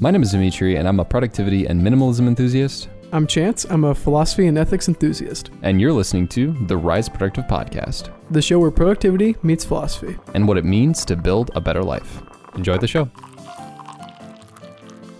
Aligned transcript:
My 0.00 0.10
name 0.10 0.22
is 0.22 0.32
Demetri, 0.32 0.76
and 0.76 0.88
I'm 0.88 0.98
a 1.00 1.04
productivity 1.04 1.66
and 1.66 1.80
minimalism 1.80 2.26
enthusiast. 2.26 2.88
I'm 3.12 3.26
Chantz. 3.28 3.64
I'm 3.70 3.84
a 3.84 3.94
philosophy 3.94 4.48
and 4.48 4.58
ethics 4.58 4.88
enthusiast. 4.88 5.50
And 5.62 5.80
you're 5.80 5.92
listening 5.92 6.26
to 6.28 6.52
the 6.66 6.76
Rise 6.76 7.08
Productive 7.08 7.44
Podcast 7.44 8.10
The 8.30 8.42
show 8.42 8.58
where 8.58 8.72
productivity 8.72 9.36
meets 9.42 9.64
philosophy. 9.64 10.16
and 10.34 10.48
what 10.48 10.58
it 10.58 10.64
means 10.64 11.04
to 11.04 11.16
build 11.16 11.50
a 11.54 11.60
better 11.60 11.82
life. 11.82 12.22
Enjoy 12.56 12.76
the 12.76 12.88
show. 12.88 13.08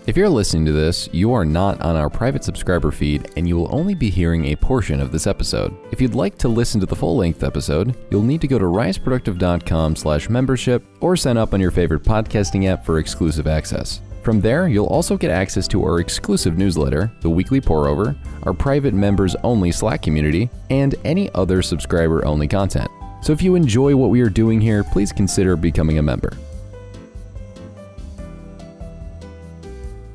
If 0.07 0.15
you're 0.15 0.29
listening 0.29 0.65
to 0.65 0.71
this, 0.71 1.09
you 1.13 1.31
are 1.33 1.45
not 1.45 1.81
on 1.81 1.95
our 1.95 2.09
private 2.09 2.43
subscriber 2.43 2.91
feed 2.91 3.31
and 3.37 3.47
you 3.47 3.55
will 3.55 3.73
only 3.73 3.95
be 3.95 4.09
hearing 4.11 4.45
a 4.45 4.55
portion 4.55 4.99
of 4.99 5.11
this 5.11 5.25
episode. 5.25 5.75
If 5.91 5.99
you'd 5.99 6.13
like 6.13 6.37
to 6.39 6.47
listen 6.47 6.79
to 6.81 6.85
the 6.85 6.95
full-length 6.95 7.43
episode, 7.43 7.95
you'll 8.11 8.21
need 8.21 8.41
to 8.41 8.47
go 8.47 8.59
to 8.59 8.65
riseproductive.com 8.65 9.95
slash 9.95 10.29
membership 10.29 10.83
or 10.99 11.15
sign 11.15 11.37
up 11.37 11.53
on 11.55 11.61
your 11.61 11.71
favorite 11.71 12.03
podcasting 12.03 12.67
app 12.67 12.85
for 12.85 12.99
exclusive 12.99 13.47
access. 13.47 14.01
From 14.25 14.41
there, 14.41 14.67
you'll 14.67 14.87
also 14.87 15.17
get 15.17 15.29
access 15.29 15.67
to 15.67 15.83
our 15.83 15.99
exclusive 15.99 16.57
newsletter, 16.57 17.11
the 17.21 17.29
weekly 17.29 17.61
pour 17.61 17.87
over, 17.87 18.15
our 18.41 18.55
private 18.55 18.95
members 18.95 19.35
only 19.43 19.71
Slack 19.71 20.01
community, 20.01 20.49
and 20.71 20.95
any 21.05 21.31
other 21.35 21.61
subscriber 21.61 22.25
only 22.25 22.47
content. 22.47 22.89
So 23.21 23.33
if 23.33 23.43
you 23.43 23.53
enjoy 23.53 23.95
what 23.95 24.09
we 24.09 24.21
are 24.21 24.29
doing 24.29 24.59
here, 24.59 24.83
please 24.83 25.11
consider 25.11 25.55
becoming 25.55 25.99
a 25.99 26.01
member. 26.01 26.35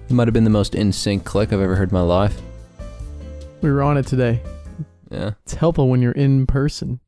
It 0.08 0.12
might 0.12 0.26
have 0.26 0.34
been 0.34 0.42
the 0.42 0.50
most 0.50 0.74
in 0.74 0.90
sync 0.90 1.24
click 1.24 1.52
I've 1.52 1.60
ever 1.60 1.76
heard 1.76 1.90
in 1.90 1.94
my 1.94 2.00
life. 2.00 2.36
We 3.62 3.70
were 3.70 3.80
on 3.80 3.96
it 3.96 4.08
today. 4.08 4.42
Yeah. 5.08 5.34
It's 5.44 5.54
helpful 5.54 5.88
when 5.88 6.02
you're 6.02 6.10
in 6.10 6.48
person. 6.48 6.98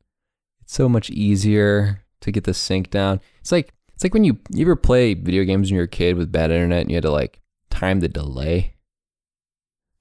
It's 0.61 0.71
so 0.71 0.87
much 0.87 1.09
easier 1.09 2.05
to 2.21 2.31
get 2.31 2.45
the 2.45 2.53
sync 2.53 2.89
down. 2.89 3.19
It's 3.41 3.51
like 3.51 3.73
it's 3.93 4.03
like 4.03 4.13
when 4.13 4.23
you 4.23 4.37
you 4.49 4.63
ever 4.65 4.75
play 4.75 5.13
video 5.13 5.43
games 5.43 5.69
when 5.69 5.75
you're 5.75 5.85
a 5.85 5.87
kid 5.87 6.17
with 6.17 6.31
bad 6.31 6.51
internet 6.51 6.81
and 6.81 6.89
you 6.89 6.95
had 6.95 7.03
to 7.03 7.11
like 7.11 7.39
time 7.69 7.99
the 7.99 8.07
delay. 8.09 8.75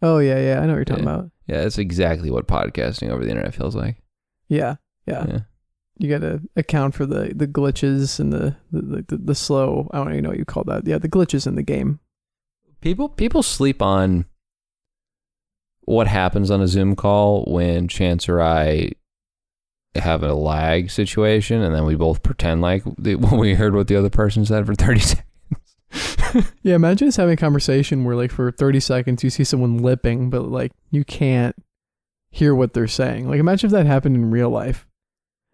Oh 0.01 0.19
yeah, 0.19 0.39
yeah. 0.41 0.61
I 0.61 0.67
know 0.67 0.73
what 0.73 0.77
you're 0.77 0.85
talking 0.85 1.05
Yeah. 1.05 1.11
about. 1.15 1.31
Yeah, 1.47 1.61
that's 1.63 1.79
exactly 1.79 2.31
what 2.31 2.47
podcasting 2.49 3.11
over 3.11 3.23
the 3.25 3.31
internet 3.31 3.55
feels 3.55 3.75
like. 3.77 4.03
Yeah, 4.49 4.77
yeah. 5.07 5.27
Yeah. 5.29 5.39
You 5.99 6.09
got 6.09 6.21
to 6.21 6.41
account 6.57 6.95
for 6.95 7.05
the 7.07 7.33
the 7.35 7.47
glitches 7.47 8.19
and 8.19 8.33
the 8.33 8.57
the, 8.73 9.05
the 9.09 9.17
the 9.19 9.35
slow. 9.35 9.89
I 9.93 9.99
don't 9.99 10.11
even 10.13 10.25
know 10.25 10.31
what 10.31 10.39
you 10.39 10.45
call 10.45 10.65
that. 10.65 10.87
Yeah, 10.87 10.99
the 10.99 11.09
glitches 11.09 11.47
in 11.47 11.55
the 11.55 11.63
game. 11.63 12.01
People 12.81 13.09
people 13.09 13.43
sleep 13.43 13.81
on 13.83 14.25
what 15.85 16.07
happens 16.07 16.51
on 16.51 16.61
a 16.61 16.67
Zoom 16.69 16.97
call 16.97 17.45
when 17.47 17.89
Chantz 17.89 18.29
or 18.29 18.41
I 18.41 18.93
have 19.95 20.23
a 20.23 20.35
lag 20.35 20.91
situation, 20.91 21.61
and 21.63 21.75
then 21.75 21.85
we 21.85 21.95
both 21.95 22.23
pretend 22.23 22.61
like 22.61 22.83
when 22.99 23.39
we 23.39 23.55
heard 23.55 23.75
what 23.75 23.89
the 23.89 23.97
other 23.97 24.11
person 24.11 24.45
said 24.45 24.67
for 24.67 24.75
thirty 24.75 25.01
seconds. 25.01 25.27
Yeah, 26.63 26.77
imagine 26.77 27.09
just 27.09 27.19
having 27.19 27.35
a 27.35 27.37
conversation 27.37 28.05
where 28.05 28.17
like 28.17 28.31
for 28.31 28.51
30 28.51 28.81
seconds 28.81 29.23
you 29.23 29.29
see 29.29 29.45
someone 29.45 29.79
lipping, 29.79 30.31
but 30.31 30.49
like 30.49 30.73
you 30.91 31.05
can't 31.05 31.55
hear 32.31 32.55
what 32.55 32.73
they're 32.73 32.89
saying. 32.89 33.29
Like 33.29 33.39
imagine 33.39 33.69
if 33.69 33.73
that 33.73 33.85
happened 33.85 34.17
in 34.17 34.31
real 34.31 34.49
life. 34.49 34.87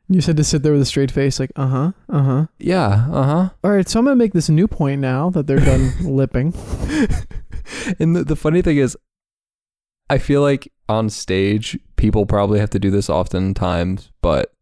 You 0.09 0.20
said 0.20 0.36
to 0.39 0.44
sit 0.44 0.62
there 0.62 0.72
with 0.72 0.83
a 0.83 0.86
straight 0.86 1.11
face, 1.11 1.39
like 1.39 1.50
uh 1.56 1.66
huh, 1.66 1.92
uh 2.09 2.22
huh. 2.22 2.47
Yeah, 2.59 3.09
uh 3.11 3.25
huh. 3.25 3.48
All 3.62 3.72
right, 3.72 3.86
so 3.89 3.98
I'm 3.98 4.06
gonna 4.06 4.16
make 4.16 4.33
this 4.33 4.48
new 4.48 4.66
point 4.66 5.00
now 5.00 5.28
that 5.31 5.47
they're 5.47 5.59
done 5.59 5.92
lipping. 6.03 6.55
and 7.98 8.16
the, 8.16 8.25
the 8.25 8.36
funny 8.36 8.62
thing 8.62 8.78
is, 8.78 8.97
I 10.09 10.16
feel 10.19 10.41
like 10.41 10.72
on 10.89 11.11
stage, 11.11 11.78
people 11.98 12.24
probably 12.24 12.58
have 12.60 12.70
to 12.70 12.78
do 12.78 12.91
this 12.91 13.10
oftentimes, 13.10 14.10
but 14.22 14.52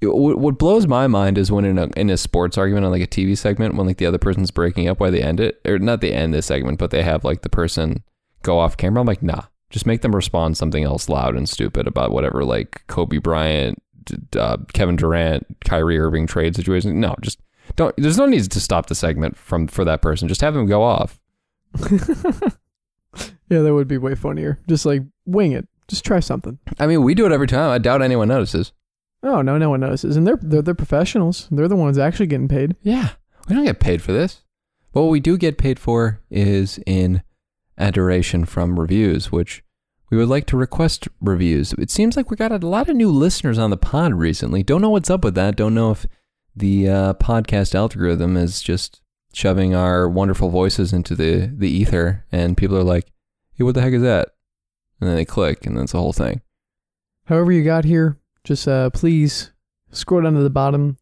it- 0.00 0.14
what 0.14 0.58
blows 0.58 0.86
my 0.86 1.06
mind 1.08 1.36
is 1.36 1.50
when 1.50 1.64
in 1.64 1.76
a 1.78 1.88
in 1.96 2.08
a 2.10 2.16
sports 2.16 2.56
argument 2.56 2.86
on 2.86 2.92
like 2.92 3.02
a 3.02 3.06
TV 3.06 3.36
segment, 3.36 3.74
when 3.74 3.86
like 3.86 3.96
the 3.98 4.06
other 4.06 4.18
person's 4.18 4.50
breaking 4.52 4.88
up, 4.88 5.00
why 5.00 5.10
they 5.10 5.22
end 5.22 5.40
it, 5.40 5.60
or 5.66 5.78
not 5.78 6.00
they 6.00 6.12
end 6.12 6.32
the 6.32 6.40
segment, 6.42 6.78
but 6.78 6.90
they 6.92 7.02
have 7.02 7.24
like 7.24 7.42
the 7.42 7.48
person 7.48 8.02
go 8.42 8.58
off 8.58 8.76
camera. 8.76 9.00
I'm 9.00 9.06
like, 9.06 9.22
nah, 9.22 9.42
just 9.68 9.84
make 9.86 10.00
them 10.02 10.14
respond 10.14 10.56
something 10.56 10.84
else 10.84 11.08
loud 11.08 11.34
and 11.36 11.48
stupid 11.48 11.86
about 11.86 12.12
whatever 12.12 12.44
like 12.44 12.82
Kobe 12.86 13.18
Bryant, 13.18 13.82
uh, 14.36 14.56
Kevin 14.72 14.96
Durant, 14.96 15.46
Kyrie 15.64 15.98
Irving 15.98 16.26
trade 16.26 16.56
situation. 16.56 16.98
No, 17.00 17.14
just 17.20 17.38
don't. 17.76 17.94
There's 17.98 18.18
no 18.18 18.26
need 18.26 18.50
to 18.50 18.60
stop 18.60 18.86
the 18.86 18.94
segment 18.94 19.36
from 19.36 19.66
for 19.66 19.84
that 19.84 20.00
person. 20.02 20.28
Just 20.28 20.40
have 20.40 20.54
them 20.54 20.66
go 20.66 20.82
off. 20.82 21.20
yeah, 23.48 23.60
that 23.60 23.74
would 23.74 23.88
be 23.88 23.98
way 23.98 24.14
funnier. 24.14 24.58
Just 24.68 24.86
like 24.86 25.02
wing 25.26 25.52
it. 25.52 25.68
Just 25.90 26.04
try 26.04 26.20
something. 26.20 26.58
I 26.78 26.86
mean, 26.86 27.02
we 27.02 27.16
do 27.16 27.26
it 27.26 27.32
every 27.32 27.48
time. 27.48 27.70
I 27.70 27.78
doubt 27.78 28.00
anyone 28.00 28.28
notices. 28.28 28.72
Oh 29.24 29.42
no, 29.42 29.58
no 29.58 29.70
one 29.70 29.80
notices, 29.80 30.16
and 30.16 30.24
they're 30.24 30.38
they're 30.40 30.62
they're 30.62 30.74
professionals. 30.74 31.48
They're 31.50 31.66
the 31.66 31.74
ones 31.74 31.98
actually 31.98 32.28
getting 32.28 32.46
paid. 32.48 32.76
Yeah, 32.82 33.10
we 33.48 33.56
don't 33.56 33.64
get 33.64 33.80
paid 33.80 34.00
for 34.00 34.12
this. 34.12 34.42
But 34.92 35.02
what 35.02 35.10
we 35.10 35.18
do 35.18 35.36
get 35.36 35.58
paid 35.58 35.80
for 35.80 36.20
is 36.30 36.78
in 36.86 37.22
adoration 37.76 38.44
from 38.44 38.78
reviews, 38.78 39.32
which 39.32 39.64
we 40.10 40.16
would 40.16 40.28
like 40.28 40.46
to 40.46 40.56
request 40.56 41.08
reviews. 41.20 41.72
It 41.72 41.90
seems 41.90 42.16
like 42.16 42.30
we 42.30 42.36
got 42.36 42.52
a 42.52 42.66
lot 42.66 42.88
of 42.88 42.96
new 42.96 43.10
listeners 43.10 43.58
on 43.58 43.70
the 43.70 43.76
pod 43.76 44.14
recently. 44.14 44.62
Don't 44.62 44.80
know 44.80 44.90
what's 44.90 45.10
up 45.10 45.24
with 45.24 45.34
that. 45.34 45.56
Don't 45.56 45.74
know 45.74 45.90
if 45.90 46.06
the 46.54 46.88
uh, 46.88 47.14
podcast 47.14 47.74
algorithm 47.74 48.36
is 48.36 48.62
just 48.62 49.02
shoving 49.32 49.74
our 49.74 50.08
wonderful 50.08 50.50
voices 50.50 50.92
into 50.92 51.14
the, 51.14 51.52
the 51.56 51.68
ether, 51.68 52.24
and 52.32 52.56
people 52.56 52.76
are 52.76 52.84
like, 52.84 53.12
hey, 53.54 53.64
what 53.64 53.74
the 53.74 53.82
heck 53.82 53.92
is 53.92 54.02
that? 54.02 54.30
And 55.00 55.08
then 55.08 55.16
they 55.16 55.24
click, 55.24 55.66
and 55.66 55.76
that's 55.76 55.92
the 55.92 55.98
whole 55.98 56.12
thing. 56.12 56.42
However 57.26 57.52
you 57.52 57.64
got 57.64 57.84
here, 57.84 58.18
just 58.44 58.66
uh, 58.68 58.90
please 58.90 59.52
scroll 59.90 60.22
down 60.22 60.34
to 60.34 60.42
the 60.42 60.50
bottom 60.50 60.98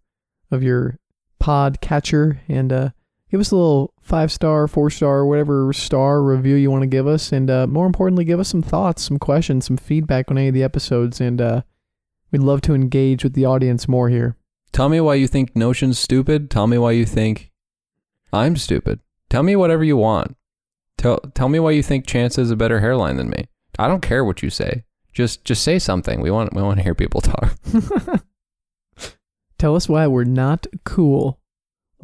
of 0.50 0.62
your 0.62 0.98
pod 1.38 1.81
catcher 1.81 2.41
and 2.48 2.72
uh, 2.72 2.91
give 3.31 3.41
us 3.41 3.50
a 3.50 3.56
little 3.56 3.94
five 4.00 4.31
star, 4.31 4.69
four 4.69 4.91
star, 4.91 5.26
whatever 5.26 5.72
star 5.72 6.22
review 6.22 6.54
you 6.54 6.70
want 6.70 6.82
to 6.82 6.88
give 6.88 7.06
us, 7.06 7.32
and 7.32 7.50
uh, 7.50 7.66
more 7.66 7.87
importantly, 7.87 8.25
give 8.25 8.41
us 8.41 8.48
some 8.48 8.62
thoughts, 8.62 9.03
some 9.03 9.19
questions, 9.19 9.66
some 9.66 9.76
feedback 9.76 10.31
on 10.31 10.38
any 10.38 10.48
of 10.48 10.54
the 10.54 10.62
episodes, 10.62 11.20
and 11.20 11.41
uh, 11.41 11.62
we'd 12.31 12.42
love 12.42 12.60
to 12.62 12.75
engage 12.75 13.25
with 13.25 13.34
the 13.34 13.44
audience 13.44 13.88
more 13.88 14.08
here. 14.08 14.37
Tell 14.72 14.88
me 14.88 15.00
why 15.00 15.14
you 15.14 15.26
think 15.26 15.56
Notion's 15.56 15.98
stupid. 15.98 16.50
Tell 16.50 16.66
me 16.66 16.78
why 16.78 16.92
you 16.92 17.04
think 17.04 17.50
I'm 18.32 18.56
stupid. 18.56 19.00
Tell 19.31 19.42
me 19.42 19.56
whatever 19.56 19.84
you 19.84 19.97
want. 19.97 20.37
Tell 20.97 21.19
tell 21.34 21.48
me 21.48 21.58
why 21.58 21.70
you 21.70 21.82
think 21.82 22.06
Chantz 22.06 22.37
has 22.37 22.50
a 22.50 22.56
better 22.56 22.81
hairline 22.81 23.16
than 23.16 23.31
me. 23.31 23.47
I 23.78 23.88
don't 23.88 24.02
care 24.02 24.24
what 24.24 24.42
you 24.42 24.50
say. 24.50 24.84
Just 25.12 25.44
just 25.44 25.62
say 25.62 25.78
something. 25.78 26.20
We 26.20 26.30
want 26.30 26.54
we 26.54 26.62
want 26.62 26.78
to 26.78 26.82
hear 26.82 26.94
people 26.94 27.20
talk. 27.22 27.56
Tell 29.58 29.74
us 29.74 29.88
why 29.88 30.06
we're 30.06 30.24
not 30.24 30.66
cool. 30.84 31.40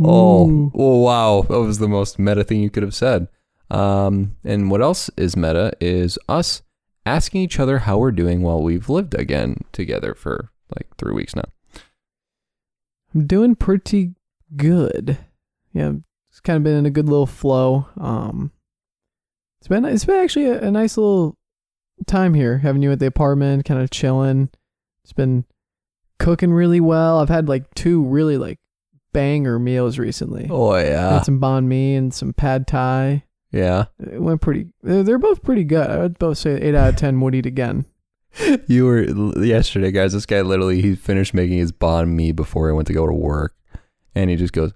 Oh, 0.00 0.72
oh 0.74 1.00
wow, 1.00 1.42
that 1.42 1.60
was 1.60 1.78
the 1.78 1.88
most 1.88 2.18
meta 2.18 2.42
thing 2.42 2.60
you 2.60 2.70
could 2.70 2.82
have 2.82 2.94
said. 2.94 3.28
Um, 3.70 4.36
and 4.44 4.70
what 4.70 4.82
else 4.82 5.08
is 5.16 5.36
meta 5.36 5.72
is 5.80 6.18
us 6.28 6.62
asking 7.06 7.42
each 7.42 7.60
other 7.60 7.80
how 7.80 7.98
we're 7.98 8.10
doing 8.10 8.42
while 8.42 8.62
we've 8.62 8.88
lived 8.88 9.14
again 9.14 9.58
together 9.72 10.14
for 10.14 10.50
like 10.74 10.88
three 10.98 11.14
weeks 11.14 11.36
now. 11.36 11.44
I'm 13.14 13.26
doing 13.26 13.54
pretty 13.54 14.14
good. 14.56 15.18
Yeah, 15.72 15.92
it's 16.30 16.40
kind 16.40 16.56
of 16.56 16.64
been 16.64 16.76
in 16.76 16.86
a 16.86 16.90
good 16.90 17.08
little 17.08 17.26
flow. 17.26 17.86
Um, 17.96 18.50
it's 19.60 19.68
been 19.68 19.84
it's 19.84 20.04
been 20.04 20.22
actually 20.22 20.46
a, 20.46 20.60
a 20.60 20.70
nice 20.70 20.96
little 20.96 21.36
time 22.06 22.34
here 22.34 22.58
having 22.58 22.82
you 22.82 22.92
at 22.92 22.98
the 22.98 23.06
apartment, 23.06 23.64
kind 23.64 23.80
of 23.80 23.90
chilling. 23.90 24.50
It's 25.04 25.12
been 25.12 25.44
cooking 26.18 26.52
really 26.52 26.80
well. 26.80 27.18
I've 27.20 27.28
had 27.28 27.48
like 27.48 27.72
two 27.74 28.04
really 28.04 28.36
like 28.38 28.58
banger 29.12 29.58
meals 29.58 29.98
recently. 29.98 30.48
Oh 30.50 30.74
yeah, 30.76 31.14
Had 31.14 31.24
some 31.24 31.40
banh 31.40 31.64
mi 31.66 31.94
and 31.94 32.12
some 32.12 32.32
pad 32.32 32.66
thai. 32.66 33.24
yeah. 33.52 33.86
It 34.00 34.20
went 34.20 34.40
pretty. 34.40 34.66
They're, 34.82 35.02
they're 35.02 35.18
both 35.18 35.42
pretty 35.42 35.64
good. 35.64 35.88
I 35.90 35.98
would 35.98 36.18
both 36.18 36.38
say 36.38 36.52
eight 36.60 36.74
out 36.74 36.88
of 36.90 36.96
ten 36.96 37.20
would 37.20 37.34
eat 37.34 37.46
again. 37.46 37.84
You 38.66 38.86
were 38.86 39.02
yesterday, 39.44 39.92
guys. 39.92 40.12
This 40.12 40.26
guy 40.26 40.40
literally 40.40 40.82
he 40.82 40.96
finished 40.96 41.34
making 41.34 41.58
his 41.58 41.70
banh 41.70 42.08
mi 42.08 42.32
before 42.32 42.68
he 42.68 42.74
went 42.74 42.88
to 42.88 42.92
go 42.92 43.06
to 43.06 43.12
work, 43.12 43.54
and 44.16 44.28
he 44.28 44.34
just 44.34 44.52
goes, 44.52 44.72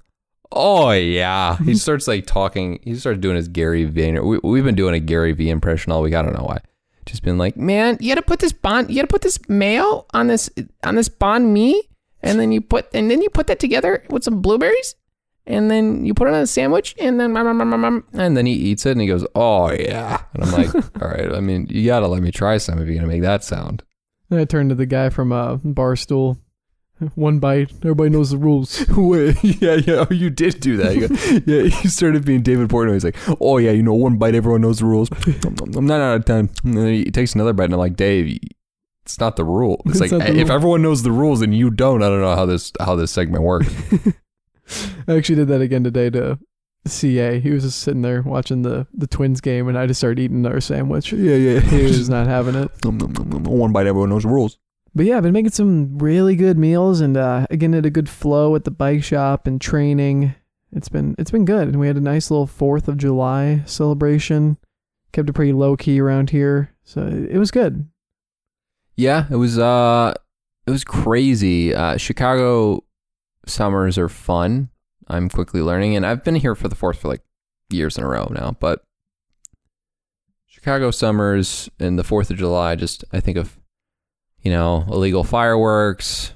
"Oh 0.53 0.93
yeah." 0.93 1.57
He 1.57 1.75
starts 1.87 2.07
like 2.07 2.25
talking. 2.25 2.79
He 2.85 2.95
starts 2.95 3.19
doing 3.19 3.35
his 3.35 3.49
Gary 3.49 3.85
Vayner. 3.91 4.25
We, 4.25 4.39
we've 4.49 4.63
been 4.63 4.77
doing 4.77 4.95
a 4.95 5.01
Gary 5.01 5.33
V 5.33 5.51
impression 5.51 5.91
all 5.91 6.03
week. 6.03 6.15
I 6.15 6.23
don't 6.23 6.35
know 6.35 6.45
why. 6.45 6.59
Just 7.09 7.23
been 7.23 7.39
like, 7.39 7.57
man, 7.57 7.97
you 8.01 8.11
gotta 8.11 8.21
put 8.21 8.39
this 8.39 8.53
bond, 8.53 8.91
you 8.91 8.97
gotta 8.97 9.07
put 9.07 9.23
this 9.23 9.39
mayo 9.49 10.05
on 10.13 10.27
this 10.27 10.51
on 10.85 10.95
this 10.95 11.09
banh 11.09 11.47
mi, 11.47 11.89
and 12.23 12.39
then 12.39 12.53
you 12.53 12.61
put 12.61 12.87
and 12.93 13.11
then 13.11 13.23
you 13.23 13.31
put 13.31 13.47
that 13.47 13.59
together 13.59 14.05
with 14.11 14.25
some 14.25 14.43
blueberries, 14.43 14.95
and 15.47 15.71
then 15.71 16.05
you 16.05 16.13
put 16.13 16.29
it 16.29 16.35
on 16.35 16.43
a 16.43 16.47
sandwich, 16.47 16.95
and 17.01 17.19
then 17.19 17.35
and 18.13 18.37
then 18.37 18.45
he 18.45 18.53
eats 18.53 18.85
it, 18.85 18.93
and 18.93 19.01
he 19.01 19.07
goes, 19.07 19.27
"Oh 19.35 19.73
yeah," 19.73 20.23
and 20.35 20.45
I'm 20.45 20.53
like, 20.53 20.75
"All 21.03 21.09
right, 21.09 21.33
I 21.33 21.41
mean, 21.41 21.67
you 21.71 21.87
gotta 21.87 22.09
let 22.09 22.23
me 22.23 22.31
try 22.31 22.59
some 22.59 22.79
if 22.79 22.87
you're 22.87 22.97
gonna 22.97 23.09
make 23.09 23.23
that 23.23 23.43
sound." 23.43 23.85
Then 24.29 24.39
I 24.39 24.45
turned 24.45 24.69
to 24.69 24.75
the 24.75 24.85
guy 24.85 25.09
from 25.09 25.33
uh, 25.33 25.57
Barstool. 25.57 26.37
One 27.15 27.39
bite. 27.39 27.71
Everybody 27.83 28.11
knows 28.11 28.31
the 28.31 28.37
rules. 28.39 28.85
Wait, 28.97 29.37
yeah, 29.43 29.75
yeah, 29.75 30.05
oh, 30.11 30.13
you 30.13 30.31
did 30.31 30.61
do 30.61 30.77
that. 30.79 30.97
You 30.97 31.09
go- 31.09 31.15
yeah, 31.47 31.69
he 31.69 31.89
started 31.89 32.25
being 32.25 32.43
David 32.43 32.69
Portnoy. 32.69 32.95
He's 32.95 33.05
like, 33.05 33.17
"Oh 33.41 33.59
yeah, 33.59 33.71
you 33.71 33.83
know, 33.83 33.95
one 33.95 34.17
bite, 34.19 34.35
everyone 34.35 34.63
knows 34.63 34.79
the 34.81 34.87
rules." 34.87 35.09
I'm 35.77 35.87
nine 35.87 36.01
out 36.01 36.17
of 36.17 36.25
ten. 36.25 36.51
And 36.65 36.77
then 36.77 36.87
he 36.93 37.05
takes 37.11 37.35
another 37.35 37.53
bite, 37.53 37.65
and 37.67 37.75
I'm 37.75 37.79
like, 37.79 37.95
"Dave, 37.97 38.39
it's 39.05 39.21
not 39.21 39.37
the 39.37 39.45
rule. 39.45 39.81
It's, 39.87 40.01
It's 40.01 40.13
like 40.13 40.23
eh, 40.23 40.33
if 40.33 40.49
rule. 40.49 40.53
everyone 40.57 40.83
knows 40.83 41.03
the 41.03 41.13
rules 41.13 41.41
and 41.41 41.55
you 41.55 41.71
don't, 41.71 42.03
I 42.03 42.09
don't 42.09 42.21
know 42.21 42.35
how 42.35 42.47
this 42.47 42.73
how 42.81 42.97
this 42.97 43.11
segment 43.13 43.45
works." 43.45 43.73
I 45.09 45.15
actually 45.15 45.37
did 45.37 45.49
that 45.49 45.61
again 45.61 45.85
today 45.85 46.11
to 46.11 46.39
CA. 46.87 47.39
He 47.41 47.51
was 47.51 47.63
just 47.63 47.81
sitting 47.81 48.03
there 48.03 48.23
watching 48.23 48.63
the 48.63 48.87
the 48.93 49.07
Twins 49.07 49.41
game, 49.41 49.69
and 49.69 49.79
I 49.79 49.87
just 49.87 50.01
started 50.01 50.21
eating 50.21 50.45
our 50.47 50.61
sandwich. 50.61 51.13
Yeah, 51.13 51.37
yeah. 51.37 51.61
He 51.61 51.83
was 51.85 52.09
not 52.09 52.27
having 52.27 52.55
it. 52.55 52.71
One 52.85 53.73
bite, 53.73 53.87
everyone 53.87 54.11
knows 54.11 54.25
the 54.25 54.29
rules. 54.31 54.59
But 54.99 55.07
yeah, 55.07 55.17
I've 55.17 55.23
been 55.23 55.33
making 55.33 55.53
some 55.53 55.97
really 55.99 56.35
good 56.35 56.59
meals, 56.59 57.01
and 57.01 57.17
uh, 57.17 57.47
again, 57.51 57.73
at 57.73 57.87
a 57.87 57.91
good 57.91 58.09
flow 58.09 58.57
at 58.57 58.65
the 58.65 58.73
bike 58.73 59.05
shop 59.05 59.47
and 59.47 59.61
training. 59.61 60.35
It's 60.73 60.89
been 60.89 61.15
it's 61.17 61.31
been 61.31 61.45
good, 61.45 61.69
and 61.69 61.79
we 61.79 61.87
had 61.87 61.97
a 61.97 62.01
nice 62.01 62.33
little 62.33 62.49
Fourth 62.49 62.89
of 62.89 62.97
July 62.97 63.63
celebration. 63.65 64.57
Kept 65.13 65.31
it 65.31 65.35
pretty 65.35 65.53
low 65.53 65.77
key 65.77 66.01
around 66.01 66.31
here, 66.31 66.75
so 66.83 67.07
it 67.07 67.39
was 67.39 67.53
good. 67.53 67.89
Yeah, 68.97 69.27
it 69.31 69.37
was 69.37 69.57
uh 69.57 70.15
it 70.67 70.73
was 70.73 70.83
crazy. 70.83 71.73
Uh 71.73 71.97
Chicago 71.97 72.83
summers 73.47 73.99
are 73.99 74.09
fun. 74.09 74.69
I'm 75.07 75.29
quickly 75.29 75.63
learning 75.63 75.95
and 75.95 76.05
I've 76.05 76.25
been 76.25 76.35
here 76.35 76.57
for 76.57 76.67
the 76.67 76.75
fourth 76.75 76.99
for 76.99 77.07
like 77.07 77.23
years 77.71 77.97
in 77.97 78.03
a 78.03 78.09
row 78.09 78.33
now, 78.35 78.57
but 78.59 78.83
Chicago 80.49 80.91
summers 80.91 81.71
and 81.79 81.97
the 81.97 82.03
4th 82.03 82.31
of 82.31 82.37
July 82.37 82.75
just 82.75 83.05
I 83.13 83.21
think 83.21 83.37
of 83.37 83.61
you 84.43 84.51
know, 84.51 84.85
illegal 84.89 85.25
fireworks 85.25 86.33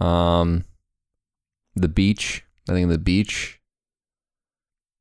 um 0.00 0.64
the 1.74 1.88
beach. 1.88 2.44
I 2.68 2.72
think 2.72 2.84
of 2.84 2.90
the 2.90 2.98
beach. 2.98 3.60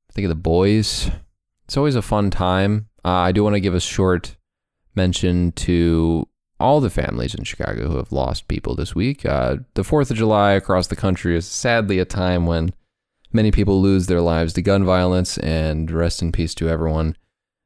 I 0.10 0.14
think 0.14 0.26
of 0.26 0.30
the 0.30 0.36
boys. 0.36 1.10
It's 1.66 1.78
always 1.78 1.96
a 1.96 2.02
fun 2.02 2.30
time. 2.30 2.88
Uh, 3.04 3.10
I 3.10 3.32
do 3.32 3.44
want 3.44 3.56
to 3.56 3.62
give 3.62 3.74
a 3.74 3.80
short 3.80 4.36
mention 4.96 5.52
to 5.54 6.28
all 6.60 6.80
the 6.80 6.90
families 6.90 7.34
in 7.34 7.44
Chicago 7.44 7.90
who 7.90 7.98
have 7.98 8.12
lost 8.12 8.48
people 8.48 8.76
this 8.76 8.94
week. 8.94 9.26
Uh, 9.26 9.58
the 9.74 9.82
4th 9.82 10.12
of 10.12 10.18
July 10.18 10.52
across 10.52 10.88
the 10.88 10.96
country 10.96 11.36
is 11.36 11.48
sadly 11.48 11.98
a 11.98 12.06
time 12.06 12.46
when 12.46 12.74
many 13.34 13.52
people 13.52 13.82
lose 13.82 14.08
their 14.08 14.22
lives 14.22 14.54
to 14.54 14.62
gun 14.62 14.84
violence, 14.84 15.38
and 15.40 15.90
rest 15.90 16.22
in 16.22 16.32
peace 16.32 16.54
to 16.56 16.70
everyone. 16.70 17.16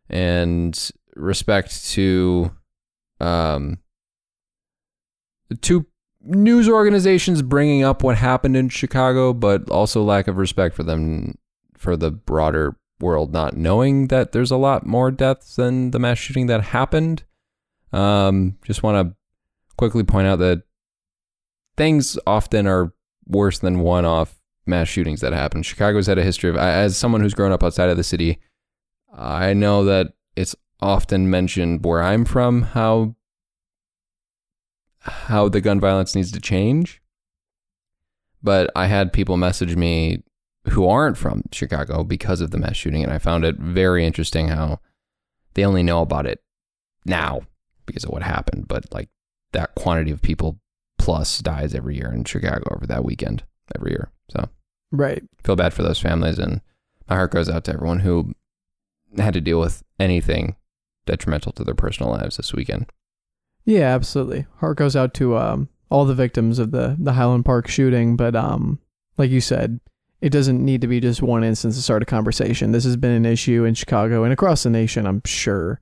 And 0.10 0.92
respect 1.16 1.86
to 1.92 2.52
um, 3.20 3.80
the 5.50 5.56
two 5.56 5.86
news 6.22 6.68
organizations 6.68 7.42
bringing 7.42 7.84
up 7.84 8.04
what 8.04 8.18
happened 8.18 8.58
in 8.58 8.70
Chicago, 8.70 9.34
but 9.34 9.70
also 9.70 10.04
lack 10.04 10.28
of 10.28 10.38
respect 10.38 10.76
for 10.76 10.84
them 10.84 11.38
for 11.78 11.96
the 11.96 12.12
broader 12.12 12.78
world 13.00 13.34
not 13.34 13.58
knowing 13.58 14.08
that 14.08 14.32
there's 14.32 14.52
a 14.52 14.58
lot 14.58 14.86
more 14.86 15.12
deaths 15.12 15.58
than 15.58 15.92
the 15.92 16.00
mass 16.00 16.18
shooting 16.18 16.48
that 16.48 16.62
happened. 16.62 17.24
Um, 17.92 18.58
just 18.64 18.84
want 18.84 19.10
to 19.10 19.16
quickly 19.78 20.04
point 20.04 20.28
out 20.28 20.40
that 20.40 20.64
things 21.78 22.18
often 22.26 22.68
are 22.68 22.94
worse 23.28 23.60
than 23.60 23.80
one-off 23.80 24.40
mass 24.66 24.88
shootings 24.88 25.22
that 25.22 25.34
happen. 25.34 25.62
Chicago's 25.62 26.08
had 26.08 26.18
a 26.18 26.24
history 26.24 26.50
of, 26.50 26.56
as 26.56 26.98
someone 26.98 27.22
who's 27.22 27.34
grown 27.34 27.52
up 27.52 27.64
outside 27.64 27.90
of 27.90 27.98
the 27.98 28.04
city, 28.04 28.40
I 29.14 29.54
know 29.54 29.84
that 29.86 30.14
it's 30.36 30.56
often 30.82 31.30
mentioned 31.30 31.86
where 31.86 32.02
I'm 32.02 32.26
from 32.26 32.64
how 32.64 33.16
how 35.06 35.50
the 35.50 35.62
gun 35.62 35.80
violence 35.80 36.16
needs 36.16 36.32
to 36.32 36.40
change. 36.42 37.02
But 38.44 38.72
I 38.76 38.88
had 38.88 39.14
people 39.14 39.38
message 39.38 39.76
me 39.76 40.24
who 40.70 40.88
aren't 40.88 41.18
from 41.18 41.44
Chicago 41.52 42.04
because 42.04 42.42
of 42.42 42.52
the 42.52 42.58
mass 42.58 42.76
shooting, 42.76 43.04
and 43.04 43.12
I 43.14 43.18
found 43.18 43.46
it 43.46 43.56
very 43.58 44.06
interesting 44.06 44.48
how 44.50 44.80
they 45.54 45.64
only 45.66 45.84
know 45.84 46.02
about 46.02 46.26
it 46.26 46.42
now 47.06 47.42
because 47.86 48.04
of 48.04 48.10
what 48.10 48.24
happened, 48.24 48.68
but 48.68 48.92
like 48.94 49.10
that 49.54 49.76
quantity 49.76 50.12
of 50.12 50.22
people 50.22 50.60
plus 50.98 51.40
dies 51.40 51.76
every 51.76 51.96
year 51.96 52.12
in 52.12 52.24
Chicago 52.24 52.64
over 52.76 52.88
that 52.88 53.04
weekend 53.06 53.44
every 53.76 53.92
year. 53.92 54.12
So 54.30 54.50
Right. 54.92 55.24
feel 55.44 55.56
bad 55.56 55.74
for 55.74 55.84
those 55.84 56.00
families, 56.00 56.40
and 56.40 56.62
my 57.08 57.16
heart 57.16 57.32
goes 57.32 57.48
out 57.50 57.64
to 57.66 57.74
everyone 57.74 58.00
who 58.00 58.34
had 59.18 59.34
to 59.36 59.42
deal 59.42 59.60
with 59.60 59.84
anything 60.00 60.56
detrimental 61.06 61.52
to 61.54 61.64
their 61.64 61.76
personal 61.76 62.12
lives 62.12 62.38
this 62.38 62.54
weekend. 62.54 62.88
Yeah, 63.66 63.94
absolutely. 63.96 64.46
Heart 64.58 64.78
goes 64.78 64.96
out 64.96 65.14
to 65.16 65.38
um, 65.38 65.70
all 65.90 66.06
the 66.06 66.16
victims 66.16 66.60
of 66.60 66.72
the 66.72 66.96
the 67.00 67.14
Highland 67.14 67.46
Park 67.46 67.68
shooting, 67.68 68.16
but 68.16 68.36
um, 68.36 68.80
like 69.18 69.32
you 69.32 69.42
said, 69.42 69.80
it 70.22 70.30
doesn't 70.30 70.64
need 70.64 70.82
to 70.82 70.88
be 70.88 71.00
just 71.00 71.22
one 71.22 71.44
instance 71.44 71.76
to 71.76 71.82
start 71.82 72.04
a 72.04 72.06
conversation. 72.06 72.72
This 72.72 72.84
has 72.84 72.96
been 72.96 73.12
an 73.12 73.26
issue 73.26 73.64
in 73.66 73.74
Chicago 73.74 74.24
and 74.24 74.32
across 74.32 74.64
the 74.64 74.70
nation, 74.70 75.06
I'm 75.06 75.22
sure, 75.26 75.82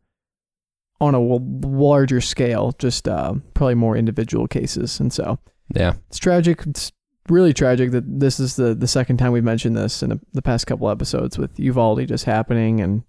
on 1.00 1.14
a 1.14 1.20
larger 1.20 2.22
scale. 2.22 2.74
Just 2.80 3.08
uh, 3.08 3.36
probably 3.54 3.76
more 3.76 3.98
individual 3.98 4.48
cases, 4.48 5.00
and 5.00 5.12
so 5.12 5.40
Yeah, 5.74 5.94
it's 6.08 6.20
tragic. 6.20 6.64
It's 6.66 6.92
really 7.30 7.54
tragic 7.54 7.92
that 7.92 8.04
this 8.20 8.40
is 8.40 8.56
the 8.56 8.74
the 8.74 8.88
second 8.88 9.18
time 9.18 9.34
we've 9.34 9.44
mentioned 9.44 9.76
this 9.76 10.02
in 10.04 10.10
the, 10.10 10.20
the 10.34 10.42
past 10.42 10.68
couple 10.68 10.90
episodes 10.90 11.38
with 11.38 11.60
Uvalde 11.60 12.08
just 12.08 12.26
happening 12.26 12.80
and 12.80 13.04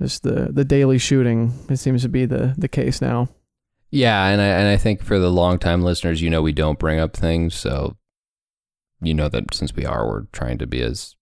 just 0.00 0.22
the 0.22 0.48
the 0.50 0.64
daily 0.64 0.98
shooting. 0.98 1.52
It 1.68 1.76
seems 1.76 2.02
to 2.02 2.08
be 2.08 2.24
the 2.24 2.54
the 2.56 2.68
case 2.68 3.02
now. 3.02 3.28
Yeah, 3.92 4.26
and 4.28 4.40
I 4.40 4.46
and 4.46 4.66
I 4.68 4.76
think 4.76 5.04
for 5.04 5.18
the 5.20 5.30
longtime 5.30 5.82
listeners, 5.82 6.20
you 6.20 6.30
know, 6.30 6.42
we 6.42 6.52
don't 6.52 6.78
bring 6.78 6.98
up 6.98 7.14
things, 7.16 7.54
so 7.54 7.96
you 9.00 9.14
know 9.14 9.28
that 9.28 9.54
since 9.54 9.74
we 9.76 9.84
are, 9.86 10.06
we're 10.08 10.22
trying 10.32 10.58
to 10.58 10.66
be 10.66 10.80
as 10.82 11.14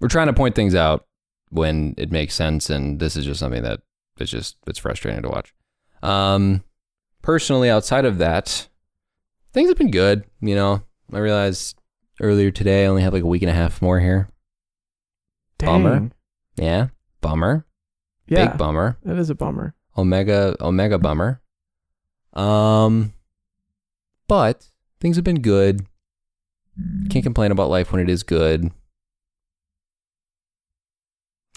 we're 0.00 0.08
trying 0.08 0.26
to 0.28 0.32
point 0.32 0.54
things 0.56 0.74
out 0.74 1.06
when 1.50 1.94
it 1.98 2.10
makes 2.10 2.34
sense, 2.34 2.70
and 2.70 2.98
this 2.98 3.16
is 3.16 3.24
just 3.26 3.38
something 3.38 3.62
that 3.62 3.80
it's 4.18 4.30
just 4.30 4.56
it's 4.66 4.78
frustrating 4.78 5.22
to 5.22 5.28
watch. 5.28 5.54
Um, 6.02 6.64
personally, 7.20 7.68
outside 7.70 8.04
of 8.06 8.18
that, 8.18 8.68
things 9.52 9.68
have 9.68 9.78
been 9.78 9.90
good. 9.90 10.24
You 10.40 10.54
know, 10.54 10.82
I 11.12 11.18
realized 11.18 11.76
earlier 12.20 12.50
today 12.50 12.84
I 12.84 12.86
only 12.86 13.02
have 13.02 13.12
like 13.12 13.22
a 13.22 13.26
week 13.26 13.42
and 13.42 13.50
a 13.50 13.54
half 13.54 13.82
more 13.82 14.00
here. 14.00 14.28
Bummer. 15.58 16.10
Yeah, 16.56 16.88
bummer, 17.20 17.66
Yeah, 18.26 18.48
big 18.48 18.58
bummer. 18.58 18.98
that 19.04 19.16
is 19.18 19.30
a 19.30 19.34
bummer. 19.34 19.74
omega 19.96 20.56
omega 20.60 20.98
bummer 20.98 21.40
um 22.32 23.12
but 24.28 24.68
things 25.00 25.16
have 25.16 25.24
been 25.24 25.42
good. 25.42 25.86
Can't 27.10 27.24
complain 27.24 27.52
about 27.52 27.68
life 27.68 27.92
when 27.92 28.00
it 28.00 28.08
is 28.08 28.22
good. 28.22 28.70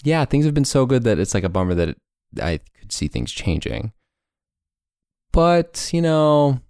Yeah 0.04 0.24
things 0.24 0.44
have 0.44 0.54
been 0.54 0.64
so 0.64 0.86
good 0.86 1.04
that 1.04 1.18
it's 1.18 1.34
like 1.34 1.44
a 1.44 1.48
bummer 1.48 1.74
that 1.74 1.88
it, 1.90 1.98
i 2.40 2.60
could 2.78 2.92
see 2.92 3.08
things 3.08 3.32
changing. 3.32 3.92
But 5.32 5.90
you 5.92 6.02
know 6.02 6.60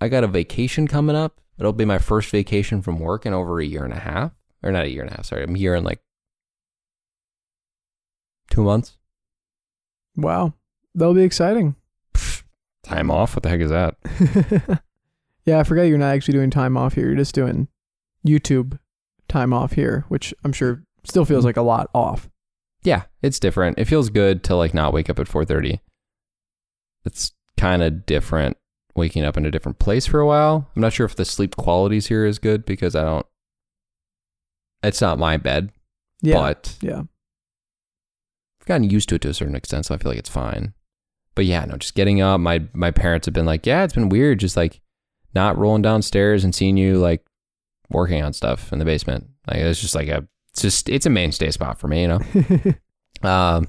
i 0.00 0.08
got 0.08 0.24
a 0.24 0.28
vacation 0.28 0.86
coming 0.86 1.16
up. 1.16 1.40
It'll 1.58 1.72
be 1.72 1.84
my 1.84 1.98
first 1.98 2.30
vacation 2.30 2.82
from 2.82 2.98
work 2.98 3.24
in 3.24 3.32
over 3.32 3.60
a 3.60 3.64
year 3.64 3.84
and 3.84 3.92
a 3.92 4.00
half. 4.00 4.32
Or 4.62 4.70
not 4.70 4.84
a 4.84 4.90
year 4.90 5.02
and 5.02 5.10
a 5.10 5.16
half 5.16 5.26
sorry 5.26 5.44
i'm 5.44 5.54
here 5.54 5.74
in 5.74 5.84
like 5.84 6.00
two 8.52 8.62
months. 8.62 8.98
Wow, 10.14 10.52
that'll 10.94 11.14
be 11.14 11.22
exciting. 11.22 11.74
Time 12.82 13.10
off 13.10 13.36
what 13.36 13.42
the 13.42 13.48
heck 13.48 13.60
is 13.60 13.70
that 13.70 13.96
yeah, 15.44 15.58
I 15.58 15.64
forgot 15.64 15.82
you're 15.82 15.98
not 15.98 16.14
actually 16.14 16.34
doing 16.34 16.50
time 16.50 16.76
off 16.76 16.94
here. 16.94 17.06
You're 17.06 17.16
just 17.16 17.34
doing 17.34 17.68
YouTube 18.26 18.78
time 19.28 19.52
off 19.52 19.72
here, 19.72 20.04
which 20.08 20.32
I'm 20.44 20.52
sure 20.52 20.84
still 21.04 21.24
feels 21.24 21.42
hmm. 21.42 21.48
like 21.48 21.56
a 21.56 21.62
lot 21.62 21.90
off. 21.94 22.28
yeah, 22.82 23.04
it's 23.22 23.40
different. 23.40 23.78
It 23.78 23.86
feels 23.86 24.10
good 24.10 24.44
to 24.44 24.56
like 24.56 24.74
not 24.74 24.92
wake 24.92 25.10
up 25.10 25.18
at 25.18 25.28
4:30. 25.28 25.80
It's 27.04 27.32
kind 27.56 27.82
of 27.82 28.06
different 28.06 28.56
waking 28.94 29.24
up 29.24 29.36
in 29.36 29.46
a 29.46 29.50
different 29.50 29.78
place 29.78 30.06
for 30.06 30.20
a 30.20 30.26
while. 30.26 30.68
I'm 30.76 30.82
not 30.82 30.92
sure 30.92 31.06
if 31.06 31.16
the 31.16 31.24
sleep 31.24 31.56
qualities 31.56 32.06
here 32.06 32.24
is 32.24 32.38
good 32.38 32.64
because 32.64 32.94
I 32.94 33.02
don't 33.02 33.26
it's 34.82 35.00
not 35.00 35.18
my 35.18 35.36
bed, 35.36 35.70
Yeah, 36.20 36.34
but 36.34 36.76
yeah, 36.80 37.02
I've 38.60 38.66
gotten 38.66 38.88
used 38.88 39.08
to 39.10 39.16
it 39.16 39.22
to 39.22 39.28
a 39.28 39.34
certain 39.34 39.54
extent, 39.54 39.86
so 39.86 39.94
I 39.94 39.98
feel 39.98 40.10
like 40.10 40.18
it's 40.18 40.28
fine. 40.28 40.74
But 41.34 41.46
yeah, 41.46 41.64
no, 41.64 41.76
just 41.76 41.94
getting 41.94 42.20
up, 42.20 42.40
my 42.40 42.62
my 42.72 42.90
parents 42.90 43.26
have 43.26 43.34
been 43.34 43.46
like, 43.46 43.66
"Yeah, 43.66 43.84
it's 43.84 43.94
been 43.94 44.08
weird 44.08 44.40
just 44.40 44.56
like 44.56 44.80
not 45.34 45.56
rolling 45.56 45.82
downstairs 45.82 46.44
and 46.44 46.54
seeing 46.54 46.76
you 46.76 46.98
like 46.98 47.24
working 47.90 48.22
on 48.22 48.32
stuff 48.32 48.72
in 48.72 48.78
the 48.78 48.84
basement." 48.84 49.28
Like 49.48 49.58
it's 49.58 49.80
just 49.80 49.94
like 49.94 50.08
a 50.08 50.26
it's 50.50 50.62
just 50.62 50.88
it's 50.88 51.06
a 51.06 51.10
mainstay 51.10 51.50
spot 51.50 51.78
for 51.78 51.88
me, 51.88 52.02
you 52.02 52.08
know. 52.08 52.20
Um, 53.22 53.68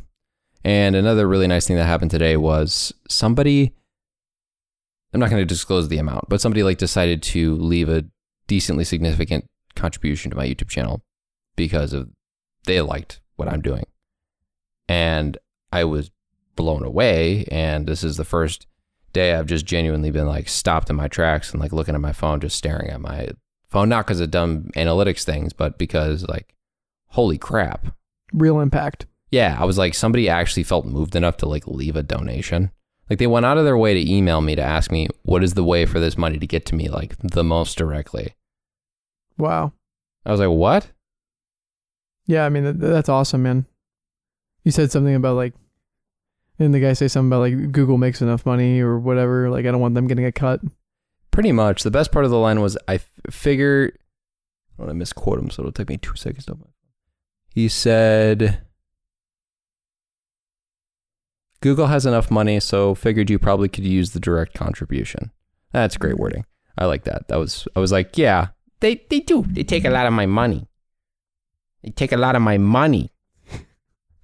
and 0.64 0.96
another 0.96 1.28
really 1.28 1.48
nice 1.48 1.68
thing 1.68 1.78
that 1.78 1.86
happened 1.86 2.12
today 2.12 2.38
was 2.38 2.94
somebody. 3.08 3.74
I'm 5.14 5.20
not 5.20 5.30
going 5.30 5.42
to 5.42 5.46
disclose 5.46 5.90
the 5.90 6.00
amount, 6.00 6.28
but 6.28 6.42
somebody 6.42 6.64
like 6.64 6.80
decided 6.80 7.22
to 7.24 7.56
leave 7.58 7.88
a 7.88 8.06
decently 8.48 8.84
significant 8.84 9.48
contribution 9.76 10.32
to 10.32 10.38
my 10.38 10.48
YouTube 10.48 10.70
channel 10.70 11.04
because 11.56 11.94
of 11.94 12.10
they 12.66 12.82
liked 12.82 13.22
what 13.36 13.48
I'm 13.48 13.62
doing, 13.62 13.86
and 14.90 15.38
I 15.72 15.84
was 15.84 16.10
blown 16.56 16.84
away. 16.84 17.46
And 17.52 17.88
this 17.88 18.04
is 18.04 18.18
the 18.18 18.26
first 18.26 18.68
day 19.12 19.34
I've 19.34 19.46
just 19.46 19.66
genuinely 19.66 20.12
been 20.12 20.28
like 20.28 20.50
stopped 20.50 20.90
in 20.90 20.96
my 20.96 21.08
tracks 21.08 21.52
and 21.52 21.62
like 21.62 21.72
looking 21.72 21.96
at 21.96 22.02
my 22.02 22.14
phone, 22.14 22.40
just 22.40 22.58
staring 22.58 22.90
at 22.90 23.02
my 23.02 23.30
phone, 23.70 23.90
not 23.90 24.06
because 24.06 24.20
of 24.20 24.32
dumb 24.32 24.70
analytics 24.76 25.24
things, 25.24 25.54
but 25.54 25.78
because 25.78 26.28
like, 26.28 26.54
holy 27.10 27.38
crap, 27.38 27.96
real 28.34 28.60
impact. 28.60 29.06
yeah, 29.30 29.56
I 29.60 29.66
was 29.66 29.78
like, 29.78 29.94
somebody 29.94 30.28
actually 30.30 30.64
felt 30.64 30.86
moved 30.86 31.16
enough 31.16 31.38
to 31.38 31.48
like 31.48 31.68
leave 31.68 31.96
a 31.96 32.04
donation. 32.04 32.72
Like 33.10 33.20
they 33.20 33.28
went 33.28 33.46
out 33.46 33.58
of 33.58 33.66
their 33.66 33.78
way 33.78 33.94
to 33.94 34.12
email 34.12 34.42
me 34.42 34.56
to 34.56 34.62
ask 34.62 34.92
me 34.92 35.08
what 35.24 35.44
is 35.44 35.54
the 35.54 35.64
way 35.64 35.86
for 35.86 36.00
this 36.00 36.18
money 36.18 36.40
to 36.40 36.48
get 36.48 36.66
to 36.68 36.76
me 36.76 36.90
like 36.90 37.16
the 37.20 37.44
most 37.44 37.78
directly. 37.78 38.36
Wow. 39.38 39.74
I 40.26 40.32
was 40.32 40.40
like, 40.40 40.50
what? 40.50 40.88
Yeah, 42.26 42.46
I 42.46 42.50
mean 42.50 42.80
that's 42.80 43.10
awesome, 43.10 43.44
man. 43.44 43.66
You 44.64 44.72
said 44.72 44.92
something 44.92 45.14
about 45.14 45.36
like, 45.36 45.54
and 46.60 46.74
the 46.74 46.80
guy 46.80 46.94
say 46.94 47.08
something 47.08 47.30
about 47.30 47.40
like 47.40 47.72
Google 47.72 47.98
makes 47.98 48.22
enough 48.22 48.46
money 48.46 48.80
or 48.80 49.00
whatever. 49.00 49.50
Like 49.50 49.66
I 49.66 49.72
don't 49.72 49.82
want 49.82 49.96
them 49.96 50.08
getting 50.08 50.26
a 50.26 50.32
cut. 50.32 50.62
Pretty 51.32 51.52
much. 51.52 51.84
The 51.84 51.92
best 51.92 52.12
part 52.12 52.26
of 52.26 52.32
the 52.32 52.38
line 52.38 52.62
was 52.62 52.78
I 52.88 52.96
f- 52.96 53.10
figure. 53.30 53.92
I 53.94 53.98
don't 54.78 54.88
want 54.88 54.90
to 54.92 55.00
misquote 55.00 55.40
him, 55.40 55.50
so 55.50 55.62
it'll 55.62 55.72
take 55.72 55.90
me 55.90 55.98
two 55.98 56.16
seconds 56.16 56.46
to. 56.46 56.58
He 57.50 57.68
said, 57.68 58.62
"Google 61.62 61.88
has 61.88 62.06
enough 62.06 62.30
money, 62.32 62.60
so 62.60 62.96
figured 62.96 63.30
you 63.30 63.40
probably 63.40 63.70
could 63.70 63.86
use 63.86 64.12
the 64.12 64.20
direct 64.20 64.54
contribution." 64.54 65.32
That's 65.72 65.98
great 65.98 66.18
wording. 66.18 66.46
I 66.78 66.86
like 66.86 67.04
that. 67.06 67.28
That 67.28 67.38
was. 67.38 67.68
I 67.76 67.80
was 67.80 67.92
like, 67.92 68.18
yeah, 68.18 68.48
they 68.80 69.04
they 69.10 69.20
do. 69.20 69.44
They 69.48 69.64
take 69.64 69.86
a 69.86 69.90
lot 69.90 70.06
of 70.06 70.14
my 70.14 70.26
money. 70.26 70.68
They 71.84 71.90
take 71.90 72.12
a 72.12 72.18
lot 72.18 72.36
of 72.36 72.42
my 72.42 72.58
money. 72.58 73.12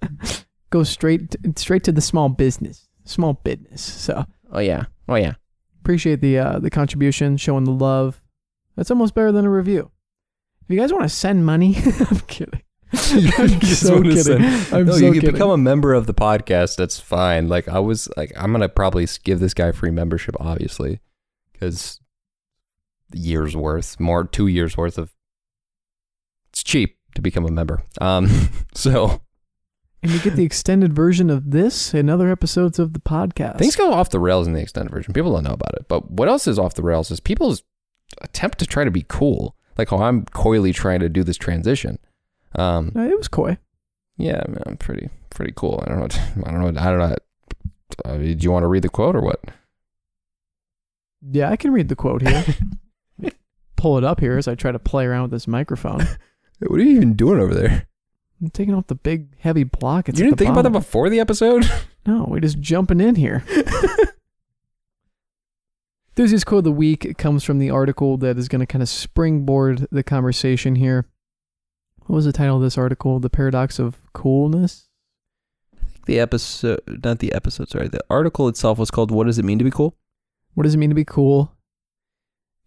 Go 0.70 0.82
straight 0.84 1.34
straight 1.58 1.84
to 1.84 1.92
the 1.92 2.00
small 2.00 2.28
business, 2.28 2.88
small 3.04 3.34
business. 3.34 3.82
So 3.82 4.24
Oh 4.52 4.60
yeah. 4.60 4.84
Oh 5.08 5.16
yeah. 5.16 5.34
appreciate 5.82 6.20
the 6.20 6.38
uh, 6.38 6.58
the 6.58 6.70
contribution, 6.70 7.36
showing 7.36 7.64
the 7.64 7.72
love. 7.72 8.22
That's 8.76 8.90
almost 8.90 9.14
better 9.14 9.32
than 9.32 9.44
a 9.44 9.50
review. 9.50 9.90
If 10.62 10.70
you 10.74 10.80
guys 10.80 10.92
want 10.92 11.04
to 11.04 11.08
send 11.08 11.44
money, 11.44 11.76
I'm 12.10 12.20
kidding. 12.20 12.62
I'm 12.92 13.60
Just 13.60 13.82
so 13.86 13.94
wanna 13.96 14.08
kidding. 14.10 14.22
send- 14.22 14.74
I'm 14.74 14.86
no, 14.86 14.92
so 14.92 14.98
you 15.12 15.20
can 15.20 15.32
become 15.32 15.50
a 15.50 15.56
member 15.56 15.92
of 15.94 16.06
the 16.06 16.14
podcast. 16.14 16.76
That's 16.76 16.98
fine. 16.98 17.48
Like 17.48 17.68
I 17.68 17.78
was 17.80 18.08
like, 18.16 18.32
I'm 18.36 18.52
gonna 18.52 18.68
probably 18.68 19.06
give 19.24 19.40
this 19.40 19.54
guy 19.54 19.72
free 19.72 19.90
membership, 19.90 20.34
obviously, 20.40 21.00
because 21.52 22.00
years 23.12 23.56
worth, 23.56 23.98
more 24.00 24.24
two 24.24 24.46
years 24.46 24.76
worth 24.76 24.98
of. 24.98 25.12
It's 26.50 26.62
cheap 26.64 26.96
to 27.14 27.22
become 27.22 27.44
a 27.44 27.50
member. 27.50 27.82
Um, 28.00 28.28
so 28.74 29.20
and 30.02 30.12
you 30.12 30.18
get 30.20 30.34
the 30.36 30.44
extended 30.44 30.94
version 30.94 31.30
of 31.30 31.50
this 31.50 31.92
and 31.94 32.08
other 32.10 32.30
episodes 32.30 32.78
of 32.78 32.92
the 32.92 33.00
podcast. 33.00 33.58
things 33.58 33.76
go 33.76 33.92
off 33.92 34.10
the 34.10 34.18
rails 34.18 34.46
in 34.46 34.52
the 34.54 34.60
extended 34.60 34.90
version. 34.90 35.12
People 35.12 35.32
don't 35.34 35.44
know 35.44 35.52
about 35.52 35.74
it, 35.74 35.86
but 35.88 36.10
what 36.10 36.28
else 36.28 36.46
is 36.46 36.58
off 36.58 36.74
the 36.74 36.82
rails 36.82 37.10
is 37.10 37.20
people's 37.20 37.62
attempt 38.22 38.58
to 38.58 38.66
try 38.66 38.84
to 38.84 38.90
be 38.90 39.04
cool. 39.08 39.54
Like 39.78 39.92
oh, 39.92 40.02
I'm 40.02 40.24
coyly 40.26 40.72
trying 40.72 41.00
to 41.00 41.08
do 41.08 41.22
this 41.24 41.36
transition. 41.36 41.98
Um, 42.54 42.92
Uh, 42.96 43.02
it 43.02 43.16
was 43.16 43.28
coy. 43.28 43.58
Yeah, 44.16 44.42
man, 44.48 44.62
I'm 44.66 44.76
pretty 44.76 45.08
pretty 45.30 45.52
cool. 45.56 45.82
I 45.84 45.88
don't 45.88 45.98
know. 45.98 46.02
What, 46.02 46.18
I 46.46 46.50
don't 46.50 46.74
know. 46.74 46.80
I 46.80 46.84
don't 46.90 46.98
know. 46.98 47.16
Uh, 48.04 48.16
do 48.16 48.36
you 48.38 48.50
want 48.50 48.62
to 48.64 48.68
read 48.68 48.82
the 48.82 48.88
quote 48.88 49.16
or 49.16 49.20
what? 49.22 49.40
Yeah, 51.30 51.50
I 51.50 51.56
can 51.56 51.72
read 51.72 51.88
the 51.88 51.96
quote 51.96 52.22
here. 52.22 52.44
Pull 53.76 53.98
it 53.98 54.04
up 54.04 54.20
here 54.20 54.36
as 54.36 54.46
I 54.48 54.54
try 54.54 54.72
to 54.72 54.78
play 54.78 55.06
around 55.06 55.22
with 55.22 55.30
this 55.32 55.48
microphone. 55.48 56.06
What 56.66 56.78
are 56.78 56.82
you 56.82 56.96
even 56.96 57.14
doing 57.14 57.40
over 57.40 57.54
there? 57.54 57.86
I'm 58.40 58.50
taking 58.50 58.74
off 58.74 58.86
the 58.86 58.94
big 58.94 59.38
heavy 59.38 59.64
block. 59.64 60.08
It's 60.08 60.18
you 60.18 60.24
didn't 60.26 60.38
think 60.38 60.50
about 60.50 60.62
that 60.62 60.70
before 60.70 61.08
the 61.10 61.20
episode? 61.20 61.68
No, 62.06 62.24
we're 62.26 62.40
just 62.40 62.58
jumping 62.60 62.98
in 62.98 63.14
here. 63.14 63.44
Enthusiast 66.16 66.46
quote 66.46 66.60
of 66.60 66.64
the 66.64 66.72
week 66.72 67.16
comes 67.18 67.44
from 67.44 67.58
the 67.58 67.68
article 67.70 68.16
that 68.18 68.38
is 68.38 68.48
going 68.48 68.60
to 68.60 68.66
kind 68.66 68.82
of 68.82 68.88
springboard 68.88 69.86
the 69.92 70.02
conversation 70.02 70.76
here. 70.76 71.06
What 72.06 72.16
was 72.16 72.24
the 72.24 72.32
title 72.32 72.56
of 72.56 72.62
this 72.62 72.76
article? 72.78 73.20
The 73.20 73.30
paradox 73.30 73.78
of 73.78 73.96
coolness. 74.12 74.88
the 76.06 76.18
episode, 76.18 76.80
not 77.04 77.18
the 77.20 77.32
episode. 77.32 77.68
Sorry, 77.68 77.86
the 77.88 78.00
article 78.10 78.48
itself 78.48 78.78
was 78.78 78.90
called 78.90 79.10
"What 79.10 79.26
Does 79.26 79.38
It 79.38 79.44
Mean 79.44 79.58
to 79.58 79.64
Be 79.64 79.70
Cool?" 79.70 79.94
What 80.54 80.64
does 80.64 80.74
it 80.74 80.78
mean 80.78 80.90
to 80.90 80.96
be 80.96 81.04
cool? 81.04 81.54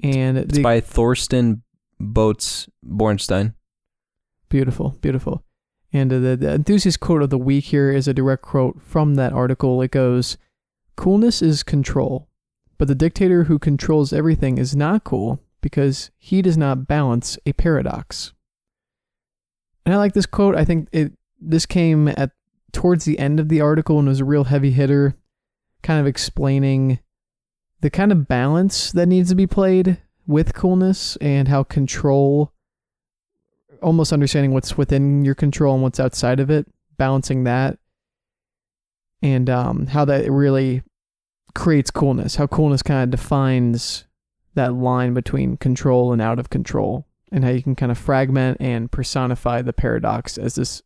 And 0.02 0.38
It's 0.38 0.56
the, 0.58 0.62
by 0.64 0.80
Thorsten 0.80 1.64
Boats 2.00 2.70
Bornstein. 2.88 3.56
Beautiful, 4.48 4.96
beautiful. 5.02 5.44
And 5.94 6.10
the, 6.10 6.36
the 6.36 6.54
enthusiast 6.54 7.00
quote 7.00 7.22
of 7.22 7.30
the 7.30 7.38
week 7.38 7.66
here 7.66 7.92
is 7.92 8.08
a 8.08 8.14
direct 8.14 8.42
quote 8.42 8.82
from 8.82 9.14
that 9.16 9.32
article. 9.32 9.82
It 9.82 9.92
goes, 9.92 10.38
Coolness 10.98 11.42
is 11.42 11.62
control, 11.62 12.28
but 12.80 12.88
the 12.88 12.96
dictator 12.96 13.44
who 13.44 13.60
controls 13.60 14.12
everything 14.12 14.58
is 14.58 14.76
not 14.76 15.04
cool 15.04 15.40
because 15.62 16.10
he 16.18 16.42
does 16.42 16.58
not 16.58 16.88
balance 16.88 17.38
a 17.46 17.54
paradox. 17.54 18.34
And 19.86 19.94
I 19.94 19.98
like 19.98 20.14
this 20.14 20.26
quote. 20.26 20.56
I 20.56 20.66
think 20.66 20.90
it 20.92 21.14
this 21.40 21.66
came 21.66 22.08
at 22.08 22.32
towards 22.72 23.06
the 23.06 23.20
end 23.20 23.40
of 23.40 23.50
the 23.50 23.62
article 23.62 24.00
and 24.00 24.08
was 24.08 24.22
a 24.22 24.26
real 24.26 24.46
heavy 24.46 24.72
hitter, 24.72 25.16
kind 25.82 26.00
of 26.00 26.08
explaining 26.08 27.00
the 27.82 27.90
kind 27.90 28.12
of 28.12 28.28
balance 28.28 28.92
that 28.94 29.08
needs 29.08 29.30
to 29.30 29.36
be 29.36 29.46
played 29.46 30.02
with 30.26 30.54
coolness 30.54 31.18
and 31.18 31.50
how 31.50 31.64
control 31.64 32.53
almost 33.84 34.14
understanding 34.14 34.54
what's 34.54 34.78
within 34.78 35.26
your 35.26 35.36
control 35.36 35.74
and 35.74 35.84
what's 35.84 36.00
outside 36.00 36.40
of 36.40 36.50
it, 36.50 36.68
balancing 36.98 37.44
that, 37.44 37.78
and 39.22 39.50
um, 39.50 39.88
how 39.88 40.06
that 40.06 40.30
really 40.32 40.82
creates 41.54 41.92
coolness. 41.92 42.36
How 42.36 42.48
coolness 42.48 42.82
kind 42.82 43.04
of 43.04 43.12
defines 43.12 44.06
that 44.56 44.74
line 44.74 45.14
between 45.14 45.58
control 45.58 46.14
and 46.14 46.22
out 46.22 46.40
of 46.40 46.50
control, 46.50 47.06
and 47.32 47.44
how 47.44 47.50
you 47.52 47.62
can 47.62 47.76
kind 47.76 47.92
of 47.92 47.98
fragment 47.98 48.58
and 48.60 48.92
personify 48.92 49.62
the 49.62 49.74
paradox, 49.74 50.38
as 50.38 50.56
this 50.56 50.82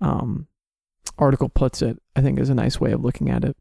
um, 0.00 0.46
article 1.18 1.48
puts 1.48 1.82
it. 1.82 2.00
I 2.14 2.20
think 2.20 2.38
is 2.38 2.50
a 2.50 2.54
nice 2.54 2.80
way 2.80 2.92
of 2.92 3.04
looking 3.04 3.30
at 3.30 3.44
it. 3.44 3.56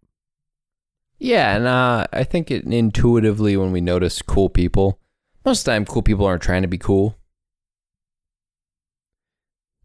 Yeah, 1.18 1.56
and 1.56 1.68
uh, 1.68 2.08
I 2.12 2.24
think 2.24 2.50
it 2.50 2.66
intuitively 2.66 3.56
when 3.56 3.72
we 3.72 3.80
notice 3.80 4.22
cool 4.24 4.50
people, 4.50 5.00
most 5.46 5.60
of 5.60 5.66
the 5.66 5.72
time 5.72 5.86
cool 5.86 6.02
people 6.02 6.26
aren't 6.26 6.42
trying 6.42 6.64
to 6.64 6.68
be 6.68 6.80
cool. 6.80 7.16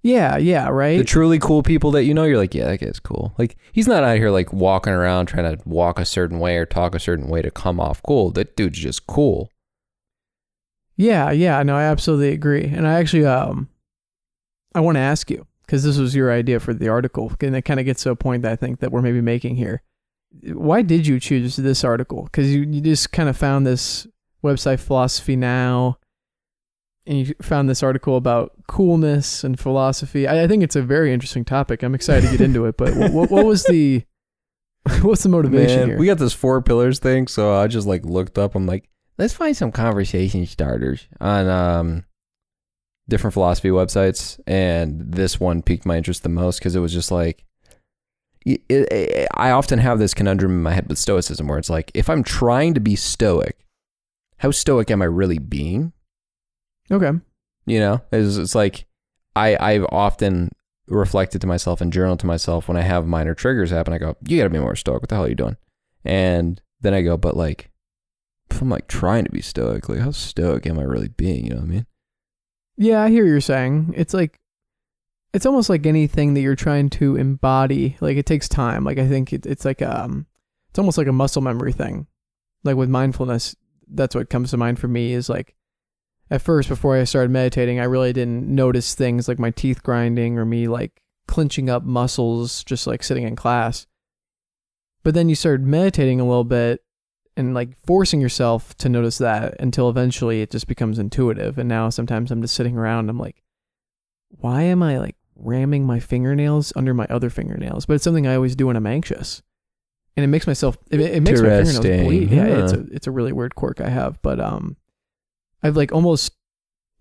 Yeah, 0.07 0.37
yeah, 0.37 0.69
right. 0.69 0.99
The 0.99 1.05
truly 1.05 1.41
cool 1.41 1.65
people 1.65 1.91
that 1.91 2.05
you 2.05 2.15
know, 2.15 2.23
you're 2.23 2.37
like, 2.37 2.55
yeah, 2.55 2.67
that 2.67 2.79
guy's 2.79 3.01
cool. 3.01 3.35
Like 3.39 3.57
he's 3.73 3.89
not 3.89 4.05
out 4.05 4.19
here 4.19 4.31
like 4.31 4.53
walking 4.53 4.93
around 4.93 5.27
trying 5.27 5.57
to 5.57 5.61
walk 5.69 5.99
a 5.99 6.05
certain 6.05 6.39
way 6.39 6.59
or 6.59 6.65
talk 6.65 6.95
a 6.95 7.01
certain 7.01 7.27
way 7.27 7.43
to 7.43 7.51
come 7.51 7.81
off 7.81 8.01
cool. 8.07 8.31
That 8.31 8.55
dude's 8.55 8.79
just 8.79 9.09
cool. 9.09 9.51
Yeah, 10.97 11.33
yeah, 11.33 11.61
no, 11.65 11.77
I 11.77 11.83
absolutely 11.83 12.29
agree. 12.29 12.63
And 12.63 12.87
I 12.87 13.01
actually 13.01 13.27
um 13.27 13.69
I 14.77 14.81
want 14.81 14.95
to 14.95 15.01
ask 15.01 15.29
you 15.29 15.45
because 15.63 15.83
this 15.83 15.99
was 15.99 16.15
your 16.15 16.31
idea 16.31 16.61
for 16.61 16.73
the 16.73 16.89
article 16.89 17.33
and 17.41 17.57
it 17.57 17.63
kind 17.63 17.81
of 17.81 17.87
gets 17.87 18.05
to 18.05 18.11
a 18.11 18.17
point 18.17 18.43
that 18.43 18.53
I 18.53 18.57
think 18.57 18.79
that 18.79 18.93
we're 18.93 19.03
maybe 19.03 19.21
making 19.21 19.57
here. 19.57 19.83
Why 20.53 20.83
did 20.83 21.09
you 21.09 21.19
choose 21.19 21.57
this 21.57 21.83
article? 21.83 22.29
Cuz 22.33 22.55
you 22.55 22.61
you 22.61 22.81
just 22.81 23.11
kind 23.11 23.29
of 23.29 23.37
found 23.37 23.67
this 23.67 24.07
website 24.45 24.79
philosophy 24.79 25.35
now 25.35 25.99
and 27.07 27.19
you 27.19 27.35
found 27.41 27.69
this 27.69 27.83
article 27.83 28.17
about 28.17 28.53
coolness 28.67 29.45
and 29.45 29.59
philosophy. 29.59 30.27
I, 30.27 30.45
I 30.45 30.49
think 30.49 30.63
it's 30.63 30.77
a 30.77 30.83
very 30.83 31.13
interesting 31.13 31.45
topic. 31.45 31.83
I'm 31.83 31.95
excited 31.95 32.27
to 32.27 32.31
get 32.37 32.41
into 32.41 32.65
it, 32.67 32.77
but 32.77 32.95
what, 33.13 33.31
what 33.31 33.45
was 33.47 33.65
the 33.65 34.05
what's 35.03 35.23
the 35.23 35.29
motivation 35.29 35.79
Man, 35.81 35.89
here? 35.89 35.99
we 35.99 36.07
got 36.07 36.19
this 36.19 36.33
four 36.33 36.63
pillars 36.63 36.99
thing, 36.99 37.27
so 37.29 37.55
I 37.55 37.67
just 37.67 37.87
like 37.87 38.05
looked 38.05 38.39
up. 38.39 38.55
I'm 38.55 38.67
like, 38.67 38.89
let's 39.19 39.35
find 39.35 39.57
some 39.57 39.73
conversation 39.73 40.47
starters 40.47 41.07
on 41.21 41.49
um 41.49 42.05
different 43.09 43.35
philosophy 43.35 43.69
websites, 43.71 44.39
and 44.47 45.13
this 45.13 45.39
one 45.39 45.63
piqued 45.63 45.87
my 45.87 45.97
interest 45.97 46.23
the 46.23 46.29
most 46.29 46.59
because 46.59 46.75
it 46.77 46.81
was 46.81 46.93
just 46.93 47.11
like. 47.11 47.45
it- 48.45 48.63
it- 48.69 49.29
I 49.35 49.51
often 49.51 49.79
have 49.81 49.99
this 49.99 50.15
conundrum 50.15 50.53
in 50.53 50.63
my 50.63 50.73
head 50.73 50.89
with 50.89 50.99
stoicism 50.99 51.47
where 51.49 51.59
it's 51.59 51.71
like, 51.71 51.91
if 51.95 52.09
I'm 52.09 52.23
trying 52.23 52.75
to 52.75 52.81
be 52.81 52.95
stoic, 52.97 53.59
how 54.39 54.51
stoic 54.51 54.91
am 54.91 55.03
I 55.03 55.07
really 55.07 55.39
being? 55.39 55.93
Okay. 56.91 57.13
You 57.67 57.81
know, 57.81 58.01
it's, 58.13 58.37
it's 58.37 58.55
like 58.55 58.87
I 59.35 59.57
I've 59.59 59.87
often 59.91 60.51
reflected 60.89 61.41
to 61.41 61.47
myself 61.47 61.81
and 61.81 61.93
journaled 61.93 62.21
to 62.21 62.27
myself 62.27 62.69
when 62.69 62.77
I 62.77 62.83
have 62.83 63.07
minor 63.07 63.35
triggers 63.35 63.71
happen. 63.71 63.93
I 63.93 63.99
go, 63.99 64.17
you 64.27 64.39
got 64.39 64.45
to 64.45 64.51
be 64.51 64.59
more 64.59 64.77
stoic. 64.77 65.03
What 65.03 65.09
the 65.09 65.17
hell 65.17 65.25
are 65.25 65.29
you 65.29 65.35
doing? 65.35 65.57
And 66.05 66.61
then 66.81 66.95
I 66.95 67.03
go, 67.03 67.17
but 67.17 67.37
like, 67.37 67.71
I'm 68.61 68.71
like 68.71 68.87
trying 68.87 69.25
to 69.25 69.31
be 69.31 69.43
stoic, 69.43 69.89
like 69.89 69.99
how 69.99 70.13
stoic 70.13 70.67
am 70.67 70.79
I 70.79 70.83
really 70.83 71.09
being? 71.09 71.45
You 71.45 71.51
know 71.51 71.57
what 71.57 71.65
I 71.65 71.69
mean? 71.69 71.87
Yeah, 72.77 73.03
I 73.03 73.11
hear 73.11 73.25
what 73.25 73.31
you're 73.31 73.41
saying. 73.41 73.95
It's 73.97 74.15
like 74.15 74.39
it's 75.33 75.47
almost 75.47 75.69
like 75.69 75.85
anything 75.85 76.35
that 76.35 76.41
you're 76.41 76.55
trying 76.55 76.89
to 76.91 77.17
embody. 77.17 77.97
Like 78.01 78.17
it 78.17 78.27
takes 78.27 78.49
time. 78.49 78.85
Like 78.85 78.99
I 78.99 79.09
think 79.09 79.33
it, 79.33 79.47
it's 79.47 79.65
like 79.65 79.83
um 79.83 80.27
it's 80.71 80.79
almost 80.79 80.99
like 80.99 81.07
a 81.07 81.13
muscle 81.13 81.43
memory 81.43 81.73
thing. 81.73 82.07
Like 82.65 82.77
with 82.77 82.89
mindfulness, 82.89 83.57
that's 83.89 84.15
what 84.15 84.31
comes 84.31 84.51
to 84.51 84.57
mind 84.57 84.79
for 84.79 84.89
me 84.89 85.13
is 85.13 85.29
like 85.29 85.55
at 86.31 86.43
first 86.43 86.69
before 86.69 86.97
I 86.97 87.05
started 87.05 87.31
meditating, 87.31 87.79
I 87.79 87.85
really 87.85 88.13
didn't 88.13 88.47
notice 88.47 88.95
things 88.95 89.29
like 89.29 89.39
my 89.39 89.51
teeth 89.51 89.83
grinding 89.83 90.39
or 90.39 90.45
me 90.45 90.67
like 90.69 91.03
clenching 91.29 91.71
up 91.71 91.85
muscles 91.85 92.65
just 92.65 92.87
like 92.87 93.03
sitting 93.03 93.25
in 93.25 93.37
class. 93.37 93.87
But 95.03 95.15
then 95.15 95.29
you 95.29 95.35
start 95.35 95.61
meditating 95.61 96.21
a 96.21 96.27
little 96.27 96.45
bit 96.45 96.83
and 97.37 97.55
like 97.55 97.77
forcing 97.85 98.21
yourself 98.21 98.77
to 98.79 98.89
notice 98.89 99.19
that 99.19 99.61
until 99.61 99.89
eventually 99.89 100.43
it 100.43 100.51
just 100.51 100.67
becomes 100.67 100.99
intuitive. 100.99 101.59
And 101.59 101.69
now 101.69 101.91
sometimes 101.91 102.31
I'm 102.31 102.43
just 102.43 102.55
sitting 102.55 102.77
around, 102.77 103.09
I'm 103.09 103.19
like, 103.19 103.43
why 104.31 104.63
am 104.63 104.83
I 104.83 104.99
like 104.99 105.17
ramming 105.37 105.85
my 105.85 106.01
fingernails 106.01 106.73
under 106.75 106.93
my 106.95 107.07
other 107.09 107.31
fingernails? 107.31 107.87
But 107.87 107.95
it's 107.95 108.05
something 108.05 108.27
I 108.27 108.35
always 108.35 108.57
do 108.57 108.67
when 108.67 108.77
I'm 108.77 108.87
anxious. 108.87 109.43
And 110.17 110.25
it 110.25 110.29
makes 110.29 110.47
myself 110.47 110.79
it, 110.91 110.99
it 110.99 111.23
makes 111.23 111.43
my 111.43 111.63
fingernails 111.63 112.05
bleed. 112.05 112.31
Yeah, 112.31 112.65
it's 112.65 112.73
a 112.73 112.87
it's 112.91 113.07
a 113.07 113.11
really 113.11 113.33
weird 113.33 113.55
quirk 113.55 113.83
I 113.83 113.91
have. 113.91 114.21
But 114.23 114.41
um 114.41 114.77
I've 115.63 115.77
like 115.77 115.93
almost 115.93 116.33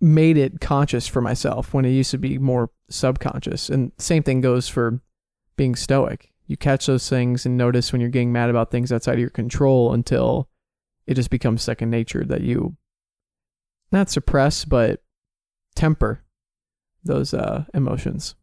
made 0.01 0.37
it 0.37 0.59
conscious 0.59 1.07
for 1.07 1.21
myself 1.21 1.73
when 1.73 1.85
it 1.85 1.91
used 1.91 2.11
to 2.11 2.17
be 2.17 2.37
more 2.37 2.69
subconscious. 2.89 3.69
And 3.69 3.91
same 3.97 4.23
thing 4.23 4.41
goes 4.41 4.67
for 4.67 5.01
being 5.55 5.75
stoic. 5.75 6.31
You 6.47 6.57
catch 6.57 6.85
those 6.85 7.09
things 7.09 7.45
and 7.45 7.57
notice 7.57 7.91
when 7.91 8.01
you're 8.01 8.09
getting 8.09 8.31
mad 8.31 8.49
about 8.49 8.71
things 8.71 8.91
outside 8.91 9.13
of 9.13 9.19
your 9.19 9.29
control 9.29 9.93
until 9.93 10.49
it 11.07 11.15
just 11.15 11.29
becomes 11.29 11.63
second 11.63 11.89
nature 11.89 12.23
that 12.25 12.41
you 12.41 12.75
not 13.91 14.09
suppress 14.09 14.65
but 14.65 15.01
temper 15.75 16.23
those 17.03 17.33
uh, 17.33 17.65
emotions. 17.73 18.35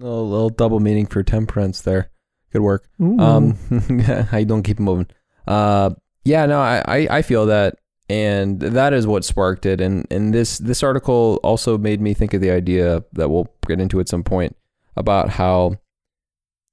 A 0.00 0.04
little 0.04 0.50
double 0.50 0.80
meaning 0.80 1.06
for 1.06 1.22
temperance 1.22 1.80
there. 1.80 2.10
Good 2.52 2.62
work. 2.62 2.88
Ooh. 3.00 3.18
Um, 3.18 3.54
how 4.30 4.38
you 4.38 4.44
doing? 4.44 4.62
Keep 4.62 4.80
moving. 4.80 5.06
Uh, 5.46 5.90
yeah, 6.24 6.46
no, 6.46 6.60
I, 6.60 6.82
I, 6.86 7.08
I 7.18 7.22
feel 7.22 7.46
that, 7.46 7.76
and 8.08 8.60
that 8.60 8.92
is 8.92 9.06
what 9.06 9.24
sparked 9.24 9.66
it. 9.66 9.80
And 9.80 10.06
and 10.10 10.34
this 10.34 10.58
this 10.58 10.82
article 10.82 11.40
also 11.42 11.78
made 11.78 12.00
me 12.00 12.14
think 12.14 12.34
of 12.34 12.40
the 12.40 12.50
idea 12.50 13.04
that 13.12 13.30
we'll 13.30 13.48
get 13.66 13.80
into 13.80 14.00
at 14.00 14.08
some 14.08 14.22
point 14.22 14.56
about 14.96 15.30
how, 15.30 15.76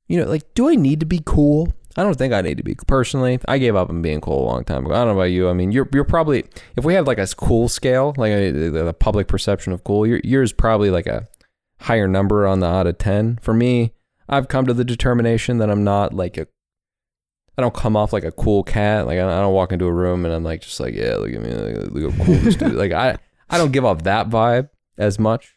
you 0.07 0.19
know, 0.19 0.29
like, 0.29 0.53
do 0.53 0.69
I 0.69 0.75
need 0.75 0.99
to 0.99 1.05
be 1.05 1.21
cool? 1.25 1.73
I 1.97 2.03
don't 2.03 2.17
think 2.17 2.33
I 2.33 2.41
need 2.41 2.57
to 2.57 2.63
be 2.63 2.75
personally. 2.87 3.39
I 3.47 3.57
gave 3.57 3.75
up 3.75 3.89
on 3.89 4.01
being 4.01 4.21
cool 4.21 4.43
a 4.43 4.47
long 4.47 4.63
time 4.63 4.85
ago. 4.85 4.95
I 4.95 4.99
don't 4.99 5.07
know 5.07 5.13
about 5.19 5.31
you. 5.31 5.49
I 5.49 5.53
mean, 5.53 5.71
you're 5.71 5.89
you're 5.93 6.03
probably 6.03 6.45
if 6.75 6.85
we 6.85 6.93
have 6.93 7.07
like 7.07 7.17
a 7.17 7.27
cool 7.27 7.67
scale, 7.67 8.13
like 8.17 8.31
a, 8.31 8.93
public 8.93 9.27
perception 9.27 9.73
of 9.73 9.83
cool, 9.83 10.05
your 10.07 10.21
yours 10.23 10.53
probably 10.53 10.89
like 10.89 11.07
a 11.07 11.27
higher 11.81 12.07
number 12.07 12.47
on 12.47 12.59
the 12.59 12.67
out 12.67 12.87
of 12.87 12.97
ten. 12.97 13.39
For 13.41 13.53
me, 13.53 13.93
I've 14.29 14.47
come 14.47 14.65
to 14.67 14.73
the 14.73 14.85
determination 14.85 15.57
that 15.57 15.69
I'm 15.69 15.83
not 15.83 16.13
like 16.13 16.37
a 16.37 16.47
I 17.61 17.63
don't 17.63 17.73
come 17.75 17.95
off 17.95 18.11
like 18.11 18.23
a 18.23 18.31
cool 18.31 18.63
cat. 18.63 19.05
Like 19.05 19.19
I 19.19 19.21
don't, 19.21 19.29
I 19.29 19.41
don't 19.41 19.53
walk 19.53 19.71
into 19.71 19.85
a 19.85 19.93
room 19.93 20.25
and 20.25 20.33
I'm 20.33 20.43
like 20.43 20.61
just 20.61 20.79
like 20.79 20.95
yeah, 20.95 21.15
look 21.15 21.31
at 21.31 21.41
me, 21.41 21.53
look, 21.53 21.91
look 21.91 22.13
how 22.13 22.25
cool 22.25 22.35
this 22.35 22.55
dude. 22.55 22.73
Like 22.73 22.91
I 22.91 23.17
I 23.49 23.57
don't 23.57 23.71
give 23.71 23.85
off 23.85 24.03
that 24.03 24.29
vibe 24.29 24.69
as 24.97 25.19
much. 25.19 25.55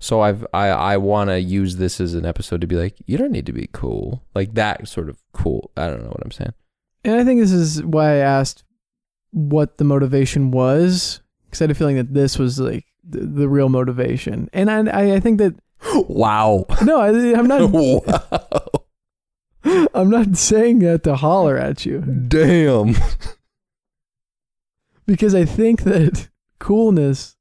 So 0.00 0.20
I've 0.20 0.46
I 0.52 0.68
I 0.68 0.96
want 0.98 1.30
to 1.30 1.40
use 1.40 1.76
this 1.76 1.98
as 1.98 2.12
an 2.12 2.26
episode 2.26 2.60
to 2.60 2.66
be 2.66 2.76
like 2.76 2.96
you 3.06 3.16
don't 3.16 3.32
need 3.32 3.46
to 3.46 3.52
be 3.52 3.70
cool 3.72 4.22
like 4.34 4.52
that 4.54 4.86
sort 4.86 5.08
of 5.08 5.22
cool. 5.32 5.70
I 5.78 5.88
don't 5.88 6.02
know 6.02 6.10
what 6.10 6.22
I'm 6.22 6.30
saying. 6.30 6.52
And 7.04 7.16
I 7.16 7.24
think 7.24 7.40
this 7.40 7.52
is 7.52 7.82
why 7.82 8.12
I 8.12 8.16
asked 8.16 8.64
what 9.30 9.78
the 9.78 9.84
motivation 9.84 10.50
was, 10.50 11.20
because 11.46 11.60
I 11.60 11.64
had 11.64 11.70
a 11.70 11.74
feeling 11.74 11.96
that 11.96 12.12
this 12.12 12.38
was 12.38 12.60
like 12.60 12.84
the, 13.02 13.20
the 13.20 13.48
real 13.48 13.68
motivation. 13.68 14.48
And 14.52 14.70
I, 14.70 14.90
I, 14.90 15.14
I 15.14 15.20
think 15.20 15.38
that 15.38 15.54
Wow. 16.08 16.66
no, 16.82 17.00
I, 17.00 17.08
I'm 17.38 17.46
not. 17.46 17.70
wow. 17.70 18.83
I'm 19.94 20.10
not 20.10 20.36
saying 20.36 20.80
that 20.80 21.04
to 21.04 21.16
holler 21.16 21.56
at 21.56 21.86
you, 21.86 22.00
Damn. 22.00 22.94
because 25.06 25.34
I 25.34 25.44
think 25.44 25.82
that 25.82 26.28
coolness, 26.58 27.36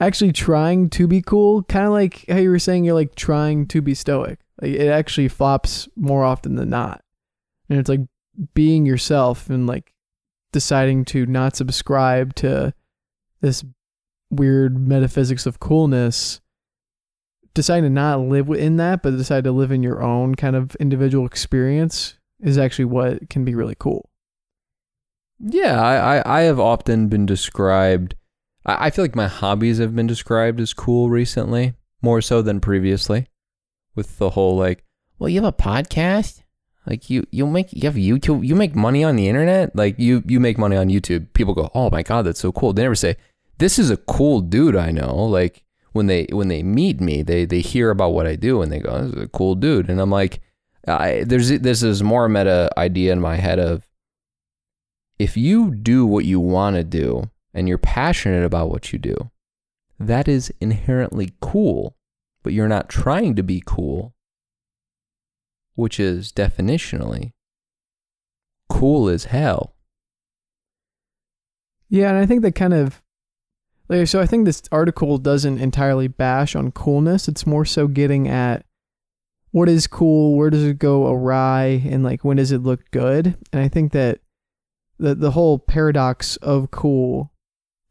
actually 0.00 0.32
trying 0.32 0.90
to 0.90 1.06
be 1.06 1.22
cool, 1.22 1.62
kind 1.64 1.86
of 1.86 1.92
like 1.92 2.24
how 2.28 2.38
you 2.38 2.50
were 2.50 2.58
saying 2.58 2.84
you're 2.84 2.94
like 2.94 3.14
trying 3.14 3.66
to 3.68 3.80
be 3.80 3.94
stoic. 3.94 4.40
Like 4.60 4.72
it 4.72 4.88
actually 4.88 5.28
flops 5.28 5.88
more 5.96 6.24
often 6.24 6.56
than 6.56 6.70
not, 6.70 7.02
and 7.68 7.78
it's 7.78 7.88
like 7.88 8.00
being 8.54 8.86
yourself 8.86 9.48
and 9.48 9.66
like 9.66 9.92
deciding 10.52 11.04
to 11.04 11.26
not 11.26 11.54
subscribe 11.54 12.34
to 12.36 12.74
this 13.40 13.64
weird 14.30 14.76
metaphysics 14.76 15.46
of 15.46 15.60
coolness 15.60 16.40
deciding 17.56 17.84
to 17.84 17.90
not 17.90 18.20
live 18.20 18.48
in 18.50 18.76
that 18.76 19.02
but 19.02 19.16
decide 19.16 19.42
to 19.42 19.50
live 19.50 19.72
in 19.72 19.82
your 19.82 20.00
own 20.02 20.34
kind 20.36 20.54
of 20.54 20.76
individual 20.76 21.26
experience 21.26 22.14
is 22.40 22.56
actually 22.56 22.84
what 22.84 23.28
can 23.28 23.44
be 23.44 23.54
really 23.54 23.74
cool 23.78 24.08
Yeah, 25.38 25.80
I, 25.80 26.18
I, 26.18 26.38
I 26.38 26.40
have 26.42 26.60
often 26.60 27.08
been 27.08 27.26
described. 27.26 28.14
I, 28.64 28.86
I 28.86 28.90
feel 28.90 29.04
like 29.04 29.14
my 29.16 29.26
hobbies 29.28 29.78
have 29.78 29.94
been 29.94 30.06
described 30.06 30.60
as 30.60 30.72
cool 30.72 31.10
recently, 31.10 31.74
more 32.00 32.20
so 32.22 32.42
than 32.42 32.60
previously. 32.60 33.26
With 33.94 34.18
the 34.18 34.30
whole 34.30 34.56
like, 34.56 34.84
well, 35.18 35.28
you 35.28 35.42
have 35.42 35.48
a 35.48 35.56
podcast, 35.56 36.42
like 36.86 37.10
you 37.10 37.26
you 37.30 37.46
make 37.46 37.72
you 37.72 37.82
have 37.82 37.94
YouTube, 37.96 38.46
you 38.46 38.54
make 38.54 38.74
money 38.76 39.02
on 39.04 39.16
the 39.16 39.28
internet, 39.28 39.74
like 39.74 39.98
you 39.98 40.22
you 40.26 40.38
make 40.40 40.58
money 40.58 40.76
on 40.76 40.88
YouTube. 40.88 41.32
People 41.32 41.54
go, 41.54 41.70
oh 41.74 41.90
my 41.90 42.02
god, 42.02 42.26
that's 42.26 42.40
so 42.40 42.52
cool. 42.52 42.72
They 42.72 42.82
never 42.82 42.94
say, 42.94 43.16
this 43.58 43.78
is 43.78 43.90
a 43.90 43.96
cool 43.96 44.40
dude 44.40 44.76
I 44.76 44.90
know. 44.90 45.14
Like 45.16 45.64
when 45.96 46.06
they 46.06 46.26
when 46.30 46.48
they 46.48 46.62
meet 46.62 47.00
me, 47.00 47.22
they 47.22 47.44
they 47.44 47.60
hear 47.60 47.90
about 47.90 48.12
what 48.12 48.26
I 48.26 48.36
do 48.36 48.62
and 48.62 48.70
they 48.70 48.78
go, 48.78 49.02
this 49.02 49.14
is 49.14 49.22
a 49.22 49.28
cool 49.28 49.54
dude, 49.54 49.88
and 49.88 50.00
I'm 50.00 50.10
like, 50.10 50.40
I, 50.86 51.24
there's 51.26 51.48
this 51.48 51.82
is 51.82 52.02
more 52.02 52.28
meta 52.28 52.70
idea 52.76 53.12
in 53.12 53.20
my 53.20 53.36
head 53.36 53.58
of 53.58 53.88
if 55.18 55.36
you 55.36 55.74
do 55.74 56.06
what 56.06 56.24
you 56.24 56.38
want 56.38 56.76
to 56.76 56.84
do 56.84 57.30
and 57.54 57.68
you're 57.68 57.78
passionate 57.78 58.44
about 58.44 58.70
what 58.70 58.92
you 58.92 58.98
do, 58.98 59.16
that 59.98 60.28
is 60.28 60.52
inherently 60.60 61.32
cool, 61.40 61.96
but 62.42 62.52
you're 62.52 62.68
not 62.68 62.90
trying 62.90 63.34
to 63.34 63.42
be 63.42 63.62
cool, 63.64 64.14
which 65.74 65.98
is 65.98 66.30
definitionally 66.32 67.32
cool 68.68 69.08
as 69.08 69.24
hell. 69.24 69.74
Yeah, 71.88 72.10
and 72.10 72.18
I 72.18 72.26
think 72.26 72.42
that 72.42 72.54
kind 72.54 72.74
of 72.74 73.02
so 74.04 74.20
I 74.20 74.26
think 74.26 74.44
this 74.44 74.62
article 74.72 75.18
doesn't 75.18 75.58
entirely 75.58 76.08
bash 76.08 76.56
on 76.56 76.72
coolness. 76.72 77.28
It's 77.28 77.46
more 77.46 77.64
so 77.64 77.86
getting 77.86 78.28
at 78.28 78.64
what 79.52 79.68
is 79.68 79.86
cool, 79.86 80.36
where 80.36 80.50
does 80.50 80.64
it 80.64 80.78
go 80.78 81.06
awry, 81.06 81.82
and 81.88 82.02
like 82.04 82.24
when 82.24 82.36
does 82.36 82.52
it 82.52 82.62
look 82.62 82.90
good? 82.90 83.36
And 83.52 83.62
I 83.62 83.68
think 83.68 83.92
that 83.92 84.20
the 84.98 85.14
the 85.14 85.30
whole 85.30 85.58
paradox 85.58 86.36
of 86.36 86.70
cool 86.70 87.32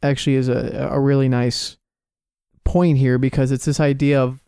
actually 0.04 0.36
is 0.36 0.50
a 0.50 0.90
a 0.92 1.00
really 1.00 1.30
nice 1.30 1.78
point 2.64 2.98
here 2.98 3.18
because 3.18 3.52
it's 3.52 3.66
this 3.66 3.80
idea 3.80 4.22
of 4.22 4.44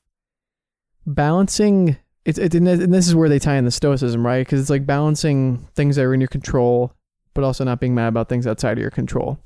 balancing 1.05 1.97
it's 2.25 2.38
it, 2.38 2.53
and 2.53 2.67
this 2.67 3.07
is 3.07 3.15
where 3.15 3.29
they 3.29 3.39
tie 3.39 3.55
in 3.55 3.63
the 3.63 3.71
stoicism, 3.71 4.25
right? 4.25 4.45
Because 4.45 4.60
it's 4.60 4.69
like 4.69 4.86
balancing 4.86 5.65
things 5.75 5.95
that 5.95 6.03
are 6.03 6.13
in 6.13 6.19
your 6.19 6.27
control, 6.27 6.93
but 7.33 7.45
also 7.45 7.63
not 7.63 7.79
being 7.79 7.95
mad 7.95 8.10
about 8.10 8.27
things 8.27 8.45
outside 8.45 8.73
of 8.73 8.81
your 8.81 8.91
control. 8.91 9.39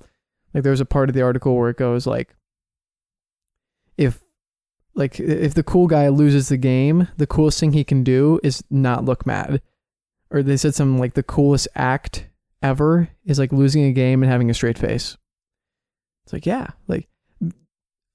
Like 0.54 0.64
there's 0.64 0.82
a 0.82 0.86
part 0.86 1.10
of 1.10 1.16
the 1.16 1.22
article 1.22 1.56
where 1.56 1.70
it 1.70 1.78
goes 1.78 2.06
like 2.06 2.36
if 3.98 4.22
like 4.94 5.20
if 5.20 5.54
the 5.54 5.64
cool 5.64 5.88
guy 5.88 6.10
loses 6.10 6.50
the 6.50 6.58
game, 6.58 7.08
the 7.18 7.28
coolest 7.28 7.60
thing 7.60 7.74
he 7.74 7.84
can 7.84 8.04
do 8.04 8.40
is 8.44 8.64
not 8.70 9.06
look 9.06 9.26
mad. 9.26 9.62
Or 10.30 10.44
they 10.44 10.58
said 10.58 10.76
something 10.76 11.00
like 11.00 11.14
the 11.14 11.24
coolest 11.24 11.68
act 11.76 12.28
ever 12.62 13.10
is 13.26 13.40
like 13.40 13.52
losing 13.52 13.84
a 13.86 13.94
game 13.94 14.24
and 14.24 14.32
having 14.32 14.50
a 14.50 14.54
straight 14.54 14.78
face. 14.78 15.18
It's 16.26 16.34
like, 16.34 16.46
yeah, 16.46 16.68
like 16.88 17.08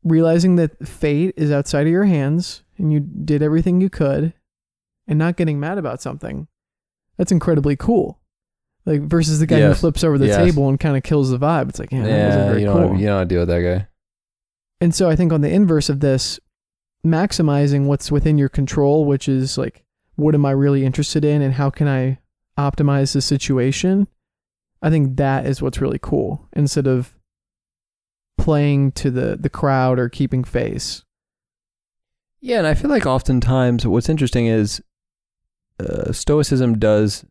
realizing 0.05 0.57
that 0.57 0.87
fate 0.87 1.35
is 1.37 1.51
outside 1.51 1.87
of 1.87 1.92
your 1.92 2.05
hands 2.05 2.62
and 2.79 2.92
you 2.92 3.01
did 3.01 3.42
everything 3.42 3.81
you 3.81 3.90
could 3.90 4.33
and 5.07 5.18
not 5.18 5.37
getting 5.37 5.61
mad 5.61 5.79
about 5.79 6.01
something. 6.01 6.49
That's 7.16 7.33
incredibly 7.33 7.77
cool. 7.77 8.20
Like 8.87 9.03
versus 9.03 9.40
the 9.40 9.46
guy 9.46 9.59
Yes. 9.59 9.77
who 9.77 9.81
flips 9.81 10.05
over 10.05 10.16
the 10.16 10.27
Yes. 10.29 10.37
table 10.37 10.68
and 10.68 10.79
kind 10.79 10.96
of 10.96 11.03
kills 11.03 11.31
the 11.31 11.38
vibe. 11.38 11.68
It's 11.68 11.79
like, 11.81 11.90
yeah, 11.92 12.05
that 12.05 12.27
wasn't 12.27 12.49
very 12.49 12.62
you 12.62 12.68
cool. 12.68 12.79
don't 12.81 12.99
you 12.99 13.07
don't 13.07 13.29
deal 13.29 13.40
with 13.40 13.49
that 13.49 13.61
guy. 13.62 13.88
And 14.81 14.94
so 14.94 15.09
I 15.11 15.16
think 15.16 15.33
on 15.33 15.40
the 15.40 15.51
inverse 15.51 15.88
of 15.88 16.01
this, 16.01 16.38
maximizing 17.05 17.87
what's 17.87 18.12
within 18.12 18.38
your 18.38 18.49
control, 18.49 19.05
which 19.05 19.29
is 19.29 19.59
like, 19.59 19.85
what 20.14 20.35
am 20.35 20.46
I 20.46 20.51
really 20.53 20.85
interested 20.85 21.25
in 21.25 21.42
and 21.42 21.55
how 21.55 21.68
can 21.70 21.88
I 21.88 22.18
optimize 22.59 23.12
the 23.12 23.20
situation? 23.22 24.07
I 24.83 24.90
think 24.90 25.16
that 25.16 25.46
is 25.46 25.61
what's 25.61 25.81
really 25.81 25.99
cool 26.01 26.46
instead 26.55 26.87
of 26.87 27.14
playing 28.38 28.92
to 28.92 29.11
the, 29.11 29.37
the 29.40 29.49
crowd 29.51 29.99
or 29.99 30.09
keeping 30.09 30.44
face. 30.44 31.03
Yeah, 32.40 32.59
and 32.59 32.66
I 32.66 32.75
feel 32.75 32.90
like 32.90 33.07
oftentimes 33.07 33.87
what's 33.87 34.09
interesting 34.09 34.46
is 34.46 34.81
uh, 35.81 36.12
Stoicism 36.12 36.79
does 36.79 37.25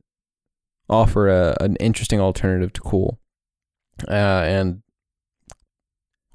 offer 0.90 1.30
a, 1.30 1.56
an 1.60 1.76
interesting 1.78 2.20
alternative 2.20 2.74
to 2.74 2.82
cool, 2.82 3.20
uh, 4.08 4.12
and 4.12 4.82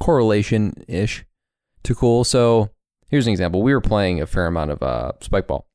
correlation 0.00 0.74
ish 0.88 1.24
to 1.82 1.94
cool. 1.94 2.24
So 2.24 2.70
here's 3.08 3.26
an 3.26 3.32
example: 3.32 3.62
we 3.62 3.74
were 3.74 3.80
playing 3.80 4.20
a 4.20 4.26
fair 4.26 4.46
amount 4.46 4.70
of 4.70 4.82
uh, 4.82 5.12
spike 5.20 5.46
ball 5.46 5.66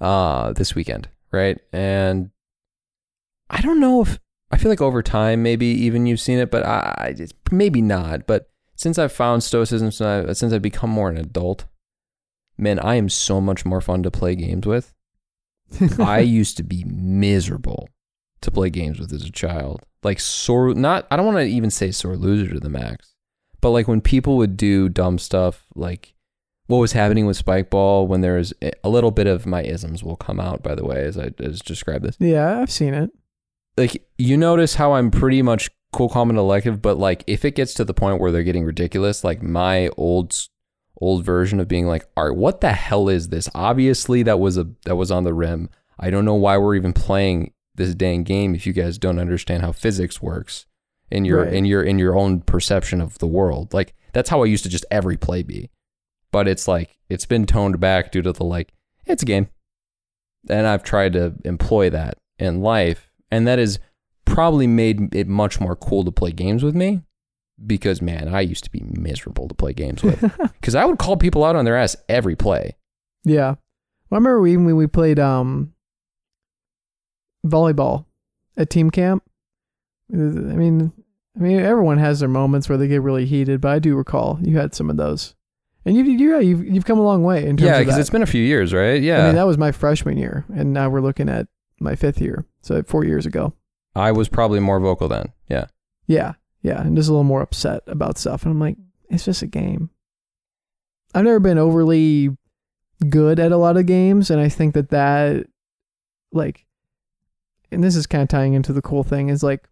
uh, 0.00 0.52
this 0.52 0.74
weekend, 0.74 1.08
right? 1.32 1.58
And 1.72 2.30
I 3.48 3.60
don't 3.60 3.80
know 3.80 4.02
if 4.02 4.18
I 4.50 4.56
feel 4.56 4.70
like 4.70 4.80
over 4.80 5.02
time, 5.02 5.42
maybe 5.42 5.66
even 5.66 6.06
you've 6.06 6.20
seen 6.20 6.38
it, 6.38 6.50
but 6.50 6.64
I, 6.64 7.14
maybe 7.50 7.82
not. 7.82 8.26
But 8.26 8.50
since 8.74 8.98
I've 8.98 9.12
found 9.12 9.42
stoicism, 9.42 9.90
since, 9.90 10.00
I, 10.00 10.32
since 10.32 10.52
I've 10.52 10.62
become 10.62 10.90
more 10.90 11.08
an 11.08 11.18
adult, 11.18 11.66
man, 12.56 12.78
I 12.80 12.96
am 12.96 13.08
so 13.08 13.40
much 13.40 13.64
more 13.64 13.80
fun 13.80 14.02
to 14.02 14.10
play 14.10 14.34
games 14.34 14.66
with. 14.66 14.92
I 15.98 16.20
used 16.20 16.56
to 16.56 16.62
be 16.62 16.84
miserable 16.84 17.88
to 18.42 18.50
play 18.50 18.70
games 18.70 18.98
with 18.98 19.12
as 19.12 19.24
a 19.24 19.32
child. 19.32 19.82
Like 20.02 20.20
sore, 20.20 20.74
not 20.74 21.06
I 21.10 21.16
don't 21.16 21.26
want 21.26 21.38
to 21.38 21.44
even 21.44 21.70
say 21.70 21.90
sore 21.90 22.16
loser 22.16 22.52
to 22.54 22.60
the 22.60 22.70
max, 22.70 23.14
but 23.60 23.70
like 23.70 23.88
when 23.88 24.00
people 24.00 24.36
would 24.36 24.56
do 24.56 24.88
dumb 24.88 25.18
stuff, 25.18 25.66
like 25.74 26.14
what 26.66 26.78
was 26.78 26.92
happening 26.92 27.26
with 27.26 27.36
Spike 27.36 27.68
Ball 27.68 28.06
when 28.06 28.20
there's 28.20 28.54
eh, 28.62 28.70
a 28.82 28.88
little 28.88 29.10
bit 29.10 29.26
of 29.26 29.44
my 29.44 29.62
isms 29.62 30.02
will 30.02 30.16
come 30.16 30.40
out. 30.40 30.62
By 30.62 30.74
the 30.74 30.84
way, 30.84 31.04
as 31.04 31.18
I 31.18 31.30
as 31.38 31.60
described 31.60 32.04
this, 32.04 32.16
yeah, 32.18 32.60
I've 32.60 32.70
seen 32.70 32.94
it. 32.94 33.10
like 33.76 34.06
you 34.18 34.36
notice 34.36 34.76
how 34.76 34.94
I'm 34.94 35.10
pretty 35.10 35.42
much 35.42 35.70
cool, 35.92 36.08
calm, 36.08 36.30
and 36.30 36.38
elective. 36.38 36.80
But 36.80 36.98
like, 36.98 37.24
if 37.26 37.44
it 37.44 37.54
gets 37.54 37.74
to 37.74 37.84
the 37.84 37.94
point 37.94 38.20
where 38.20 38.32
they're 38.32 38.42
getting 38.42 38.64
ridiculous, 38.64 39.24
like 39.24 39.42
my 39.42 39.88
old 39.96 40.36
old 41.00 41.24
version 41.24 41.60
of 41.60 41.68
being 41.68 41.86
like, 41.86 42.06
all 42.16 42.28
right, 42.28 42.36
what 42.36 42.60
the 42.60 42.72
hell 42.72 43.08
is 43.08 43.28
this? 43.28 43.48
Obviously, 43.54 44.22
that 44.24 44.38
was 44.38 44.56
a 44.58 44.68
that 44.84 44.96
was 44.96 45.10
on 45.10 45.24
the 45.24 45.34
rim. 45.34 45.68
I 45.98 46.10
don't 46.10 46.24
know 46.24 46.34
why 46.34 46.58
we're 46.58 46.76
even 46.76 46.92
playing 46.92 47.52
this 47.74 47.94
dang 47.94 48.22
game 48.24 48.54
if 48.54 48.66
you 48.66 48.72
guys 48.72 48.98
don't 48.98 49.18
understand 49.18 49.62
how 49.62 49.72
physics 49.72 50.20
works 50.20 50.66
in 51.10 51.24
your 51.24 51.44
Right. 51.44 51.52
in 51.52 51.64
your 51.64 51.82
in 51.82 51.98
your 51.98 52.16
own 52.16 52.40
perception 52.40 53.00
of 53.00 53.18
the 53.18 53.26
world. 53.26 53.72
Like 53.72 53.94
that's 54.12 54.30
how 54.30 54.42
I 54.42 54.46
used 54.46 54.64
to 54.64 54.70
just 54.70 54.84
every 54.90 55.16
play 55.16 55.42
be. 55.42 55.70
But 56.32 56.46
it's 56.48 56.68
like 56.68 56.96
it's 57.08 57.26
been 57.26 57.46
toned 57.46 57.80
back 57.80 58.12
due 58.12 58.22
to 58.22 58.32
the 58.32 58.44
like 58.44 58.72
it's 59.06 59.22
a 59.22 59.26
game. 59.26 59.48
And 60.48 60.66
I've 60.66 60.82
tried 60.84 61.12
to 61.14 61.34
employ 61.44 61.90
that 61.90 62.18
in 62.38 62.60
life 62.62 63.10
and 63.30 63.46
that 63.46 63.58
has 63.58 63.78
probably 64.24 64.66
made 64.66 65.14
it 65.14 65.26
much 65.26 65.60
more 65.60 65.76
cool 65.76 66.04
to 66.04 66.10
play 66.12 66.30
games 66.32 66.62
with 66.62 66.74
me 66.74 67.02
because 67.66 68.00
man, 68.00 68.34
I 68.34 68.40
used 68.40 68.64
to 68.64 68.70
be 68.70 68.82
miserable 68.84 69.48
to 69.48 69.54
play 69.54 69.72
games 69.72 70.02
with 70.02 70.20
cuz 70.62 70.74
I 70.74 70.84
would 70.84 70.98
call 70.98 71.16
people 71.16 71.44
out 71.44 71.56
on 71.56 71.64
their 71.64 71.76
ass 71.76 71.96
every 72.08 72.36
play. 72.36 72.76
Yeah. 73.24 73.56
Well, 74.08 74.16
I 74.16 74.16
remember 74.16 74.40
we, 74.40 74.56
when 74.56 74.76
we 74.76 74.86
played 74.86 75.18
um 75.18 75.72
volleyball 77.46 78.06
at 78.56 78.70
team 78.70 78.90
camp. 78.90 79.22
I 80.12 80.16
mean, 80.16 80.92
I 81.36 81.42
mean, 81.42 81.60
everyone 81.60 81.98
has 81.98 82.20
their 82.20 82.28
moments 82.28 82.68
where 82.68 82.78
they 82.78 82.88
get 82.88 83.02
really 83.02 83.26
heated, 83.26 83.60
but 83.60 83.70
I 83.70 83.78
do 83.78 83.94
recall 83.96 84.38
you 84.42 84.58
had 84.58 84.74
some 84.74 84.90
of 84.90 84.96
those, 84.96 85.34
and 85.84 85.96
you, 85.96 86.04
you, 86.04 86.32
yeah, 86.32 86.40
you've 86.40 86.64
you've 86.66 86.84
come 86.84 86.98
a 86.98 87.02
long 87.02 87.22
way 87.22 87.46
in 87.46 87.56
terms 87.56 87.68
Yeah, 87.68 87.78
because 87.78 87.96
it's 87.96 88.10
been 88.10 88.22
a 88.22 88.26
few 88.26 88.42
years, 88.42 88.74
right? 88.74 89.00
Yeah. 89.00 89.22
I 89.22 89.26
mean, 89.26 89.36
that 89.36 89.46
was 89.46 89.56
my 89.56 89.72
freshman 89.72 90.18
year, 90.18 90.44
and 90.54 90.72
now 90.72 90.88
we're 90.88 91.00
looking 91.00 91.28
at 91.28 91.46
my 91.78 91.94
fifth 91.94 92.20
year, 92.20 92.44
so 92.60 92.82
four 92.82 93.04
years 93.04 93.24
ago. 93.24 93.54
I 93.94 94.12
was 94.12 94.28
probably 94.28 94.60
more 94.60 94.80
vocal 94.80 95.08
then. 95.08 95.32
Yeah. 95.48 95.66
Yeah, 96.06 96.34
yeah, 96.62 96.80
and 96.80 96.96
just 96.96 97.08
a 97.08 97.12
little 97.12 97.24
more 97.24 97.42
upset 97.42 97.82
about 97.86 98.18
stuff, 98.18 98.44
and 98.44 98.52
I'm 98.52 98.60
like, 98.60 98.76
it's 99.08 99.24
just 99.24 99.42
a 99.42 99.46
game. 99.46 99.90
I've 101.14 101.24
never 101.24 101.40
been 101.40 101.58
overly 101.58 102.36
good 103.08 103.40
at 103.40 103.52
a 103.52 103.56
lot 103.56 103.76
of 103.76 103.86
games, 103.86 104.30
and 104.30 104.40
I 104.40 104.48
think 104.48 104.74
that 104.74 104.90
that, 104.90 105.46
like, 106.32 106.66
and 107.72 107.82
this 107.82 107.96
is 107.96 108.06
kind 108.06 108.22
of 108.22 108.28
tying 108.28 108.54
into 108.54 108.72
the 108.72 108.82
cool 108.82 109.02
thing 109.02 109.28
is 109.28 109.42
like, 109.42 109.68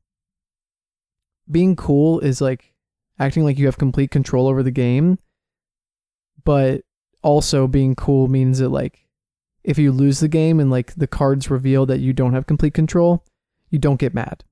being 1.50 1.76
cool 1.76 2.20
is 2.20 2.40
like 2.40 2.74
acting 3.18 3.44
like 3.44 3.58
you 3.58 3.66
have 3.66 3.78
complete 3.78 4.10
control 4.10 4.46
over 4.48 4.62
the 4.62 4.70
game, 4.70 5.18
but 6.44 6.82
also 7.22 7.66
being 7.66 7.94
cool 7.94 8.28
means 8.28 8.58
that 8.58 8.68
like, 8.68 9.06
if 9.64 9.78
you 9.78 9.92
lose 9.92 10.20
the 10.20 10.28
game 10.28 10.60
and 10.60 10.70
like 10.70 10.94
the 10.94 11.06
cards 11.06 11.50
reveal 11.50 11.84
that 11.86 12.00
you 12.00 12.12
don't 12.12 12.32
have 12.32 12.46
complete 12.46 12.74
control, 12.74 13.24
you 13.70 13.78
don't 13.78 14.00
get 14.00 14.14
mad. 14.14 14.44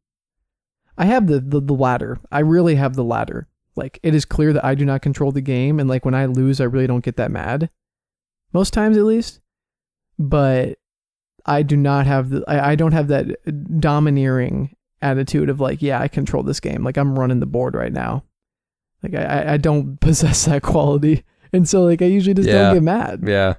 I 0.99 1.07
have 1.07 1.27
the, 1.27 1.41
the 1.41 1.61
the 1.61 1.75
latter. 1.75 2.19
I 2.33 2.41
really 2.41 2.75
have 2.77 2.95
the 2.97 3.05
latter. 3.05 3.49
Like 3.75 3.99
it 4.03 4.15
is 4.15 4.25
clear 4.25 4.53
that 4.55 4.65
I 4.65 4.75
do 4.75 4.85
not 4.85 5.03
control 5.03 5.33
the 5.33 5.41
game, 5.43 5.79
and 5.79 5.89
like 5.89 6.05
when 6.05 6.15
I 6.15 6.27
lose, 6.27 6.61
I 6.61 6.65
really 6.65 6.87
don't 6.87 7.05
get 7.05 7.17
that 7.17 7.31
mad. 7.31 7.69
Most 8.53 8.73
times, 8.73 8.97
at 8.97 9.05
least. 9.05 9.41
But 10.19 10.79
I 11.45 11.63
do 11.63 11.77
not 11.77 12.07
have 12.07 12.31
the. 12.31 12.45
I, 12.49 12.73
I 12.73 12.75
don't 12.75 12.93
have 12.93 13.09
that 13.09 13.27
domineering 13.81 14.75
attitude 15.03 15.51
of 15.51 15.61
like, 15.61 15.83
yeah, 15.83 16.01
I 16.01 16.09
control 16.09 16.43
this 16.43 16.61
game. 16.61 16.83
Like 16.83 16.97
I'm 16.97 17.19
running 17.19 17.41
the 17.41 17.47
board 17.47 17.75
right 17.75 17.93
now. 17.93 18.25
Like 19.03 19.15
I 19.15 19.55
I- 19.55 19.57
don't 19.59 20.01
possess 20.01 20.47
that 20.47 20.63
quality, 20.63 21.25
and 21.53 21.69
so 21.69 21.83
like 21.85 22.01
I 22.01 22.07
usually 22.07 22.35
just 22.35 22.49
Yeah. 22.49 22.63
don't 22.63 22.75
get 22.75 22.83
mad. 22.83 23.21
Yeah. 23.27 23.55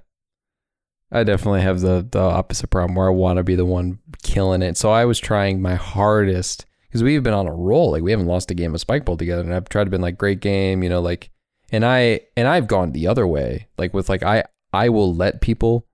I 1.12 1.23
definitely 1.23 1.62
have 1.62 1.80
the 1.82 2.06
the 2.12 2.19
opposite 2.19 2.69
problem 2.69 2.95
where 2.95 3.08
I 3.08 3.12
want 3.12 3.38
to 3.38 3.43
be 3.43 3.56
the 3.56 3.65
one 3.65 4.00
killing 4.23 4.62
it. 4.62 4.76
So 4.78 4.89
I 4.89 5.06
was 5.06 5.19
trying 5.19 5.62
my 5.62 5.76
hardest 5.76 6.65
because 6.97 7.03
we've 7.03 7.21
been 7.21 7.33
on 7.33 7.45
a 7.45 7.53
roll. 7.53 7.91
Like 7.91 8.01
we 8.01 8.10
haven't 8.10 8.25
lost 8.25 8.49
a 8.49 8.55
game 8.55 8.73
of 8.73 8.81
spike 8.81 9.05
together, 9.05 9.43
and 9.43 9.53
I've 9.53 9.69
tried 9.69 9.83
to 9.83 9.91
been 9.91 10.01
like 10.01 10.17
great 10.17 10.39
game, 10.39 10.81
you 10.81 10.89
know, 10.89 10.99
like 10.99 11.29
and 11.71 11.86
I 11.86 12.21
and 12.36 12.47
I've 12.47 12.67
gone 12.67 12.91
the 12.91 13.05
other 13.05 13.27
way. 13.27 13.67
Like 13.77 13.93
with 13.93 14.10
like 14.10 14.23
I 14.23 14.45
I 14.73 14.89
will 14.89 15.13
let 15.13 15.39
people 15.39 15.86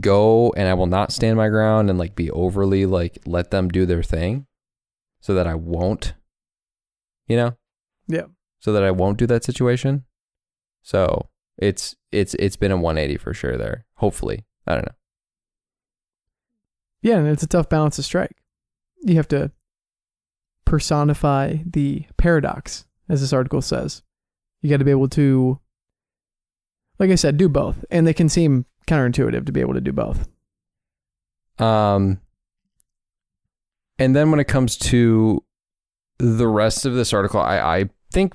go 0.00 0.52
and 0.56 0.66
I 0.66 0.74
will 0.74 0.88
not 0.88 1.12
stand 1.12 1.36
my 1.36 1.48
ground 1.48 1.88
and 1.88 1.98
like 1.98 2.16
be 2.16 2.32
overly 2.32 2.84
like 2.84 3.20
let 3.26 3.52
them 3.52 3.68
do 3.68 3.86
their 3.86 4.02
thing 4.02 4.46
so 5.20 5.34
that 5.34 5.46
I 5.46 5.54
won't 5.54 6.14
you 7.28 7.36
know? 7.36 7.56
Yeah. 8.08 8.26
So 8.58 8.72
that 8.72 8.82
I 8.82 8.90
won't 8.90 9.18
do 9.18 9.26
that 9.28 9.44
situation. 9.44 10.04
So 10.82 11.28
it's 11.58 11.94
it's 12.10 12.34
it's 12.34 12.56
been 12.56 12.72
a 12.72 12.76
180 12.76 13.18
for 13.18 13.32
sure 13.32 13.56
there. 13.56 13.84
Hopefully. 13.94 14.46
I 14.66 14.74
don't 14.74 14.86
know. 14.86 14.94
Yeah, 17.02 17.18
and 17.18 17.28
it's 17.28 17.44
a 17.44 17.48
tough 17.48 17.68
balance 17.68 17.96
to 17.96 18.02
strike. 18.02 18.36
You 19.02 19.14
have 19.16 19.28
to 19.28 19.52
personify 20.66 21.56
the 21.64 22.04
paradox, 22.18 22.84
as 23.08 23.22
this 23.22 23.32
article 23.32 23.62
says. 23.62 24.02
You 24.60 24.68
got 24.68 24.78
to 24.78 24.84
be 24.84 24.90
able 24.90 25.08
to, 25.10 25.58
like 26.98 27.10
I 27.10 27.14
said, 27.14 27.38
do 27.38 27.48
both. 27.48 27.84
And 27.90 28.06
they 28.06 28.12
can 28.12 28.28
seem 28.28 28.66
counterintuitive 28.86 29.46
to 29.46 29.52
be 29.52 29.60
able 29.60 29.74
to 29.74 29.80
do 29.80 29.92
both. 29.92 30.28
Um, 31.58 32.20
and 33.98 34.14
then 34.14 34.30
when 34.30 34.40
it 34.40 34.48
comes 34.48 34.76
to 34.76 35.42
the 36.18 36.48
rest 36.48 36.84
of 36.84 36.94
this 36.94 37.14
article, 37.14 37.40
I, 37.40 37.58
I 37.58 37.90
think 38.12 38.34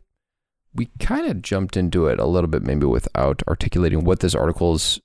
we 0.74 0.90
kind 1.00 1.28
of 1.28 1.42
jumped 1.42 1.78
into 1.78 2.08
it 2.08 2.20
a 2.20 2.26
little 2.26 2.50
bit, 2.50 2.64
maybe 2.64 2.86
without 2.86 3.44
articulating 3.48 4.04
what 4.04 4.22
this 4.22 4.34
article's 4.34 5.00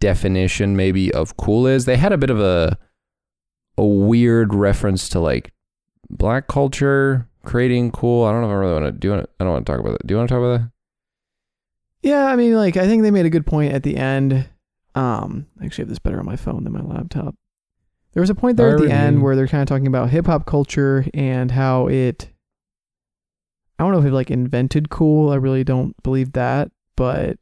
definition 0.00 0.76
maybe 0.76 1.12
of 1.12 1.36
cool 1.36 1.66
is. 1.66 1.84
They 1.84 1.96
had 1.96 2.12
a 2.12 2.18
bit 2.18 2.30
of 2.30 2.40
a 2.40 2.76
a 3.78 3.84
weird 3.84 4.52
reference 4.52 5.08
to 5.08 5.20
like 5.20 5.52
black 6.10 6.48
culture 6.48 7.26
creating 7.44 7.90
cool. 7.92 8.24
I 8.24 8.32
don't 8.32 8.42
know 8.42 8.48
if 8.48 8.52
I 8.52 8.56
really 8.56 8.72
want 8.80 8.86
to 8.86 8.92
do 8.92 9.14
it. 9.14 9.30
I 9.38 9.44
don't 9.44 9.52
want 9.52 9.66
to 9.66 9.72
talk 9.72 9.80
about 9.80 9.92
that. 9.92 10.06
Do 10.06 10.12
you 10.12 10.18
want 10.18 10.28
to 10.28 10.34
talk 10.34 10.42
about 10.42 10.60
that? 10.60 10.70
Yeah, 12.02 12.26
I 12.26 12.36
mean, 12.36 12.54
like 12.54 12.76
I 12.76 12.86
think 12.86 13.02
they 13.02 13.10
made 13.10 13.26
a 13.26 13.30
good 13.30 13.46
point 13.46 13.72
at 13.72 13.82
the 13.82 13.96
end. 13.96 14.48
Um, 14.94 15.46
I 15.60 15.66
actually 15.66 15.82
have 15.82 15.88
this 15.88 15.98
better 15.98 16.18
on 16.18 16.26
my 16.26 16.36
phone 16.36 16.64
than 16.64 16.72
my 16.72 16.80
laptop. 16.80 17.34
There 18.12 18.20
was 18.20 18.30
a 18.30 18.34
point 18.34 18.56
there 18.56 18.74
at 18.74 18.80
the 18.80 18.90
end 18.90 19.22
where 19.22 19.36
they're 19.36 19.46
kind 19.46 19.62
of 19.62 19.68
talking 19.68 19.86
about 19.86 20.10
hip 20.10 20.26
hop 20.26 20.46
culture 20.46 21.06
and 21.14 21.50
how 21.50 21.86
it. 21.86 22.30
I 23.78 23.84
don't 23.84 23.92
know 23.92 24.00
if 24.00 24.04
it 24.04 24.12
like 24.12 24.30
invented 24.30 24.90
cool. 24.90 25.30
I 25.30 25.36
really 25.36 25.64
don't 25.64 25.94
believe 26.02 26.32
that, 26.32 26.70
but 26.96 27.38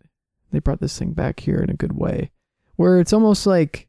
they 0.52 0.58
brought 0.58 0.80
this 0.80 0.98
thing 0.98 1.12
back 1.12 1.40
here 1.40 1.58
in 1.58 1.70
a 1.70 1.74
good 1.74 1.96
way, 1.96 2.30
where 2.76 3.00
it's 3.00 3.12
almost 3.12 3.46
like 3.46 3.88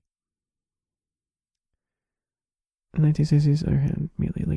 1960s. 2.97 3.63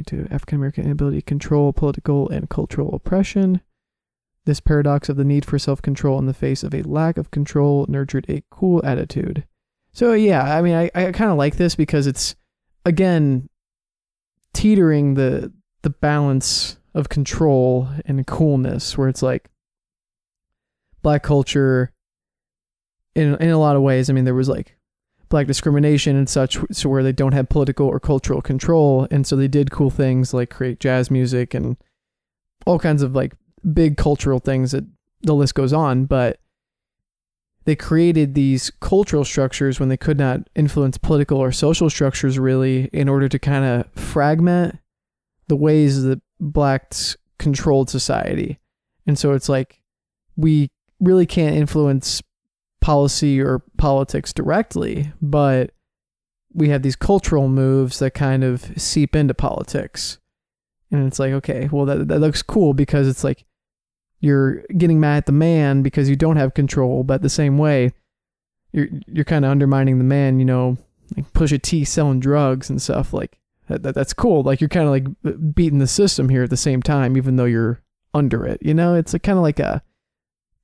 2022 0.04 0.34
African 0.34 0.56
American 0.56 0.84
inability 0.84 1.18
to 1.18 1.24
control 1.24 1.72
political 1.72 2.28
and 2.28 2.48
cultural 2.48 2.94
oppression. 2.94 3.60
This 4.44 4.60
paradox 4.60 5.08
of 5.08 5.16
the 5.16 5.24
need 5.24 5.44
for 5.44 5.58
self 5.58 5.80
control 5.80 6.18
in 6.18 6.26
the 6.26 6.34
face 6.34 6.62
of 6.62 6.74
a 6.74 6.82
lack 6.82 7.16
of 7.16 7.30
control 7.30 7.86
nurtured 7.88 8.26
a 8.28 8.42
cool 8.50 8.84
attitude. 8.84 9.44
So, 9.92 10.14
yeah, 10.14 10.56
I 10.56 10.62
mean, 10.62 10.74
I, 10.74 10.90
I 10.94 11.12
kind 11.12 11.30
of 11.30 11.36
like 11.36 11.56
this 11.56 11.74
because 11.74 12.06
it's, 12.06 12.34
again, 12.84 13.48
teetering 14.52 15.14
the 15.14 15.52
the 15.82 15.90
balance 15.90 16.78
of 16.94 17.08
control 17.08 17.88
and 18.04 18.26
coolness 18.26 18.96
where 18.96 19.08
it's 19.08 19.22
like 19.22 19.48
black 21.02 21.22
culture 21.22 21.92
in 23.14 23.34
in 23.36 23.50
a 23.50 23.58
lot 23.58 23.76
of 23.76 23.82
ways 23.82 24.08
i 24.08 24.12
mean 24.12 24.24
there 24.24 24.34
was 24.34 24.48
like 24.48 24.76
black 25.32 25.46
discrimination 25.46 26.14
and 26.14 26.28
such, 26.28 26.58
so 26.70 26.90
where 26.90 27.02
they 27.02 27.10
don't 27.10 27.32
have 27.32 27.48
political 27.48 27.86
or 27.86 27.98
cultural 27.98 28.42
control. 28.42 29.08
And 29.10 29.26
so 29.26 29.34
they 29.34 29.48
did 29.48 29.70
cool 29.70 29.88
things 29.88 30.34
like 30.34 30.50
create 30.50 30.78
jazz 30.78 31.10
music 31.10 31.54
and 31.54 31.78
all 32.66 32.78
kinds 32.78 33.00
of 33.00 33.14
like 33.14 33.32
big 33.72 33.96
cultural 33.96 34.40
things 34.40 34.72
that 34.72 34.84
the 35.22 35.32
list 35.34 35.54
goes 35.54 35.72
on, 35.72 36.04
but 36.04 36.38
they 37.64 37.74
created 37.74 38.34
these 38.34 38.70
cultural 38.80 39.24
structures 39.24 39.80
when 39.80 39.88
they 39.88 39.96
could 39.96 40.18
not 40.18 40.40
influence 40.54 40.98
political 40.98 41.38
or 41.38 41.50
social 41.50 41.88
structures 41.88 42.38
really 42.38 42.90
in 42.92 43.08
order 43.08 43.26
to 43.26 43.38
kind 43.38 43.64
of 43.64 43.90
fragment 43.94 44.78
the 45.48 45.56
ways 45.56 46.02
that 46.02 46.20
blacks 46.40 47.16
controlled 47.38 47.88
society. 47.88 48.58
And 49.06 49.18
so 49.18 49.32
it's 49.32 49.48
like 49.48 49.80
we 50.36 50.68
really 51.00 51.24
can't 51.24 51.56
influence 51.56 52.20
policy 52.82 53.40
or 53.40 53.60
politics 53.78 54.32
directly, 54.34 55.12
but 55.22 55.70
we 56.52 56.68
have 56.68 56.82
these 56.82 56.96
cultural 56.96 57.48
moves 57.48 57.98
that 58.00 58.10
kind 58.10 58.44
of 58.44 58.60
seep 58.76 59.16
into 59.16 59.32
politics. 59.32 60.18
And 60.90 61.06
it's 61.06 61.18
like, 61.18 61.32
okay, 61.32 61.70
well 61.72 61.86
that 61.86 62.08
that 62.08 62.18
looks 62.18 62.42
cool 62.42 62.74
because 62.74 63.08
it's 63.08 63.24
like 63.24 63.46
you're 64.20 64.62
getting 64.76 65.00
mad 65.00 65.18
at 65.18 65.26
the 65.26 65.32
man 65.32 65.82
because 65.82 66.10
you 66.10 66.16
don't 66.16 66.36
have 66.36 66.52
control, 66.52 67.02
but 67.02 67.22
the 67.22 67.30
same 67.30 67.56
way 67.56 67.92
you're 68.72 68.88
you're 69.06 69.24
kind 69.24 69.46
of 69.46 69.50
undermining 69.50 69.96
the 69.96 70.04
man, 70.04 70.38
you 70.38 70.44
know, 70.44 70.76
like 71.16 71.32
Pusha 71.32 71.62
T 71.62 71.84
selling 71.84 72.20
drugs 72.20 72.68
and 72.68 72.82
stuff 72.82 73.14
like 73.14 73.38
that, 73.68 73.82
that 73.84 73.94
that's 73.94 74.12
cool. 74.12 74.42
Like 74.42 74.60
you're 74.60 74.68
kind 74.68 74.86
of 74.86 74.90
like 74.90 75.54
beating 75.54 75.78
the 75.78 75.86
system 75.86 76.28
here 76.28 76.42
at 76.42 76.50
the 76.50 76.56
same 76.58 76.82
time 76.82 77.16
even 77.16 77.36
though 77.36 77.46
you're 77.46 77.80
under 78.12 78.44
it. 78.44 78.58
You 78.60 78.74
know, 78.74 78.94
it's 78.94 79.12
kind 79.12 79.38
of 79.38 79.42
like 79.42 79.60
a 79.60 79.82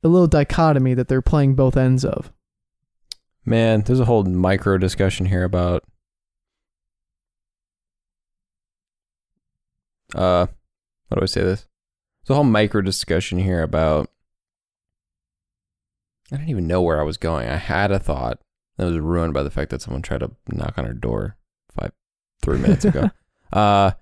a 0.03 0.09
little 0.09 0.27
dichotomy 0.27 0.95
that 0.95 1.09
they're 1.09 1.23
playing 1.23 1.55
both 1.55 1.77
ends 1.77 2.05
of. 2.05 2.33
Man, 3.45 3.83
there's 3.83 4.01
a 4.01 4.05
whole 4.05 4.25
micro 4.25 4.79
discussion 4.79 5.27
here 5.27 5.45
about 5.45 5.85
uh, 10.15 10.47
how 11.11 11.17
do 11.17 11.23
I 11.23 11.27
say 11.27 11.43
this? 11.43 11.67
There's 12.23 12.31
a 12.31 12.35
whole 12.35 12.45
micro 12.45 12.81
discussion 12.81 13.39
here 13.39 13.63
about. 13.63 14.11
I 16.31 16.37
don't 16.37 16.51
even 16.51 16.67
know 16.67 16.83
where 16.83 17.01
I 17.01 17.05
was 17.05 17.17
going. 17.17 17.49
I 17.49 17.57
had 17.57 17.91
a 17.91 17.99
thought 17.99 18.41
that 18.77 18.85
was 18.85 18.99
ruined 18.99 19.33
by 19.33 19.43
the 19.43 19.51
fact 19.51 19.71
that 19.71 19.81
someone 19.81 20.03
tried 20.03 20.21
to 20.21 20.33
knock 20.53 20.77
on 20.77 20.85
our 20.85 20.93
door 20.93 21.37
five, 21.73 21.93
three 22.43 22.59
minutes 22.59 22.85
ago. 22.85 23.11
uh, 23.53 23.93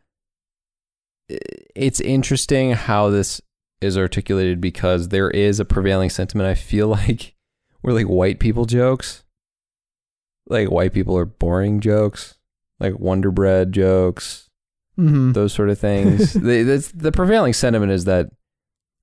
it's 1.29 2.01
interesting 2.01 2.73
how 2.73 3.11
this 3.11 3.41
is 3.81 3.97
articulated 3.99 4.61
because 4.61 5.09
there 5.09 5.31
is 5.31 5.61
a 5.61 5.65
prevailing 5.65 6.11
sentiment. 6.11 6.49
I 6.49 6.55
feel 6.55 6.89
like 7.01 7.35
we're 7.83 7.93
like 7.93 8.07
white 8.07 8.39
people 8.41 8.65
jokes. 8.65 9.23
Like 10.49 10.71
white 10.71 10.93
people 10.93 11.17
are 11.19 11.25
boring 11.25 11.81
jokes, 11.81 12.37
like 12.79 12.99
Wonder 12.99 13.31
Bread 13.31 13.73
jokes, 13.73 14.45
Mm-hmm. 14.99 15.33
those 15.33 15.53
sort 15.53 15.69
of 15.69 15.79
things. 15.81 16.33
the, 16.33 16.91
the 16.95 17.13
prevailing 17.13 17.53
sentiment 17.53 17.93
is 17.93 18.07
that 18.07 18.31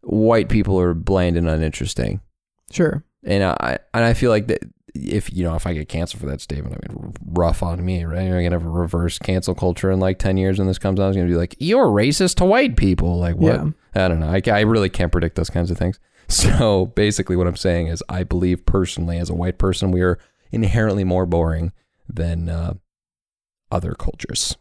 white 0.02 0.50
people 0.50 0.80
are 0.80 0.96
bland 0.96 1.38
and 1.38 1.48
uninteresting, 1.48 2.20
Sure. 2.72 3.04
and 3.24 3.44
I 3.44 3.78
and 3.94 4.04
I 4.04 4.14
feel 4.16 4.32
like 4.32 4.48
that 4.48 4.64
if 4.94 5.34
you 5.34 5.44
know 5.44 5.56
if 5.56 5.66
I 5.66 5.74
get 5.74 5.90
canceled 5.90 6.22
for 6.22 6.28
that 6.28 6.42
statement, 6.42 6.76
I 6.76 6.92
mean 6.92 7.14
rough 7.26 7.64
on 7.64 7.84
me, 7.84 8.04
right? 8.04 8.24
You're 8.24 8.44
gonna 8.44 8.56
have 8.56 8.66
a 8.66 8.70
reverse 8.70 9.18
cancel 9.18 9.56
culture 9.56 9.90
in 9.92 10.00
like 10.00 10.20
ten 10.20 10.38
years 10.38 10.60
when 10.60 10.68
this 10.68 10.78
comes 10.80 11.00
out. 11.00 11.10
It's 11.10 11.18
gonna 11.18 11.30
be 11.30 11.36
like 11.36 11.56
you're 11.60 11.88
racist 11.88 12.36
to 12.36 12.46
white 12.46 12.78
people. 12.78 13.18
Like 13.20 13.36
what? 13.36 13.56
Yeah. 13.56 13.70
I 13.96 14.08
don't 14.08 14.20
know. 14.20 14.30
I, 14.30 14.42
I 14.52 14.62
really 14.62 14.90
can't 14.90 15.12
predict 15.12 15.36
those 15.36 15.50
kinds 15.50 15.72
of 15.72 15.78
things. 15.78 16.00
So 16.30 16.86
basically, 16.86 17.36
what 17.36 17.48
I'm 17.48 17.58
saying 17.58 17.88
is, 17.88 18.02
I 18.08 18.24
believe 18.24 18.66
personally, 18.66 19.18
as 19.18 19.30
a 19.30 19.36
white 19.36 19.58
person, 19.58 19.92
we 19.92 20.02
are 20.02 20.18
inherently 20.54 21.04
more 21.04 21.26
boring 21.26 21.74
than 22.08 22.48
uh, 22.48 22.76
other 23.70 23.94
cultures. 23.94 24.56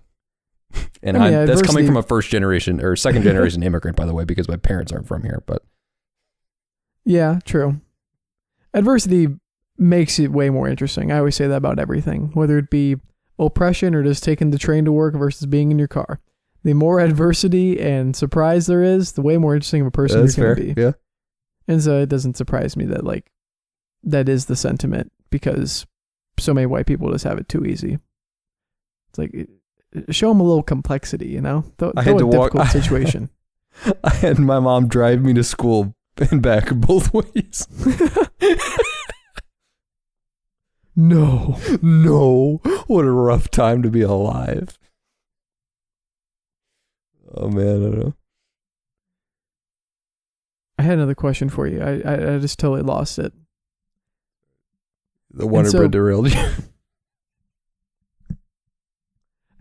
And 1.04 1.16
I 1.16 1.30
mean, 1.30 1.46
that's 1.46 1.62
coming 1.62 1.86
from 1.86 1.96
a 1.96 2.02
first 2.02 2.30
generation 2.30 2.80
or 2.80 2.96
second 2.96 3.22
generation 3.24 3.62
immigrant, 3.62 3.96
by 3.96 4.06
the 4.06 4.12
way, 4.14 4.24
because 4.24 4.48
my 4.48 4.56
parents 4.56 4.90
aren't 4.92 5.06
from 5.06 5.22
here. 5.22 5.42
But 5.46 5.62
Yeah, 7.04 7.38
true. 7.44 7.80
Adversity 8.74 9.28
makes 9.78 10.18
it 10.18 10.32
way 10.32 10.50
more 10.50 10.68
interesting. 10.68 11.10
I 11.10 11.18
always 11.18 11.36
say 11.36 11.46
that 11.46 11.56
about 11.56 11.78
everything, 11.78 12.30
whether 12.34 12.58
it 12.58 12.70
be 12.70 12.96
oppression 13.38 13.94
or 13.94 14.02
just 14.02 14.22
taking 14.22 14.50
the 14.50 14.58
train 14.58 14.84
to 14.84 14.92
work 14.92 15.14
versus 15.14 15.46
being 15.46 15.70
in 15.70 15.78
your 15.78 15.88
car. 15.88 16.20
The 16.64 16.74
more 16.74 17.00
adversity 17.00 17.80
and 17.80 18.14
surprise 18.14 18.66
there 18.66 18.82
is, 18.82 19.12
the 19.12 19.22
way 19.22 19.36
more 19.36 19.54
interesting 19.54 19.80
of 19.80 19.88
a 19.88 19.90
person 19.90 20.20
you're 20.26 20.54
going 20.54 20.56
to 20.56 20.74
be. 20.74 20.80
Yeah. 20.80 20.92
And 21.66 21.82
so 21.82 22.00
it 22.02 22.08
doesn't 22.08 22.36
surprise 22.36 22.76
me 22.76 22.84
that 22.86 23.04
like 23.04 23.32
that 24.04 24.28
is 24.28 24.46
the 24.46 24.56
sentiment 24.56 25.10
because 25.30 25.86
so 26.38 26.54
many 26.54 26.66
white 26.66 26.86
people 26.86 27.10
just 27.10 27.24
have 27.24 27.38
it 27.38 27.48
too 27.48 27.64
easy. 27.64 27.98
It's 29.10 29.18
like 29.18 29.48
show 30.10 30.28
them 30.28 30.40
a 30.40 30.44
little 30.44 30.62
complexity, 30.62 31.28
you 31.28 31.40
know. 31.40 31.64
Throw, 31.78 31.92
I 31.96 32.02
had 32.02 32.16
a 32.16 32.18
to 32.18 32.26
walk- 32.26 32.52
difficult 32.52 32.68
situation. 32.84 33.30
I 34.04 34.14
had 34.14 34.38
my 34.38 34.60
mom 34.60 34.86
drive 34.88 35.22
me 35.22 35.34
to 35.34 35.44
school 35.44 35.94
and 36.30 36.42
back 36.42 36.68
both 36.74 37.12
ways. 37.12 37.66
no. 40.94 41.58
no, 41.82 42.60
what 42.86 43.04
a 43.04 43.10
rough 43.10 43.50
time 43.50 43.82
to 43.82 43.90
be 43.90 44.02
alive. 44.02 44.78
Oh 47.34 47.48
man, 47.48 47.66
I 47.66 47.80
don't 47.80 47.98
know. 47.98 48.14
I 50.78 50.82
had 50.82 50.94
another 50.94 51.14
question 51.14 51.48
for 51.48 51.66
you. 51.66 51.80
I 51.80 52.00
I, 52.00 52.34
I 52.34 52.38
just 52.38 52.58
totally 52.58 52.82
lost 52.82 53.18
it. 53.18 53.32
The 55.30 55.46
Wonder 55.46 55.70
so- 55.70 55.78
Bread 55.78 55.92
derailed 55.92 56.30
you. 56.34 56.44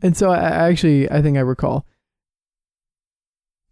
And 0.02 0.18
so 0.18 0.32
I, 0.32 0.38
I 0.38 0.70
actually 0.70 1.10
I 1.10 1.22
think 1.22 1.38
I 1.38 1.42
recall. 1.42 1.86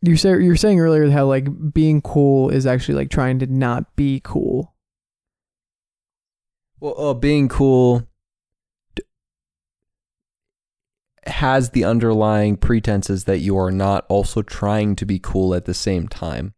You 0.02 0.16
say 0.16 0.30
you're 0.42 0.56
saying 0.56 0.80
earlier 0.80 1.10
how 1.10 1.26
like 1.26 1.74
being 1.74 2.02
cool 2.02 2.50
is 2.50 2.66
actually 2.66 2.96
like 2.96 3.10
trying 3.10 3.40
to 3.40 3.48
not 3.48 3.96
be 3.98 4.22
cool. 4.24 4.74
Well, 6.80 6.96
uh, 6.98 7.14
being 7.14 7.50
cool 7.50 8.08
has 11.26 11.72
the 11.72 11.84
underlying 11.84 12.58
pretenses 12.58 13.26
that 13.26 13.40
you 13.40 13.58
are 13.58 13.72
not 13.72 14.06
also 14.10 14.42
trying 14.42 14.96
to 14.96 15.06
be 15.06 15.20
cool 15.20 15.54
at 15.54 15.66
the 15.66 15.74
same 15.74 16.08
time. 16.08 16.54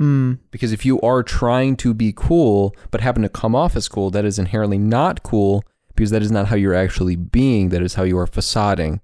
Mm. 0.00 0.38
Because 0.50 0.72
if 0.72 0.84
you 0.84 1.00
are 1.00 1.22
trying 1.22 1.76
to 1.76 1.94
be 1.94 2.12
cool 2.14 2.74
but 2.90 3.00
happen 3.00 3.22
to 3.22 3.28
come 3.28 3.54
off 3.54 3.76
as 3.76 3.88
cool, 3.88 4.10
that 4.10 4.24
is 4.24 4.38
inherently 4.38 4.78
not 4.78 5.22
cool 5.22 5.62
because 5.94 6.10
that 6.10 6.22
is 6.22 6.30
not 6.30 6.48
how 6.48 6.56
you're 6.56 6.74
actually 6.74 7.16
being. 7.16 7.70
That 7.70 7.82
is 7.82 7.94
how 7.94 8.02
you 8.02 8.18
are 8.18 8.26
facading. 8.26 9.00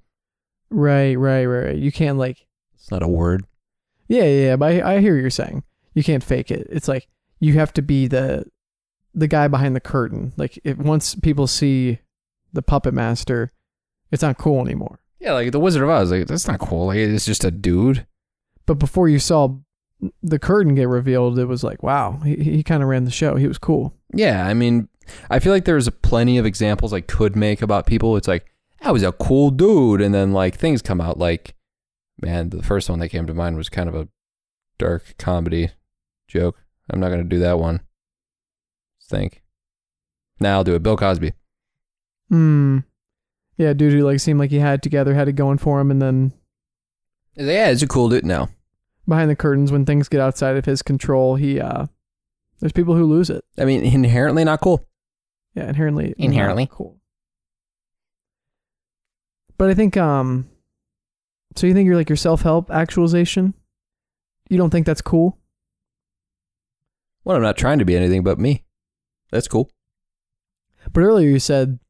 Right, 0.71 1.15
right, 1.15 1.45
right, 1.45 1.67
right. 1.67 1.77
You 1.77 1.93
can't 1.93 2.19
like 2.19 2.47
It's 2.75 2.91
not 2.91 3.03
a 3.03 3.09
word. 3.09 3.45
Yeah, 4.09 4.25
yeah, 4.25 4.47
yeah, 4.47 4.57
but 4.57 4.73
I, 4.73 4.95
I 4.95 5.01
hear 5.01 5.15
what 5.15 5.21
you're 5.21 5.31
saying. 5.31 5.63
You 5.95 6.03
can't 6.03 6.25
fake 6.25 6.51
it. 6.51 6.67
It's 6.71 6.89
like 6.89 7.09
you 7.41 7.55
have 7.55 7.73
to 7.75 7.83
be 7.83 8.07
the 8.07 8.45
the 9.15 9.29
guy 9.29 9.49
behind 9.49 9.77
the 9.77 9.81
curtain. 9.81 10.33
Like 10.37 10.59
if 10.65 10.79
once 10.79 11.15
people 11.15 11.47
see 11.47 11.99
the 12.53 12.63
puppet 12.63 12.95
master, 12.95 13.53
it's 14.11 14.23
not 14.23 14.39
cool 14.39 14.61
anymore. 14.61 15.01
Yeah, 15.21 15.33
like 15.33 15.53
the 15.53 15.61
Wizard 15.61 15.83
of 15.83 15.89
Oz. 15.89 16.11
Like 16.11 16.27
that's 16.27 16.49
not 16.49 16.61
cool. 16.61 16.87
Like 16.87 16.99
it's 16.99 17.27
just 17.27 17.45
a 17.45 17.51
dude. 17.51 18.07
But 18.67 18.75
before 18.75 19.09
you 19.09 19.19
saw 19.19 19.57
the 20.23 20.39
curtain 20.39 20.75
get 20.75 20.89
revealed, 20.89 21.39
it 21.39 21.47
was 21.47 21.63
like, 21.65 21.83
wow, 21.83 22.21
he 22.25 22.37
he 22.37 22.63
kind 22.63 22.83
of 22.83 22.89
ran 22.89 23.05
the 23.05 23.11
show. 23.11 23.37
He 23.37 23.47
was 23.47 23.59
cool. 23.59 23.95
Yeah, 24.15 24.47
I 24.47 24.55
mean, 24.55 24.89
I 25.31 25.39
feel 25.39 25.53
like 25.53 25.65
there's 25.65 25.89
plenty 25.89 26.39
of 26.39 26.47
examples 26.47 26.93
I 26.93 27.01
could 27.01 27.37
make 27.37 27.63
about 27.63 27.87
people. 27.87 28.17
It's 28.17 28.29
like, 28.29 28.47
I 28.81 28.93
was 28.93 29.03
a 29.03 29.13
cool 29.13 29.51
dude. 29.51 30.01
And 30.01 30.15
then, 30.15 30.33
like, 30.33 30.57
things 30.57 30.83
come 30.83 31.01
out 31.01 31.19
like, 31.19 31.55
man, 32.21 32.51
the 32.51 32.63
first 32.63 32.91
one 32.91 32.99
that 32.99 33.09
came 33.09 33.27
to 33.27 33.35
mind 33.35 33.57
was 33.57 33.69
kind 33.69 33.89
of 33.89 33.95
a 33.95 34.09
dark 34.79 35.15
comedy 35.19 35.71
joke. 36.29 36.59
I'm 36.91 37.01
not 37.01 37.09
going 37.09 37.23
to 37.23 37.29
do 37.29 37.39
that 37.41 37.59
one. 37.59 37.81
Think. 39.13 39.43
Now 40.41 40.55
I'll 40.57 40.65
do 40.65 40.75
it. 40.75 40.83
Bill 40.83 40.97
Cosby. 40.97 41.33
Hmm. 42.29 42.79
Yeah, 43.59 43.73
dude 43.75 43.93
who 43.93 44.01
like 44.01 44.19
seemed 44.19 44.39
like 44.41 44.51
he 44.51 44.59
had 44.59 44.75
it 44.81 44.83
together, 44.83 45.15
had 45.15 45.29
it 45.29 45.33
going 45.35 45.59
for 45.59 45.79
him, 45.81 45.91
and 45.91 46.01
then 46.03 46.33
Yeah, 47.37 47.69
it's 47.69 47.83
a 47.83 47.87
cool 47.87 48.09
dude. 48.09 48.25
now. 48.27 48.49
behind 49.07 49.31
the 49.31 49.37
curtains, 49.37 49.71
when 49.71 49.85
things 49.87 50.09
get 50.09 50.21
outside 50.21 50.57
of 50.57 50.65
his 50.65 50.83
control, 50.83 51.37
he 51.37 51.61
uh, 51.61 51.87
there's 52.61 52.73
people 52.73 52.97
who 52.97 53.05
lose 53.05 53.29
it. 53.31 53.45
I 53.59 53.65
mean, 53.65 53.85
inherently 53.85 54.43
not 54.45 54.61
cool. 54.61 54.87
Yeah, 55.55 55.69
inherently. 55.69 56.15
not 56.17 56.25
Inherently. 56.25 56.69
cool. 56.73 56.99
But 59.59 59.71
I 59.71 59.75
think 59.75 59.97
um 59.97 60.49
so 61.55 61.67
you 61.67 61.75
think 61.75 61.87
you're 61.87 61.97
like 61.97 62.09
your 62.09 62.17
self-help 62.17 62.71
actualization? 62.71 63.53
You 64.49 64.57
don't 64.57 64.71
think 64.71 64.87
that's 64.87 65.03
cool? 65.03 65.39
Well, 67.25 67.37
I'm 67.37 67.43
not 67.43 67.57
trying 67.59 67.79
to 67.79 67.85
be 67.85 67.95
anything 67.97 68.23
but 68.25 68.39
me. 68.39 68.65
That's 69.33 69.49
cool. 69.49 69.69
But 70.93 71.01
earlier 71.01 71.29
you 71.29 71.41
said 71.41 71.81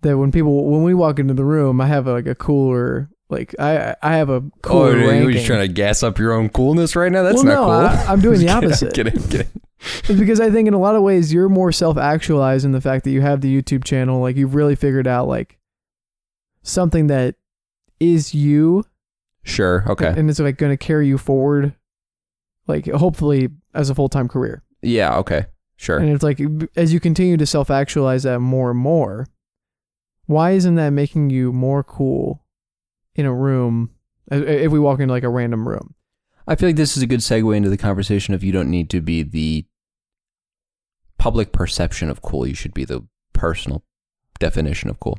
that 0.00 0.16
when 0.16 0.32
people 0.32 0.70
when 0.70 0.82
we 0.82 0.94
walk 0.94 1.18
into 1.18 1.34
the 1.34 1.44
room, 1.44 1.80
I 1.80 1.86
have 1.88 2.06
like 2.06 2.26
a 2.26 2.34
cooler 2.34 3.10
like 3.28 3.54
I 3.58 3.94
I 4.02 4.16
have 4.16 4.28
a 4.30 4.42
cooler 4.62 4.90
oh, 4.92 4.94
ranking. 4.96 5.22
you're 5.22 5.32
just 5.32 5.46
trying 5.46 5.66
to 5.66 5.72
gas 5.72 6.02
up 6.02 6.18
your 6.18 6.32
own 6.32 6.48
coolness 6.48 6.94
right 6.96 7.10
now? 7.12 7.22
That's 7.22 7.42
Well, 7.42 7.44
not 7.44 7.54
no, 7.54 7.64
cool. 7.64 7.72
I- 8.08 8.12
I'm 8.12 8.20
doing 8.20 8.38
the 8.46 8.48
opposite. 8.50 8.94
Kidding, 8.94 9.20
kidding. 9.28 9.48
It's 9.80 10.18
because 10.18 10.40
I 10.40 10.50
think 10.50 10.66
in 10.68 10.72
a 10.74 10.78
lot 10.78 10.94
of 10.96 11.02
ways 11.02 11.30
you're 11.32 11.48
more 11.50 11.70
self-actualized 11.72 12.64
in 12.64 12.72
the 12.72 12.80
fact 12.80 13.04
that 13.04 13.10
you 13.10 13.20
have 13.20 13.40
the 13.42 13.60
YouTube 13.62 13.84
channel. 13.84 14.20
Like 14.20 14.36
you've 14.36 14.54
really 14.54 14.76
figured 14.76 15.06
out 15.06 15.28
like 15.28 15.58
something 16.62 17.08
that 17.08 17.34
is 18.00 18.34
you 18.34 18.84
Sure. 19.42 19.84
Okay. 19.88 20.08
and 20.16 20.30
it's 20.30 20.38
like 20.40 20.56
going 20.56 20.72
to 20.72 20.76
carry 20.76 21.06
you 21.06 21.18
forward 21.18 21.74
like 22.66 22.86
hopefully 22.86 23.50
as 23.74 23.90
a 23.90 23.94
full-time 23.94 24.26
career 24.28 24.62
Yeah. 24.82 25.16
Okay. 25.18 25.44
Sure. 25.76 25.98
and 25.98 26.08
it's 26.10 26.22
like 26.22 26.40
as 26.76 26.92
you 26.92 27.00
continue 27.00 27.36
to 27.36 27.46
self-actualize 27.46 28.22
that 28.22 28.38
more 28.38 28.70
and 28.70 28.78
more 28.78 29.26
why 30.26 30.52
isn't 30.52 30.76
that 30.76 30.90
making 30.90 31.30
you 31.30 31.52
more 31.52 31.82
cool 31.82 32.44
in 33.14 33.26
a 33.26 33.34
room 33.34 33.90
if 34.30 34.70
we 34.70 34.78
walk 34.78 35.00
into 35.00 35.12
like 35.12 35.24
a 35.24 35.28
random 35.28 35.68
room 35.68 35.94
I 36.46 36.56
feel 36.56 36.68
like 36.68 36.76
this 36.76 36.96
is 36.96 37.02
a 37.02 37.06
good 37.06 37.20
segue 37.20 37.56
into 37.56 37.70
the 37.70 37.76
conversation 37.78 38.34
of 38.34 38.44
you 38.44 38.52
don't 38.52 38.70
need 38.70 38.90
to 38.90 39.00
be 39.00 39.22
the 39.22 39.64
public 41.18 41.52
perception 41.52 42.10
of 42.10 42.20
cool. 42.20 42.46
You 42.46 42.54
should 42.54 42.74
be 42.74 42.84
the 42.84 43.06
personal 43.32 43.82
definition 44.38 44.90
of 44.90 45.00
cool. 45.00 45.18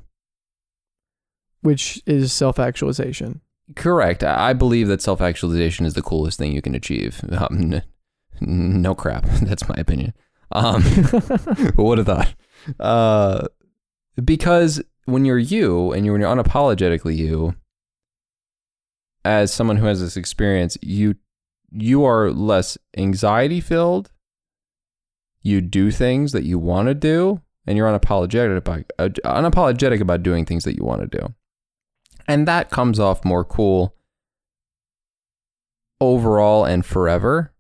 which 1.62 2.00
is 2.06 2.32
self-actualization 2.32 3.41
Correct. 3.76 4.24
I 4.24 4.50
I 4.50 4.54
believe 4.54 4.88
that 4.88 5.02
self 5.02 5.20
actualization 5.22 5.88
is 5.88 5.96
the 5.96 6.04
coolest 6.04 6.38
thing 6.38 6.52
you 6.52 6.62
can 6.62 6.76
achieve. 6.76 7.22
Um, 7.32 7.82
no 8.41 8.94
crap. 8.94 9.26
That's 9.41 9.68
my 9.68 9.76
opinion. 9.78 10.13
Um, 10.56 10.84
what 11.76 12.00
a 12.00 12.06
thought. 12.06 12.34
Uh, 12.80 13.48
because 14.24 14.82
when 15.04 15.26
you're 15.26 15.38
you 15.38 15.91
and 15.91 16.06
you're, 16.06 16.13
when 16.13 16.22
you're 16.22 16.36
unapologetically 16.36 17.15
you, 17.15 17.56
as 19.26 19.54
someone 19.54 19.78
who 19.78 19.86
has 19.86 20.00
this 20.00 20.15
experience, 20.15 20.78
you 20.82 21.15
you 21.72 22.06
are 22.06 22.32
less 22.32 22.78
anxiety 22.96 23.60
filled. 23.60 24.12
You 25.41 25.60
do 25.62 25.91
things 25.91 26.32
that 26.32 26.46
you 26.46 26.58
want 26.58 26.88
to 26.88 26.94
do, 26.94 27.41
and 27.68 27.78
you're 27.78 27.91
unapologetic 27.91 28.56
about 28.58 28.86
uh, 28.98 29.10
unapologetic 29.26 30.00
about 30.00 30.24
doing 30.24 30.46
things 30.46 30.63
that 30.63 30.78
you 30.78 30.86
want 30.86 31.02
to 31.02 31.20
do, 31.20 31.34
and 32.28 32.48
that 32.48 32.70
comes 32.70 33.00
off 33.00 33.26
more 33.26 33.44
cool 33.44 33.96
overall 36.00 36.63
and 36.63 36.86
forever. 36.86 37.52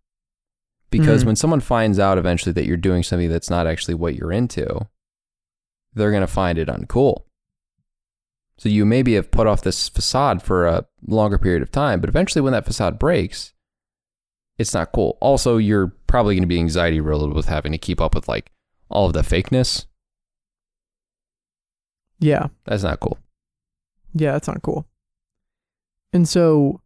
Because 0.97 1.23
Mhm. 1.23 1.27
when 1.27 1.35
someone 1.35 1.59
finds 1.59 1.99
out 1.99 2.17
eventually 2.17 2.53
that 2.53 2.65
you're 2.65 2.77
doing 2.77 3.03
something 3.03 3.29
that's 3.29 3.49
not 3.49 3.67
actually 3.67 3.95
what 3.95 4.15
you're 4.15 4.31
into, 4.31 4.87
they're 5.93 6.11
going 6.11 6.21
to 6.21 6.27
find 6.27 6.57
it 6.57 6.67
uncool. 6.67 7.23
So 8.57 8.69
you 8.69 8.85
maybe 8.85 9.13
have 9.15 9.31
put 9.31 9.47
off 9.47 9.61
this 9.63 9.89
facade 9.89 10.41
for 10.41 10.65
a 10.65 10.85
longer 11.05 11.37
period 11.37 11.61
of 11.61 11.71
time, 11.71 11.99
but 11.99 12.09
eventually 12.09 12.41
when 12.41 12.53
that 12.53 12.65
facade 12.65 12.97
breaks, 12.97 13.53
it's 14.57 14.73
not 14.73 14.91
cool. 14.93 15.17
Also, 15.19 15.57
you're 15.57 15.87
probably 16.07 16.35
going 16.35 16.43
to 16.43 16.47
be 16.47 16.59
anxiety 16.59 17.01
riddled 17.01 17.33
with 17.33 17.47
having 17.47 17.71
to 17.73 17.77
keep 17.77 17.99
up 17.99 18.15
with 18.15 18.27
like 18.29 18.51
all 18.89 19.07
of 19.07 19.13
the 19.13 19.21
fakeness. 19.21 19.85
Yeah. 22.19 22.47
That's 22.65 22.83
not 22.83 22.99
cool. 22.99 23.17
Yeah, 24.13 24.31
that's 24.31 24.47
not 24.47 24.61
cool. 24.61 24.87
And 26.13 26.27
so, 26.27 26.81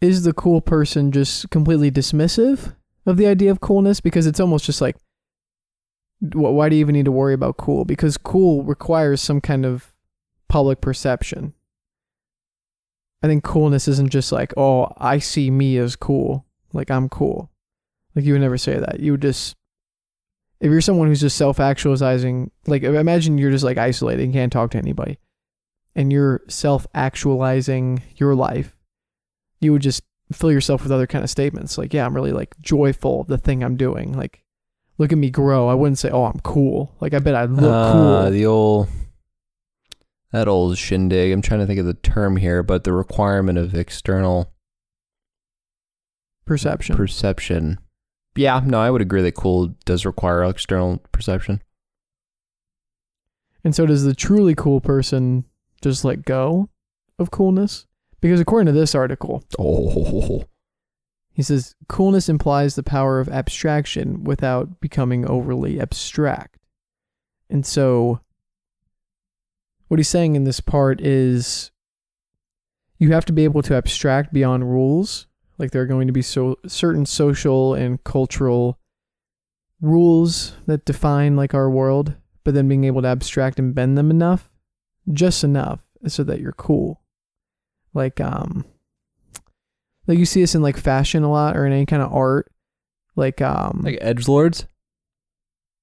is 0.00 0.22
the 0.22 0.32
cool 0.32 0.60
person 0.60 1.10
just 1.10 1.50
completely 1.50 1.90
dismissive 1.90 2.76
of 3.08 3.16
the 3.16 3.26
idea 3.26 3.50
of 3.50 3.60
coolness? 3.60 4.00
Because 4.00 4.26
it's 4.26 4.38
almost 4.40 4.64
just 4.64 4.80
like, 4.80 4.96
why 6.20 6.68
do 6.68 6.76
you 6.76 6.80
even 6.80 6.94
need 6.94 7.04
to 7.06 7.12
worry 7.12 7.34
about 7.34 7.56
cool? 7.56 7.84
Because 7.84 8.16
cool 8.16 8.62
requires 8.62 9.20
some 9.20 9.40
kind 9.40 9.64
of 9.64 9.94
public 10.48 10.80
perception. 10.80 11.54
I 13.22 13.26
think 13.26 13.42
coolness 13.42 13.88
isn't 13.88 14.10
just 14.10 14.30
like, 14.30 14.52
oh, 14.56 14.92
I 14.96 15.18
see 15.18 15.50
me 15.50 15.76
as 15.78 15.96
cool. 15.96 16.44
Like, 16.72 16.90
I'm 16.90 17.08
cool. 17.08 17.50
Like, 18.14 18.24
you 18.24 18.32
would 18.34 18.42
never 18.42 18.58
say 18.58 18.78
that. 18.78 19.00
You 19.00 19.12
would 19.12 19.22
just, 19.22 19.56
if 20.60 20.70
you're 20.70 20.80
someone 20.80 21.08
who's 21.08 21.20
just 21.20 21.36
self 21.36 21.58
actualizing, 21.60 22.50
like, 22.66 22.82
imagine 22.82 23.38
you're 23.38 23.50
just 23.50 23.64
like 23.64 23.78
isolated 23.78 24.22
and 24.22 24.32
can't 24.32 24.52
talk 24.52 24.70
to 24.72 24.78
anybody 24.78 25.18
and 25.94 26.12
you're 26.12 26.42
self 26.48 26.86
actualizing 26.94 28.02
your 28.16 28.34
life, 28.34 28.76
you 29.60 29.72
would 29.72 29.82
just 29.82 30.02
fill 30.32 30.52
yourself 30.52 30.82
with 30.82 30.92
other 30.92 31.06
kind 31.06 31.24
of 31.24 31.30
statements. 31.30 31.78
Like, 31.78 31.92
yeah, 31.94 32.04
I'm 32.06 32.14
really 32.14 32.32
like 32.32 32.54
joyful 32.60 33.22
of 33.22 33.26
the 33.28 33.38
thing 33.38 33.62
I'm 33.64 33.76
doing. 33.76 34.12
Like, 34.12 34.42
look 34.98 35.12
at 35.12 35.18
me 35.18 35.30
grow. 35.30 35.68
I 35.68 35.74
wouldn't 35.74 35.98
say, 35.98 36.10
oh, 36.10 36.24
I'm 36.24 36.40
cool. 36.40 36.94
Like, 37.00 37.14
I 37.14 37.18
bet 37.18 37.34
I 37.34 37.44
look 37.44 37.72
Ah, 37.72 37.92
cool. 37.92 38.30
The 38.30 38.46
old 38.46 38.88
that 40.32 40.46
old 40.48 40.76
shindig. 40.76 41.32
I'm 41.32 41.40
trying 41.42 41.60
to 41.60 41.66
think 41.66 41.80
of 41.80 41.86
the 41.86 41.94
term 41.94 42.36
here, 42.36 42.62
but 42.62 42.84
the 42.84 42.92
requirement 42.92 43.56
of 43.58 43.74
external 43.74 44.52
Perception. 46.44 46.96
perception. 46.96 47.78
Yeah, 48.36 48.60
no, 48.64 48.78
I 48.80 48.90
would 48.90 49.02
agree 49.02 49.22
that 49.22 49.34
cool 49.34 49.74
does 49.84 50.04
require 50.06 50.44
external 50.44 50.98
perception. 51.12 51.62
and 53.64 53.74
so, 53.74 53.84
does 53.86 54.04
the 54.04 54.14
truly 54.14 54.54
cool 54.54 54.80
person 54.80 55.44
just 55.82 56.04
let 56.04 56.24
go 56.24 56.68
of 57.18 57.30
coolness? 57.30 57.86
Because 58.20 58.40
according 58.40 58.66
to 58.66 58.78
this 58.78 58.94
article, 58.94 59.44
Oh, 59.58 60.44
he 61.32 61.42
says 61.42 61.76
coolness 61.88 62.28
implies 62.28 62.74
the 62.74 62.82
power 62.82 63.20
of 63.20 63.28
abstraction 63.28 64.24
without 64.24 64.80
becoming 64.80 65.28
overly 65.28 65.80
abstract. 65.80 66.58
And 67.48 67.64
so, 67.64 68.20
what 69.86 69.98
he's 69.98 70.08
saying 70.08 70.34
in 70.34 70.44
this 70.44 70.60
part 70.60 71.00
is 71.00 71.70
you 72.98 73.12
have 73.12 73.24
to 73.26 73.32
be 73.32 73.44
able 73.44 73.62
to 73.62 73.76
abstract 73.76 74.32
beyond 74.32 74.70
rules. 74.70 75.26
Like 75.56 75.70
there 75.70 75.82
are 75.82 75.86
going 75.86 76.08
to 76.08 76.12
be 76.12 76.22
so 76.22 76.58
certain 76.66 77.06
social 77.06 77.74
and 77.74 78.02
cultural 78.02 78.78
rules 79.80 80.54
that 80.66 80.84
define 80.84 81.36
like 81.36 81.54
our 81.54 81.70
world, 81.70 82.14
but 82.44 82.54
then 82.54 82.68
being 82.68 82.84
able 82.84 83.02
to 83.02 83.08
abstract 83.08 83.58
and 83.58 83.74
bend 83.74 83.96
them 83.96 84.10
enough, 84.10 84.50
just 85.12 85.44
enough, 85.44 85.80
so 86.06 86.24
that 86.24 86.40
you're 86.40 86.52
cool. 86.52 87.00
Like 87.94 88.20
um, 88.20 88.64
like 90.06 90.18
you 90.18 90.26
see 90.26 90.40
this 90.40 90.54
in 90.54 90.62
like 90.62 90.76
fashion 90.76 91.22
a 91.22 91.30
lot 91.30 91.56
or 91.56 91.66
in 91.66 91.72
any 91.72 91.86
kind 91.86 92.02
of 92.02 92.12
art. 92.12 92.50
Like 93.14 93.40
um, 93.42 93.82
like 93.84 93.98
edge 94.00 94.28
lords. 94.28 94.66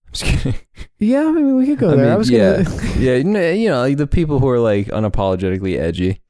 I'm 0.07 0.13
just 0.13 0.23
kidding. 0.23 0.61
yeah, 0.97 1.27
I 1.27 1.31
mean 1.31 1.55
we 1.55 1.65
could 1.67 1.79
go 1.79 1.91
I 1.91 1.95
there. 1.95 2.05
I 2.05 2.09
mean, 2.09 2.17
was 2.17 2.29
yeah. 2.29 2.63
gonna. 2.63 2.85
yeah, 2.97 3.15
you 3.15 3.23
know, 3.23 3.51
you 3.51 3.69
know, 3.69 3.81
like 3.81 3.97
the 3.97 4.07
people 4.07 4.39
who 4.39 4.49
are 4.49 4.59
like 4.59 4.87
unapologetically 4.87 5.77
edgy. 5.77 6.21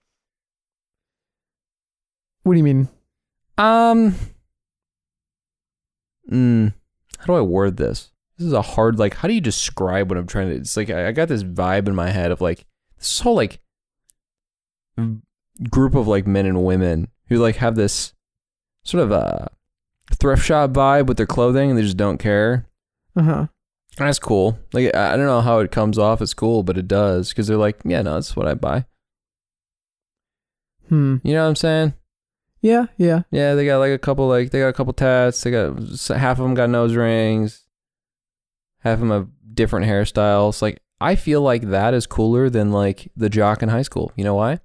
what 2.44 2.54
do 2.54 2.58
you 2.58 2.64
mean? 2.64 2.90
Um. 3.58 4.16
Mm, 6.30 6.74
how 7.20 7.26
do 7.26 7.34
I 7.36 7.42
word 7.42 7.78
this? 7.78 8.12
This 8.38 8.48
is 8.48 8.54
a 8.54 8.62
hard 8.62 8.98
like. 8.98 9.14
How 9.16 9.28
do 9.28 9.34
you 9.34 9.42
describe 9.42 10.10
what 10.10 10.18
I'm 10.18 10.28
trying 10.28 10.50
to? 10.50 10.56
It's 10.56 10.76
like 10.76 10.90
I, 10.90 11.08
I 11.08 11.12
got 11.12 11.28
this 11.28 11.44
vibe 11.44 11.88
in 11.88 11.96
my 11.96 12.10
head 12.10 12.32
of 12.32 12.42
like 12.42 12.66
this 12.98 13.20
whole 13.20 13.36
like 13.36 13.60
v- 14.98 15.22
group 15.70 15.96
of 15.96 16.08
like 16.08 16.28
men 16.28 16.46
and 16.46 16.64
women 16.64 17.08
who 17.28 17.38
like 17.38 17.58
have 17.58 17.76
this 17.76 18.14
sort 18.84 19.04
of 19.04 19.12
a 19.12 19.50
thrift 20.14 20.46
shop 20.46 20.72
vibe 20.72 21.08
with 21.08 21.18
their 21.18 21.26
clothing 21.26 21.70
and 21.70 21.78
they 21.78 21.84
just 21.84 21.98
don't 21.98 22.18
care. 22.18 22.68
Uh 23.16 23.22
huh. 23.24 23.48
That's 23.98 24.20
cool. 24.20 24.60
Like 24.74 24.94
I 24.96 25.14
I 25.14 25.18
don't 25.18 25.26
know 25.26 25.42
how 25.42 25.60
it 25.60 25.72
comes 25.72 25.98
off 25.98 26.22
as 26.22 26.34
cool, 26.34 26.64
but 26.64 26.78
it 26.78 26.88
does 26.88 27.30
because 27.30 27.48
they're 27.48 27.58
like, 27.58 27.80
yeah, 27.86 28.02
no, 28.02 28.16
that's 28.16 28.36
what 28.36 28.48
I 28.48 28.54
buy. 28.54 28.86
Hmm. 30.90 31.18
You 31.24 31.34
know 31.34 31.44
what 31.44 31.50
I'm 31.50 31.56
saying? 31.56 31.94
Yeah. 32.62 32.88
Yeah. 32.98 33.24
Yeah, 33.32 33.56
they 33.56 33.66
got 33.66 33.80
like 33.80 33.92
a 33.92 33.98
couple 34.00 34.28
like 34.28 34.52
they 34.52 34.60
got 34.60 34.68
a 34.68 34.74
couple 34.74 34.94
tats. 34.94 35.42
They 35.44 35.52
got 35.52 35.78
half 36.10 36.40
of 36.40 36.44
them 36.44 36.54
got 36.54 36.70
nose 36.70 36.96
rings. 36.96 37.66
Half 38.80 38.96
of 38.96 39.00
them 39.00 39.12
have 39.12 39.28
different 39.54 39.88
hairstyles. 39.88 40.62
Like 40.62 40.82
I 41.00 41.16
feel 41.16 41.42
like 41.42 41.70
that 41.70 41.94
is 41.94 42.06
cooler 42.08 42.50
than 42.50 42.72
like 42.72 43.12
the 43.16 43.30
jock 43.30 43.64
in 43.64 43.70
high 43.70 43.82
school. 43.82 44.12
You 44.16 44.24
know 44.24 44.36
why? 44.36 44.60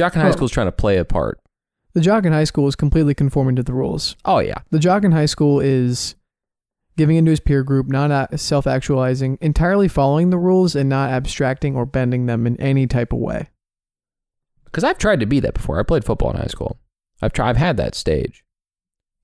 Jock 0.00 0.14
in 0.16 0.22
high 0.22 0.30
school 0.30 0.46
is 0.46 0.50
trying 0.50 0.66
to 0.66 0.72
play 0.72 0.96
a 0.96 1.04
part. 1.04 1.38
The 1.92 2.00
jock 2.00 2.24
in 2.24 2.32
high 2.32 2.44
school 2.44 2.66
is 2.68 2.74
completely 2.74 3.12
conforming 3.12 3.54
to 3.56 3.62
the 3.62 3.74
rules. 3.74 4.16
Oh 4.24 4.38
yeah, 4.38 4.54
The 4.70 4.78
jock 4.78 5.04
in 5.04 5.12
high 5.12 5.26
school 5.26 5.60
is 5.60 6.14
giving 6.96 7.16
into 7.16 7.30
his 7.32 7.40
peer 7.40 7.62
group, 7.62 7.86
not 7.88 8.40
self 8.40 8.66
actualizing, 8.66 9.36
entirely 9.42 9.88
following 9.88 10.30
the 10.30 10.38
rules 10.38 10.74
and 10.74 10.88
not 10.88 11.10
abstracting 11.10 11.76
or 11.76 11.84
bending 11.84 12.24
them 12.24 12.46
in 12.46 12.58
any 12.58 12.86
type 12.86 13.12
of 13.12 13.18
way. 13.18 13.50
because 14.64 14.84
I've 14.84 14.96
tried 14.96 15.20
to 15.20 15.26
be 15.26 15.38
that 15.40 15.52
before. 15.52 15.78
I 15.78 15.82
played 15.82 16.04
football 16.06 16.30
in 16.30 16.38
high 16.38 16.46
school. 16.46 16.78
I've 17.20 17.34
tried. 17.34 17.50
I've 17.50 17.56
had 17.58 17.76
that 17.76 17.94
stage. 17.94 18.42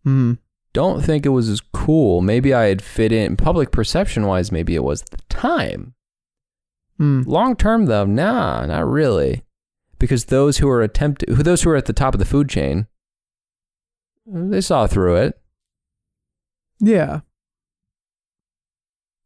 Hmm. 0.04 0.34
Don't 0.74 1.02
think 1.02 1.24
it 1.24 1.30
was 1.30 1.48
as 1.48 1.62
cool. 1.72 2.20
Maybe 2.20 2.52
I 2.52 2.64
had 2.66 2.82
fit 2.82 3.12
in 3.12 3.38
public 3.38 3.70
perception 3.70 4.26
wise. 4.26 4.52
Maybe 4.52 4.74
it 4.74 4.84
was 4.84 5.00
at 5.00 5.10
the 5.12 5.22
time. 5.30 5.94
Hmm. 6.98 7.22
Long 7.24 7.56
term 7.56 7.86
though, 7.86 8.04
nah, 8.04 8.66
not 8.66 8.86
really. 8.86 9.42
Because 9.98 10.26
those 10.26 10.58
who 10.58 10.68
are 10.68 10.82
attempt 10.82 11.24
who 11.28 11.42
those 11.42 11.62
who 11.62 11.70
are 11.70 11.76
at 11.76 11.86
the 11.86 11.92
top 11.92 12.14
of 12.14 12.18
the 12.18 12.26
food 12.26 12.48
chain, 12.48 12.86
they 14.26 14.60
saw 14.60 14.86
through 14.86 15.16
it. 15.16 15.40
Yeah. 16.80 17.20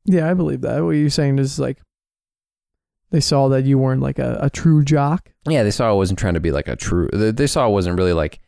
Yeah, 0.04 0.30
I 0.30 0.34
believe 0.34 0.60
that. 0.62 0.84
What 0.84 0.90
you're 0.90 1.10
saying 1.10 1.38
is 1.38 1.58
like 1.58 1.78
they 3.10 3.20
saw 3.20 3.48
that 3.48 3.64
you 3.64 3.78
weren't 3.78 4.02
like 4.02 4.18
a, 4.18 4.38
a 4.40 4.50
true 4.50 4.84
jock. 4.84 5.30
Yeah, 5.48 5.62
they 5.62 5.70
saw 5.70 5.88
I 5.88 5.92
wasn't 5.92 6.18
trying 6.18 6.34
to 6.34 6.40
be 6.40 6.52
like 6.52 6.68
a 6.68 6.76
true. 6.76 7.08
They 7.12 7.30
they 7.30 7.46
saw 7.46 7.64
I 7.64 7.68
wasn't 7.68 7.98
really 7.98 8.12
like. 8.12 8.40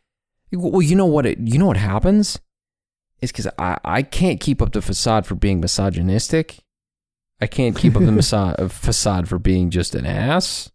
Well, 0.52 0.82
you 0.82 0.96
know 0.96 1.06
what? 1.06 1.26
It, 1.26 1.38
you 1.38 1.58
know 1.58 1.66
what 1.66 1.76
happens? 1.76 2.38
It's 3.20 3.32
because 3.32 3.48
I 3.58 3.78
I 3.84 4.02
can't 4.02 4.40
keep 4.40 4.60
up 4.60 4.72
the 4.72 4.82
facade 4.82 5.26
for 5.26 5.34
being 5.34 5.60
misogynistic. 5.60 6.58
I 7.40 7.46
can't 7.46 7.76
keep 7.76 7.96
up 7.96 8.02
the 8.02 8.10
masa- 8.12 8.58
uh, 8.58 8.68
facade 8.68 9.28
for 9.28 9.38
being 9.38 9.70
just 9.70 9.94
an 9.94 10.06
ass. 10.06 10.70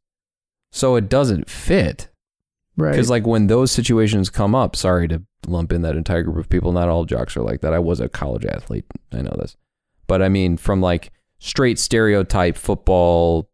So 0.77 0.95
it 0.95 1.09
doesn't 1.09 1.49
fit. 1.49 2.07
Right. 2.75 2.91
Because 2.91 3.09
like 3.09 3.25
when 3.25 3.47
those 3.47 3.71
situations 3.71 4.29
come 4.29 4.53
up, 4.53 4.75
sorry 4.75 5.07
to 5.07 5.23
lump 5.47 5.71
in 5.71 5.81
that 5.81 5.95
entire 5.95 6.21
group 6.21 6.37
of 6.37 6.49
people. 6.49 6.71
Not 6.71 6.89
all 6.89 7.05
jocks 7.05 7.35
are 7.35 7.41
like 7.41 7.61
that. 7.61 7.73
I 7.73 7.79
was 7.79 7.99
a 7.99 8.07
college 8.07 8.45
athlete. 8.45 8.85
I 9.11 9.21
know 9.21 9.35
this, 9.39 9.57
but 10.05 10.21
I 10.21 10.29
mean 10.29 10.57
from 10.57 10.79
like 10.79 11.11
straight 11.39 11.79
stereotype 11.79 12.57
football 12.57 13.49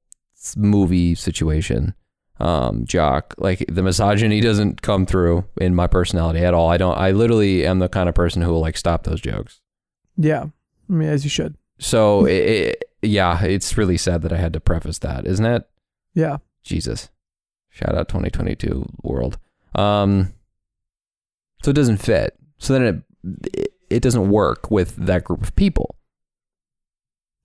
movie 0.58 1.16
situation, 1.16 1.94
um, 2.42 2.86
jock. 2.86 3.34
Like 3.38 3.66
the 3.70 3.84
misogyny 3.84 4.42
doesn't 4.50 4.82
come 4.82 5.06
through 5.06 5.46
in 5.62 5.74
my 5.74 5.88
personality 5.88 6.40
at 6.40 6.54
all. 6.54 6.70
I 6.70 6.76
don't. 6.76 6.98
I 6.98 7.12
literally 7.12 7.66
am 7.66 7.80
the 7.80 7.88
kind 7.88 8.10
of 8.10 8.16
person 8.16 8.42
who 8.42 8.52
will 8.52 8.62
like 8.62 8.76
stop 8.76 9.04
those 9.04 9.22
jokes. 9.22 9.62
yeah. 10.18 10.48
I 10.90 10.94
mean, 10.94 11.08
as 11.08 11.24
you 11.24 11.30
should. 11.30 11.56
So 11.80 12.26
it, 12.28 12.34
it, 12.34 12.84
yeah, 13.02 13.42
it's 13.44 13.78
really 13.78 13.98
sad 13.98 14.22
that 14.24 14.34
I 14.34 14.38
had 14.38 14.52
to 14.52 14.60
preface 14.60 15.00
that, 15.00 15.26
isn't 15.26 15.46
it? 15.46 15.64
Yeah. 16.14 16.38
Jesus. 16.64 17.10
Shout 17.74 17.96
out 17.96 18.08
2022 18.08 18.86
world. 19.02 19.40
Um, 19.74 20.32
so 21.64 21.72
it 21.72 21.76
doesn't 21.76 21.98
fit. 21.98 22.38
So 22.60 22.74
then 22.74 23.04
it, 23.44 23.74
it 23.90 24.04
doesn't 24.04 24.30
work 24.30 24.70
with 24.70 24.96
that 24.98 25.24
group 25.24 25.42
of 25.42 25.56
people. 25.56 25.96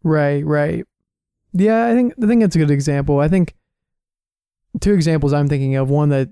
Right, 0.05 0.45
right. 0.45 0.85
Yeah, 1.55 1.87
I 1.87 1.95
think 1.95 2.13
I 2.23 2.27
think 2.27 2.43
that's 2.43 2.57
a 2.57 2.59
good 2.59 2.71
example. 2.71 3.21
I 3.21 3.29
think 3.29 3.55
two 4.83 4.93
examples 4.93 5.33
I'm 5.33 5.49
thinking 5.49 5.77
of, 5.77 5.89
one 5.89 6.11
that 6.11 6.29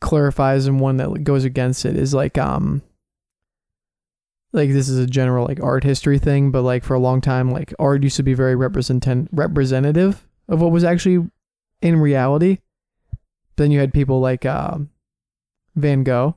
clarifies 0.00 0.66
and 0.66 0.80
one 0.80 0.96
that 0.96 1.22
goes 1.22 1.44
against 1.44 1.84
it 1.84 1.96
is 1.96 2.14
like 2.14 2.38
um 2.38 2.82
like 4.52 4.70
this 4.70 4.88
is 4.88 4.98
a 4.98 5.06
general 5.06 5.46
like 5.46 5.60
art 5.62 5.84
history 5.84 6.18
thing, 6.18 6.50
but 6.50 6.62
like 6.62 6.82
for 6.82 6.94
a 6.94 6.98
long 6.98 7.20
time 7.20 7.50
like 7.50 7.74
art 7.78 8.02
used 8.02 8.16
to 8.16 8.22
be 8.22 8.32
very 8.32 8.56
represent 8.56 9.06
representative 9.32 10.26
of 10.48 10.62
what 10.62 10.72
was 10.72 10.82
actually 10.82 11.28
in 11.82 12.00
reality. 12.00 12.58
Then 13.58 13.72
you 13.72 13.80
had 13.80 13.92
people 13.92 14.20
like 14.20 14.46
um 14.46 14.88
Van 15.74 16.04
Gogh, 16.04 16.36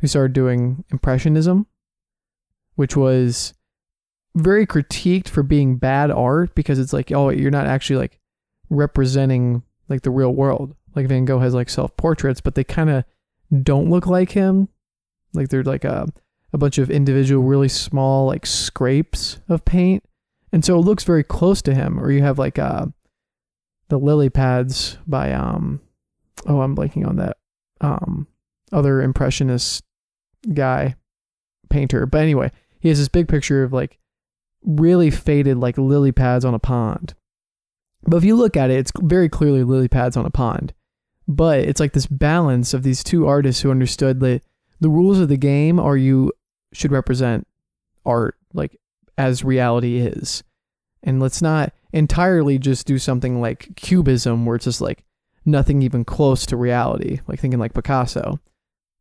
who 0.00 0.06
started 0.06 0.32
doing 0.32 0.84
Impressionism, 0.90 1.66
which 2.74 2.96
was 2.96 3.54
very 4.34 4.66
critiqued 4.66 5.28
for 5.28 5.44
being 5.44 5.76
bad 5.76 6.10
art 6.10 6.54
because 6.56 6.78
it's 6.80 6.92
like, 6.92 7.12
oh, 7.12 7.30
you're 7.30 7.52
not 7.52 7.66
actually 7.66 7.98
like 7.98 8.18
representing 8.68 9.62
like 9.88 10.02
the 10.02 10.10
real 10.10 10.34
world. 10.34 10.74
Like 10.96 11.06
Van 11.06 11.24
Gogh 11.24 11.38
has 11.38 11.54
like 11.54 11.68
self 11.70 11.96
portraits, 11.96 12.40
but 12.40 12.56
they 12.56 12.64
kind 12.64 12.90
of 12.90 13.04
don't 13.62 13.88
look 13.88 14.08
like 14.08 14.32
him. 14.32 14.68
Like 15.34 15.50
they're 15.50 15.62
like 15.62 15.84
a, 15.84 16.08
a 16.52 16.58
bunch 16.58 16.78
of 16.78 16.90
individual, 16.90 17.44
really 17.44 17.68
small 17.68 18.26
like 18.26 18.44
scrapes 18.44 19.38
of 19.48 19.64
paint. 19.64 20.02
And 20.52 20.64
so 20.64 20.78
it 20.78 20.82
looks 20.82 21.04
very 21.04 21.22
close 21.22 21.62
to 21.62 21.74
him. 21.74 22.00
Or 22.00 22.10
you 22.10 22.22
have 22.22 22.40
like 22.40 22.58
uh, 22.58 22.86
the 23.88 23.98
lily 23.98 24.30
pads 24.30 24.98
by 25.06 25.32
um 25.32 25.80
oh 26.46 26.60
I'm 26.60 26.76
blanking 26.76 27.06
on 27.06 27.16
that 27.16 27.36
um 27.80 28.26
other 28.72 29.00
impressionist 29.02 29.84
guy 30.52 30.96
painter. 31.70 32.06
But 32.06 32.22
anyway, 32.22 32.50
he 32.80 32.88
has 32.88 32.98
this 32.98 33.08
big 33.08 33.28
picture 33.28 33.62
of 33.62 33.72
like 33.72 33.98
really 34.64 35.10
faded 35.10 35.58
like 35.58 35.78
lily 35.78 36.12
pads 36.12 36.44
on 36.44 36.54
a 36.54 36.58
pond. 36.58 37.14
But 38.06 38.18
if 38.18 38.24
you 38.24 38.36
look 38.36 38.56
at 38.56 38.70
it, 38.70 38.78
it's 38.78 38.92
very 39.00 39.28
clearly 39.28 39.64
lily 39.64 39.88
pads 39.88 40.16
on 40.16 40.26
a 40.26 40.30
pond. 40.30 40.74
But 41.26 41.60
it's 41.60 41.80
like 41.80 41.92
this 41.92 42.06
balance 42.06 42.74
of 42.74 42.82
these 42.82 43.02
two 43.02 43.26
artists 43.26 43.62
who 43.62 43.70
understood 43.70 44.20
that 44.20 44.42
the 44.80 44.90
rules 44.90 45.18
of 45.18 45.28
the 45.28 45.38
game 45.38 45.80
are 45.80 45.96
you 45.96 46.32
should 46.72 46.92
represent 46.92 47.46
art 48.04 48.36
like 48.52 48.78
as 49.16 49.44
reality 49.44 49.98
is. 49.98 50.42
And 51.02 51.20
let's 51.20 51.40
not 51.40 51.72
entirely 51.92 52.58
just 52.58 52.86
do 52.86 52.98
something 52.98 53.40
like 53.40 53.68
cubism 53.76 54.44
where 54.44 54.56
it's 54.56 54.64
just 54.64 54.80
like 54.80 55.04
nothing 55.44 55.82
even 55.82 56.04
close 56.04 56.46
to 56.46 56.56
reality, 56.56 57.20
like 57.26 57.40
thinking 57.40 57.60
like 57.60 57.74
Picasso. 57.74 58.40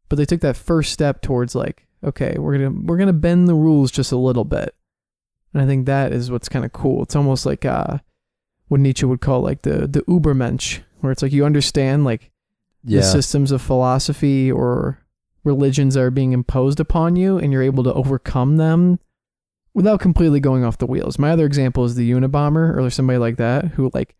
But 0.10 0.18
they 0.18 0.26
took 0.26 0.42
that 0.42 0.58
first 0.58 0.92
step 0.92 1.22
towards 1.22 1.56
like, 1.56 1.88
okay, 2.04 2.36
we're 2.38 2.58
gonna 2.58 2.82
we're 2.84 2.98
gonna 2.98 3.14
bend 3.14 3.48
the 3.48 3.56
rules 3.56 3.92
just 3.92 4.12
a 4.12 4.18
little 4.18 4.44
bit. 4.46 4.76
And 5.54 5.62
I 5.62 5.66
think 5.66 5.86
that 5.86 6.12
is 6.12 6.32
what's 6.32 6.50
kind 6.50 6.66
of 6.66 6.74
cool. 6.74 7.04
It's 7.04 7.16
almost 7.16 7.46
like 7.46 7.64
uh, 7.66 8.00
what 8.68 8.80
Nietzsche 8.80 9.06
would 9.06 9.22
call 9.22 9.42
like 9.42 9.62
the 9.62 9.88
the 9.88 10.02
Ubermensch, 10.02 10.82
where 11.00 11.12
it's 11.12 11.22
like 11.22 11.32
you 11.32 11.46
understand 11.46 12.04
like 12.06 12.32
Yeah. 12.84 13.00
the 13.02 13.06
systems 13.06 13.52
of 13.52 13.62
philosophy 13.62 14.52
or 14.52 15.00
religions 15.44 15.94
that 15.96 16.02
are 16.02 16.12
being 16.12 16.32
imposed 16.32 16.80
upon 16.80 17.16
you, 17.16 17.38
and 17.38 17.52
you're 17.52 17.62
able 17.64 17.84
to 17.84 17.94
overcome 17.94 18.58
them 18.58 19.00
without 19.74 20.00
completely 20.00 20.40
going 20.40 20.64
off 20.64 20.78
the 20.78 20.86
wheels. 20.86 21.18
My 21.18 21.32
other 21.32 21.46
example 21.46 21.84
is 21.86 21.96
the 21.96 22.12
Unabomber 22.12 22.78
or 22.78 22.90
somebody 22.90 23.18
like 23.18 23.38
that 23.38 23.66
who 23.70 23.90
like 23.94 24.16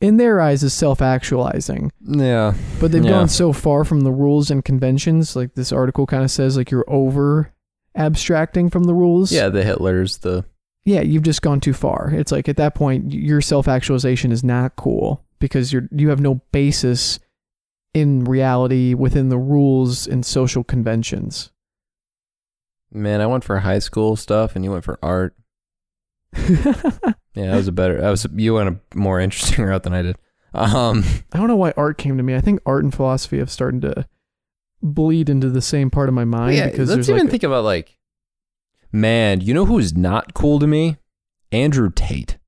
in 0.00 0.16
their 0.16 0.40
eyes 0.40 0.62
is 0.62 0.72
self-actualizing 0.72 1.90
yeah. 2.02 2.54
but 2.80 2.92
they've 2.92 3.04
Yeah. 3.04 3.10
gone 3.10 3.28
so 3.28 3.52
far 3.52 3.84
from 3.84 4.00
the 4.02 4.12
rules 4.12 4.50
and 4.50 4.64
conventions 4.64 5.34
like 5.34 5.54
this 5.54 5.72
article 5.72 6.06
kind 6.06 6.22
of 6.22 6.30
says 6.30 6.56
like 6.56 6.70
you're 6.70 6.84
over 6.88 7.52
abstracting 7.96 8.70
from 8.70 8.84
the 8.84 8.94
rules 8.94 9.32
Yeah, 9.32 9.48
the 9.48 9.62
Hitlers, 9.62 10.20
the 10.20 10.44
yeah 10.84 11.00
you've 11.00 11.24
just 11.24 11.42
gone 11.42 11.60
too 11.60 11.72
far 11.72 12.10
it's 12.14 12.30
like 12.32 12.48
at 12.48 12.56
that 12.58 12.74
point 12.74 13.12
your 13.12 13.40
self-actualization 13.40 14.30
is 14.32 14.44
not 14.44 14.76
cool 14.76 15.24
because 15.40 15.72
you're 15.72 15.88
you 15.90 16.08
have 16.10 16.20
no 16.20 16.36
basis 16.52 17.18
in 17.94 18.24
reality 18.24 18.94
within 18.94 19.28
the 19.30 19.38
rules 19.38 20.06
and 20.06 20.24
social 20.24 20.62
conventions 20.62 21.50
man, 22.90 23.20
I 23.20 23.26
went 23.26 23.44
for 23.44 23.58
high 23.58 23.80
school 23.80 24.16
stuff 24.16 24.56
and 24.56 24.64
you 24.64 24.70
went 24.70 24.84
for 24.84 24.98
art. 25.02 25.34
Yeah, 27.34 27.50
that 27.52 27.56
was 27.56 27.68
a 27.68 27.72
better 27.72 28.00
that 28.00 28.10
was 28.10 28.26
you 28.34 28.54
went 28.54 28.68
a 28.68 28.98
more 28.98 29.20
interesting 29.20 29.64
route 29.66 29.84
than 29.84 29.94
I 29.94 30.02
did. 30.02 30.16
Um 30.54 31.04
i 31.32 31.38
don't 31.38 31.46
know 31.46 31.56
why 31.56 31.72
art 31.76 31.98
came 31.98 32.16
to 32.16 32.22
me 32.22 32.34
i 32.34 32.40
think 32.40 32.60
art 32.66 32.82
and 32.82 32.92
philosophy 32.92 33.38
have 33.38 33.50
started 33.50 33.82
to 33.82 34.06
bleed 34.82 35.28
into 35.28 35.50
the 35.50 35.60
same 35.60 35.90
part 35.90 36.08
of 36.08 36.14
my 36.14 36.24
mind 36.24 36.56
yeah, 36.56 36.68
because 36.68 36.88
let's 36.90 37.08
even 37.08 37.22
like 37.22 37.30
think 37.30 37.42
about 37.42 37.64
like 37.64 37.96
man, 38.90 39.40
you 39.40 39.52
know 39.54 39.66
who's 39.66 39.94
not 39.94 40.34
cool 40.34 40.58
to 40.58 40.66
me? 40.66 40.96
Andrew 41.52 41.90
Tate. 41.94 42.38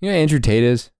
You 0.00 0.10
know 0.10 0.14
who 0.16 0.20
Andrew 0.20 0.38
Tate 0.40 0.62
is? 0.64 0.90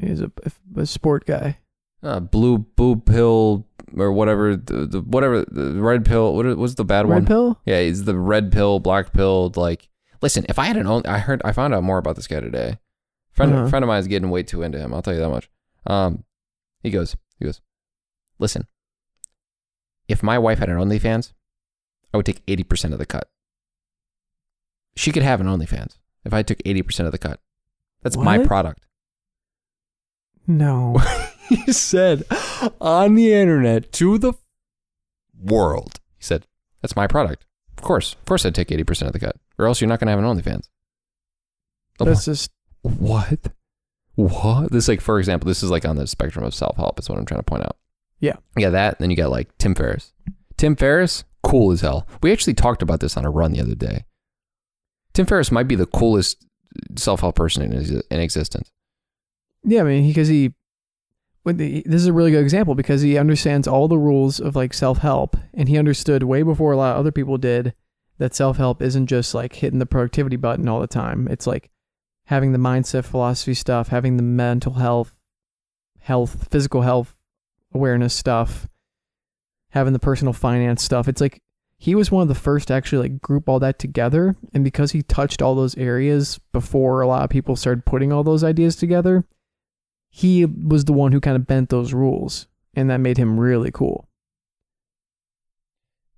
he's 0.00 0.20
a, 0.20 0.30
a 0.76 0.86
sport 0.86 1.26
guy 1.26 1.58
Uh, 2.02 2.20
blue 2.20 2.58
blue 2.58 2.96
pill 2.96 3.66
or 3.96 4.12
whatever 4.12 4.56
the, 4.56 4.86
the 4.86 5.00
whatever 5.00 5.44
the 5.44 5.74
red 5.80 6.04
pill 6.04 6.34
what 6.34 6.46
was 6.56 6.74
the 6.76 6.84
bad 6.84 7.02
red 7.06 7.08
one? 7.08 7.18
Red 7.18 7.26
pill 7.26 7.60
Yeah, 7.64 7.80
he's 7.82 8.04
the 8.04 8.16
red 8.18 8.50
pill, 8.52 8.80
black 8.80 9.12
pill. 9.12 9.52
Like, 9.54 9.88
listen, 10.22 10.44
if 10.48 10.58
I 10.58 10.66
had 10.66 10.76
an 10.76 10.86
only, 10.86 11.06
I 11.06 11.18
heard, 11.18 11.40
I 11.44 11.52
found 11.52 11.74
out 11.74 11.82
more 11.82 11.98
about 11.98 12.16
this 12.16 12.26
guy 12.26 12.40
today. 12.40 12.78
Friend, 13.32 13.52
Uh-huh. 13.52 13.68
friend 13.68 13.84
of 13.84 13.88
mine 13.88 14.00
is 14.00 14.08
getting 14.08 14.30
way 14.30 14.42
too 14.42 14.62
into 14.62 14.78
him. 14.78 14.92
I'll 14.92 15.02
tell 15.02 15.14
you 15.14 15.20
that 15.20 15.28
much. 15.30 15.48
Um, 15.86 16.24
he 16.82 16.90
goes, 16.90 17.16
he 17.38 17.44
goes, 17.44 17.60
listen, 18.38 18.66
if 20.08 20.22
my 20.22 20.38
wife 20.38 20.58
had 20.58 20.68
an 20.68 20.76
OnlyFans, 20.78 21.32
I 22.12 22.16
would 22.16 22.26
take 22.26 22.42
eighty 22.48 22.64
percent 22.64 22.92
of 22.92 22.98
the 22.98 23.06
cut. 23.06 23.30
She 24.96 25.12
could 25.12 25.22
have 25.22 25.40
an 25.40 25.46
OnlyFans 25.46 25.98
if 26.24 26.34
I 26.34 26.42
took 26.42 26.58
eighty 26.64 26.82
percent 26.82 27.06
of 27.06 27.12
the 27.12 27.18
cut. 27.18 27.38
That's 28.02 28.16
my 28.16 28.38
product. 28.38 28.86
no 30.46 30.96
he 31.48 31.72
said 31.72 32.24
on 32.80 33.14
the 33.14 33.32
internet 33.32 33.92
to 33.92 34.18
the 34.18 34.32
world. 35.40 36.00
He 36.18 36.24
said, 36.24 36.46
"That's 36.82 36.96
my 36.96 37.06
product. 37.06 37.46
Of 37.78 37.84
course, 37.84 38.14
of 38.14 38.24
course, 38.24 38.44
I'd 38.44 38.54
take 38.54 38.72
eighty 38.72 38.84
percent 38.84 39.06
of 39.06 39.12
the 39.12 39.20
cut, 39.24 39.36
or 39.60 39.66
else 39.66 39.80
you're 39.80 39.88
not 39.88 40.00
going 40.00 40.06
to 40.06 40.12
have 40.12 40.18
an 40.18 40.24
OnlyFans." 40.24 40.68
Oh, 42.00 42.04
that's 42.04 42.24
just 42.24 42.50
what? 42.82 43.52
What? 44.14 44.72
This 44.72 44.88
like, 44.88 45.00
for 45.00 45.18
example, 45.18 45.48
this 45.48 45.62
is 45.62 45.70
like 45.70 45.84
on 45.84 45.96
the 45.96 46.06
spectrum 46.06 46.44
of 46.44 46.54
self 46.54 46.76
help. 46.76 46.98
Is 46.98 47.08
what 47.08 47.18
I'm 47.18 47.26
trying 47.26 47.40
to 47.40 47.44
point 47.44 47.62
out. 47.62 47.76
Yeah. 48.20 48.36
Yeah, 48.56 48.70
that. 48.70 48.98
Then 48.98 49.10
you 49.10 49.16
got 49.16 49.30
like 49.30 49.56
Tim 49.58 49.74
Ferriss. 49.74 50.12
Tim 50.56 50.76
Ferriss, 50.76 51.24
cool 51.42 51.72
as 51.72 51.80
hell. 51.80 52.06
We 52.22 52.32
actually 52.32 52.54
talked 52.54 52.82
about 52.82 53.00
this 53.00 53.16
on 53.16 53.24
a 53.24 53.30
run 53.30 53.52
the 53.52 53.60
other 53.60 53.74
day. 53.74 54.04
Tim 55.12 55.26
Ferriss 55.26 55.50
might 55.50 55.68
be 55.68 55.74
the 55.74 55.86
coolest 55.86 56.46
self 56.96 57.20
help 57.20 57.36
person 57.36 57.72
in, 57.72 58.02
in 58.10 58.20
existence. 58.20 58.70
Yeah, 59.64 59.80
I 59.80 59.84
mean, 59.84 60.06
because 60.06 60.28
he, 60.28 60.52
when 61.42 61.56
the, 61.56 61.82
this 61.84 62.00
is 62.00 62.06
a 62.06 62.12
really 62.12 62.30
good 62.30 62.42
example 62.42 62.74
because 62.74 63.02
he 63.02 63.18
understands 63.18 63.66
all 63.66 63.88
the 63.88 63.98
rules 63.98 64.40
of 64.40 64.54
like 64.54 64.74
self 64.74 64.98
help, 64.98 65.36
and 65.54 65.68
he 65.68 65.78
understood 65.78 66.22
way 66.22 66.42
before 66.42 66.72
a 66.72 66.76
lot 66.76 66.92
of 66.92 67.00
other 67.00 67.12
people 67.12 67.38
did 67.38 67.74
that 68.20 68.34
self 68.34 68.56
help 68.56 68.80
isn't 68.80 69.08
just 69.08 69.34
like 69.34 69.54
hitting 69.56 69.80
the 69.80 69.86
productivity 69.86 70.36
button 70.36 70.68
all 70.68 70.80
the 70.80 70.86
time. 70.86 71.26
It's 71.28 71.46
like 71.46 71.70
having 72.26 72.52
the 72.52 72.58
mindset 72.58 73.04
philosophy 73.04 73.54
stuff, 73.54 73.88
having 73.88 74.16
the 74.16 74.22
mental 74.22 74.74
health, 74.74 75.16
health, 75.98 76.46
physical 76.50 76.82
health 76.82 77.16
awareness 77.74 78.14
stuff, 78.14 78.68
having 79.70 79.92
the 79.92 79.98
personal 79.98 80.32
finance 80.32 80.82
stuff. 80.82 81.08
It's 81.08 81.20
like 81.20 81.42
he 81.76 81.94
was 81.94 82.12
one 82.12 82.22
of 82.22 82.28
the 82.28 82.34
first 82.34 82.68
to 82.68 82.74
actually 82.74 83.08
like 83.08 83.20
group 83.20 83.48
all 83.48 83.58
that 83.58 83.80
together, 83.80 84.36
and 84.54 84.62
because 84.62 84.92
he 84.92 85.02
touched 85.02 85.42
all 85.42 85.56
those 85.56 85.76
areas 85.76 86.38
before 86.52 87.00
a 87.00 87.08
lot 87.08 87.24
of 87.24 87.30
people 87.30 87.56
started 87.56 87.84
putting 87.84 88.12
all 88.12 88.22
those 88.22 88.44
ideas 88.44 88.76
together 88.76 89.24
he 90.10 90.44
was 90.44 90.84
the 90.84 90.92
one 90.92 91.12
who 91.12 91.20
kind 91.20 91.36
of 91.36 91.46
bent 91.46 91.70
those 91.70 91.94
rules 91.94 92.48
and 92.74 92.90
that 92.90 92.98
made 92.98 93.16
him 93.16 93.38
really 93.38 93.70
cool 93.70 94.08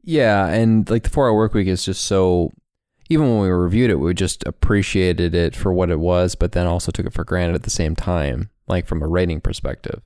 Yeah, 0.04 0.46
and 0.48 0.88
like 0.90 1.04
the 1.04 1.10
four 1.10 1.28
hour 1.28 1.34
work 1.34 1.54
week 1.54 1.68
is 1.68 1.84
just 1.84 2.04
so 2.04 2.50
even 3.08 3.28
when 3.28 3.40
we 3.40 3.48
reviewed 3.48 3.90
it, 3.90 3.96
we 3.96 4.14
just 4.14 4.44
appreciated 4.46 5.34
it 5.34 5.54
for 5.54 5.72
what 5.72 5.90
it 5.90 6.00
was, 6.00 6.34
but 6.34 6.52
then 6.52 6.66
also 6.66 6.90
took 6.90 7.04
it 7.06 7.12
for 7.12 7.24
granted 7.24 7.54
at 7.54 7.62
the 7.64 7.70
same 7.70 7.94
time, 7.94 8.48
like 8.68 8.86
from 8.86 9.02
a 9.02 9.06
rating 9.08 9.40
perspective. 9.40 10.00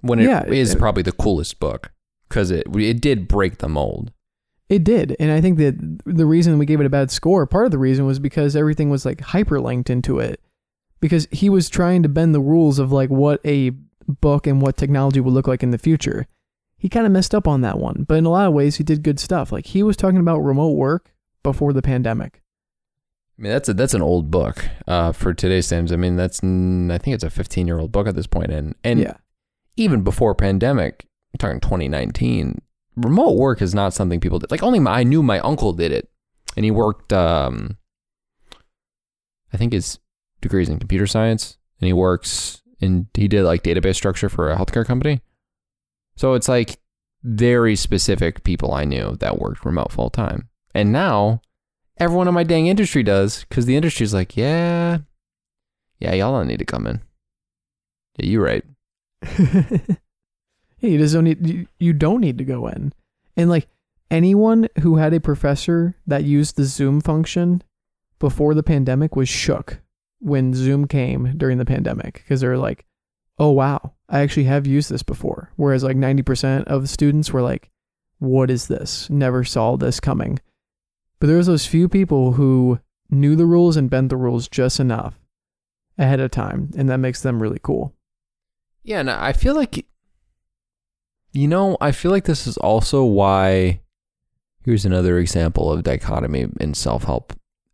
When 0.00 0.18
it 0.18 0.24
is 0.48 0.70
Yeah, 0.70 0.74
it- 0.76 0.78
probably 0.78 1.02
the 1.02 1.12
coolest 1.12 1.58
book 1.60 1.90
because 2.28 2.50
it 2.50 2.66
it 2.76 3.00
did 3.00 3.28
break 3.28 3.58
the 3.58 3.68
mold. 3.68 4.12
it 4.68 4.82
did 4.82 5.14
and 5.20 5.30
i 5.30 5.40
think 5.40 5.58
that 5.58 5.76
the 6.04 6.26
reason 6.26 6.58
we 6.58 6.66
gave 6.66 6.80
it 6.80 6.86
a 6.86 6.90
bad 6.90 7.08
score 7.08 7.46
part 7.46 7.66
of 7.66 7.70
the 7.70 7.78
reason 7.78 8.04
was 8.04 8.18
because 8.18 8.56
everything 8.56 8.90
was 8.90 9.04
like 9.06 9.18
hyperlinked 9.18 9.88
into 9.88 10.18
it 10.18 10.40
because 11.00 11.28
he 11.30 11.48
was 11.48 11.68
trying 11.68 12.02
to 12.02 12.08
bend 12.08 12.34
the 12.34 12.40
rules 12.40 12.80
of 12.80 12.90
like 12.90 13.08
what 13.08 13.40
a 13.46 13.70
book 14.20 14.44
and 14.44 14.60
what 14.60 14.76
technology 14.76 15.20
would 15.20 15.32
look 15.32 15.46
like 15.46 15.62
in 15.62 15.70
the 15.70 15.78
future 15.78 16.26
he 16.78 16.88
kind 16.88 17.06
of 17.06 17.12
messed 17.12 17.34
up 17.34 17.48
on 17.48 17.60
that 17.60 17.78
one 17.78 18.04
but 18.06 18.16
in 18.16 18.26
a 18.26 18.30
lot 18.30 18.46
of 18.46 18.52
ways 18.52 18.76
he 18.76 18.84
did 18.84 19.02
good 19.02 19.18
stuff 19.18 19.52
like 19.52 19.66
he 19.66 19.82
was 19.82 19.96
talking 19.96 20.20
about 20.20 20.38
remote 20.38 20.72
work 20.72 21.12
before 21.42 21.72
the 21.72 21.82
pandemic 21.82 22.42
I 23.38 23.42
mean, 23.42 23.52
that's 23.52 23.68
a, 23.68 23.74
that's 23.74 23.92
an 23.92 24.00
old 24.00 24.30
book 24.30 24.66
uh, 24.86 25.12
for 25.12 25.34
today's 25.34 25.66
standards. 25.66 25.92
I 25.92 25.96
mean, 25.96 26.16
that's 26.16 26.38
I 26.38 26.96
think 26.96 27.08
it's 27.08 27.22
a 27.22 27.28
15 27.28 27.66
year 27.66 27.78
old 27.78 27.92
book 27.92 28.06
at 28.06 28.14
this 28.14 28.26
point, 28.26 28.50
and 28.50 28.74
and 28.82 28.98
yeah 28.98 29.18
even 29.76 30.02
before 30.02 30.34
pandemic, 30.34 31.06
I'm 31.32 31.38
talking 31.38 31.60
2019, 31.60 32.60
remote 32.96 33.36
work 33.36 33.60
is 33.60 33.74
not 33.74 33.94
something 33.94 34.20
people 34.20 34.38
did. 34.38 34.50
Like 34.50 34.62
only 34.62 34.78
my, 34.78 35.00
I 35.00 35.02
knew 35.04 35.22
my 35.22 35.38
uncle 35.40 35.72
did 35.72 35.92
it, 35.92 36.08
and 36.56 36.64
he 36.64 36.70
worked. 36.70 37.12
Um, 37.12 37.76
I 39.52 39.56
think 39.56 39.72
his 39.72 39.98
degrees 40.40 40.68
in 40.68 40.78
computer 40.78 41.06
science, 41.06 41.58
and 41.80 41.86
he 41.86 41.92
works 41.92 42.62
and 42.80 43.06
he 43.14 43.26
did 43.26 43.42
like 43.42 43.62
database 43.62 43.94
structure 43.94 44.28
for 44.28 44.50
a 44.50 44.56
healthcare 44.56 44.84
company. 44.84 45.20
So 46.16 46.34
it's 46.34 46.48
like 46.48 46.78
very 47.22 47.76
specific 47.76 48.44
people 48.44 48.72
I 48.72 48.84
knew 48.84 49.16
that 49.20 49.38
worked 49.38 49.64
remote 49.64 49.92
full 49.92 50.10
time, 50.10 50.48
and 50.74 50.92
now 50.92 51.42
everyone 51.98 52.28
in 52.28 52.34
my 52.34 52.44
dang 52.44 52.66
industry 52.66 53.02
does 53.02 53.44
because 53.48 53.66
the 53.66 53.76
industry's 53.76 54.14
like, 54.14 54.36
yeah, 54.36 54.98
yeah, 55.98 56.14
y'all 56.14 56.38
don't 56.38 56.48
need 56.48 56.58
to 56.58 56.64
come 56.64 56.86
in. 56.86 57.00
Yeah, 58.18 58.26
you're 58.26 58.44
right. 58.44 58.64
Yeah, 60.78 60.90
you 60.90 60.98
just 60.98 61.14
don't 61.14 61.24
need 61.24 61.46
you, 61.46 61.66
you 61.78 61.92
don't 61.92 62.20
need 62.20 62.38
to 62.38 62.44
go 62.44 62.66
in. 62.66 62.92
And 63.36 63.48
like 63.48 63.68
anyone 64.10 64.68
who 64.80 64.96
had 64.96 65.14
a 65.14 65.20
professor 65.20 65.94
that 66.06 66.24
used 66.24 66.56
the 66.56 66.64
Zoom 66.64 67.00
function 67.00 67.62
before 68.18 68.54
the 68.54 68.62
pandemic 68.62 69.16
was 69.16 69.28
shook 69.28 69.80
when 70.20 70.54
Zoom 70.54 70.86
came 70.86 71.36
during 71.36 71.58
the 71.58 71.64
pandemic 71.64 72.14
because 72.14 72.40
they're 72.40 72.58
like, 72.58 72.86
"Oh 73.38 73.50
wow, 73.50 73.94
I 74.08 74.20
actually 74.20 74.44
have 74.44 74.66
used 74.66 74.90
this 74.90 75.02
before." 75.02 75.50
Whereas 75.56 75.84
like 75.84 75.96
90% 75.96 76.64
of 76.64 76.88
students 76.88 77.32
were 77.32 77.42
like, 77.42 77.70
"What 78.18 78.50
is 78.50 78.68
this? 78.68 79.08
Never 79.10 79.44
saw 79.44 79.76
this 79.76 80.00
coming." 80.00 80.38
But 81.18 81.28
there 81.28 81.36
was 81.36 81.46
those 81.46 81.66
few 81.66 81.88
people 81.88 82.32
who 82.32 82.80
knew 83.10 83.36
the 83.36 83.46
rules 83.46 83.76
and 83.76 83.90
bent 83.90 84.10
the 84.10 84.16
rules 84.16 84.48
just 84.48 84.80
enough 84.80 85.18
ahead 85.98 86.20
of 86.20 86.30
time, 86.30 86.70
and 86.76 86.88
that 86.88 86.98
makes 86.98 87.22
them 87.22 87.42
really 87.42 87.60
cool. 87.62 87.94
Yeah, 88.82 89.00
and 89.00 89.10
I 89.10 89.32
feel 89.32 89.54
like, 89.54 89.86
you 91.32 91.48
know, 91.48 91.76
I 91.80 91.92
feel 91.92 92.10
like 92.10 92.24
this 92.24 92.46
is 92.46 92.56
also 92.58 93.04
why. 93.04 93.80
Here's 94.64 94.84
another 94.84 95.18
example 95.18 95.70
of 95.70 95.84
dichotomy 95.84 96.48
in 96.60 96.74
self 96.74 97.04
help. 97.04 97.32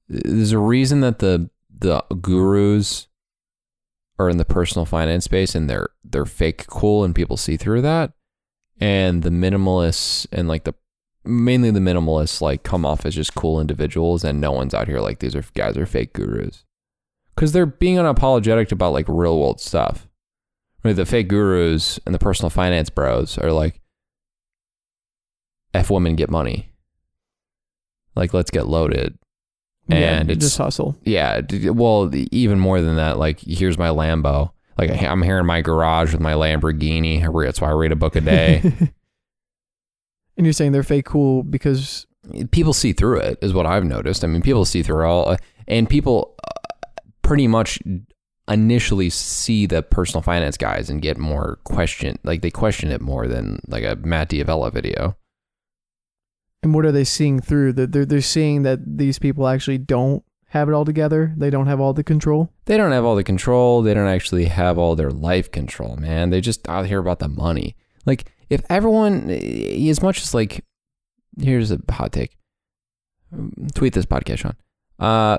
There's 0.09 0.53
a 0.53 0.59
reason 0.59 1.01
that 1.01 1.21
the 1.21 1.51
the 1.77 2.03
gurus 2.21 3.09
are 4.23 4.31
in 4.31 4.39
the 4.39 4.45
personal 4.45 4.85
finance 4.85 5.25
space 5.25 5.55
and 5.55 5.69
they're 5.69 5.89
they're 6.05 6.27
fake 6.27 6.67
cool 6.69 7.05
and 7.05 7.15
people 7.15 7.37
see 7.37 7.57
through 7.57 7.83
that, 7.83 8.13
and 8.81 9.23
the 9.23 9.31
minimalists 9.31 10.27
and 10.33 10.49
like 10.49 10.65
the 10.65 10.75
mainly 11.25 11.71
the 11.71 11.81
minimalists 11.81 12.41
like 12.41 12.65
come 12.65 12.85
off 12.85 13.07
as 13.07 13.15
just 13.15 13.35
cool 13.35 13.61
individuals 13.61 14.25
and 14.25 14.41
no 14.41 14.51
one's 14.51 14.75
out 14.75 14.89
here 14.89 14.99
like 14.99 15.21
these 15.21 15.37
are 15.37 15.45
guys 15.55 15.77
are 15.77 15.87
fake 15.87 16.13
gurus 16.13 16.65
because 17.33 17.53
they're 17.53 17.65
being 17.65 17.95
unapologetic 17.95 18.73
about 18.73 18.93
like 18.93 19.07
real 19.07 19.39
world 19.39 19.61
stuff 19.61 20.09
Right, 20.85 20.97
the 20.97 21.07
fake 21.07 21.29
gurus 21.29 22.01
and 22.05 22.15
the 22.15 22.19
personal 22.19 22.51
finance 22.51 22.91
bros 22.91 23.39
are 23.39 23.53
like, 23.53 23.81
F 25.73 25.91
women 25.91 26.17
get 26.17 26.29
money. 26.29 26.73
Like, 28.17 28.35
let's 28.35 28.51
get 28.51 28.67
loaded. 28.67 29.17
And 29.89 30.29
yeah, 30.29 30.33
it's, 30.33 30.45
just 30.45 30.59
hustle. 30.59 30.97
yeah, 31.05 31.41
well, 31.71 32.11
even 32.31 32.59
more 32.59 32.81
than 32.81 32.97
that, 32.97 33.19
like, 33.19 33.41
here's 33.41 33.77
my 33.77 33.89
Lambo. 33.89 34.53
Like, 34.79 34.91
I'm 35.03 35.23
here 35.23 35.39
in 35.39 35.47
my 35.47 35.61
garage 35.61 36.13
with 36.13 36.21
my 36.21 36.33
Lamborghini. 36.33 37.21
That's 37.45 37.61
why 37.61 37.69
I 37.69 37.73
read 37.73 37.93
a 37.93 37.97
book 37.97 38.17
a 38.17 38.21
day. 38.21 38.61
and 40.37 40.47
you're 40.47 40.53
saying 40.53 40.73
they're 40.73 40.83
fake 40.83 41.05
cool 41.05 41.43
because 41.43 42.07
people 42.53 42.73
see 42.73 42.93
through 42.93 43.19
it, 43.19 43.39
is 43.43 43.53
what 43.53 43.67
I've 43.67 43.85
noticed. 43.85 44.25
I 44.25 44.29
mean, 44.29 44.43
people 44.43 44.65
see 44.65 44.83
through 44.83 45.05
all, 45.05 45.37
and 45.69 45.89
people 45.89 46.35
uh, 46.47 47.01
pretty 47.23 47.49
much 47.49 47.79
initially 48.49 49.11
see 49.11 49.67
the 49.67 49.83
personal 49.83 50.23
finance 50.23 50.57
guys 50.57 50.91
and 50.91 51.03
get 51.03 51.19
more 51.19 51.59
question, 51.65 52.19
like 52.25 52.43
they 52.43 52.51
question 52.51 52.91
it 52.91 53.01
more 53.01 53.27
than 53.27 53.61
like 53.69 53.85
a 53.85 53.97
Matt 53.97 54.29
D'Avella 54.29 54.71
video. 54.73 55.17
And 56.63 56.75
what 56.75 56.85
are 56.85 56.93
they 56.93 57.05
seeing 57.05 57.41
through 57.41 57.73
that 57.75 57.93
they're 57.93 58.07
they're 58.07 58.21
seeing 58.21 58.63
that 58.63 58.81
these 58.99 59.19
people 59.19 59.47
actually 59.47 59.79
don't 59.79 60.25
have 60.53 60.69
it 60.69 60.75
all 60.75 60.85
together. 60.85 61.33
They 61.35 61.49
don't 61.49 61.67
have 61.67 61.81
all 61.81 61.95
the 61.95 62.05
control. 62.05 62.53
They 62.67 62.77
don't 62.77 62.93
have 62.93 63.07
all 63.07 63.17
the 63.17 63.25
control. 63.25 63.81
They 63.81 63.95
don't 63.95 64.07
actually 64.07 64.45
have 64.45 64.77
all 64.77 64.95
their 64.95 65.11
life 65.11 65.51
control, 65.51 65.97
man. 65.97 66.29
They 66.29 66.43
just 66.43 66.69
out 66.69 66.85
here 66.85 66.99
about 66.99 67.21
the 67.21 67.29
money. 67.29 67.75
Like 68.05 68.31
if 68.51 68.61
everyone, 68.69 69.31
as 69.31 70.03
much 70.03 70.21
as 70.21 70.35
like, 70.35 70.63
here's 71.41 71.71
a 71.71 71.81
hot 71.91 72.13
take. 72.13 72.37
Tweet 73.75 73.95
this 73.95 74.05
podcast, 74.05 74.39
Sean. 74.39 74.57
Uh, 74.99 75.39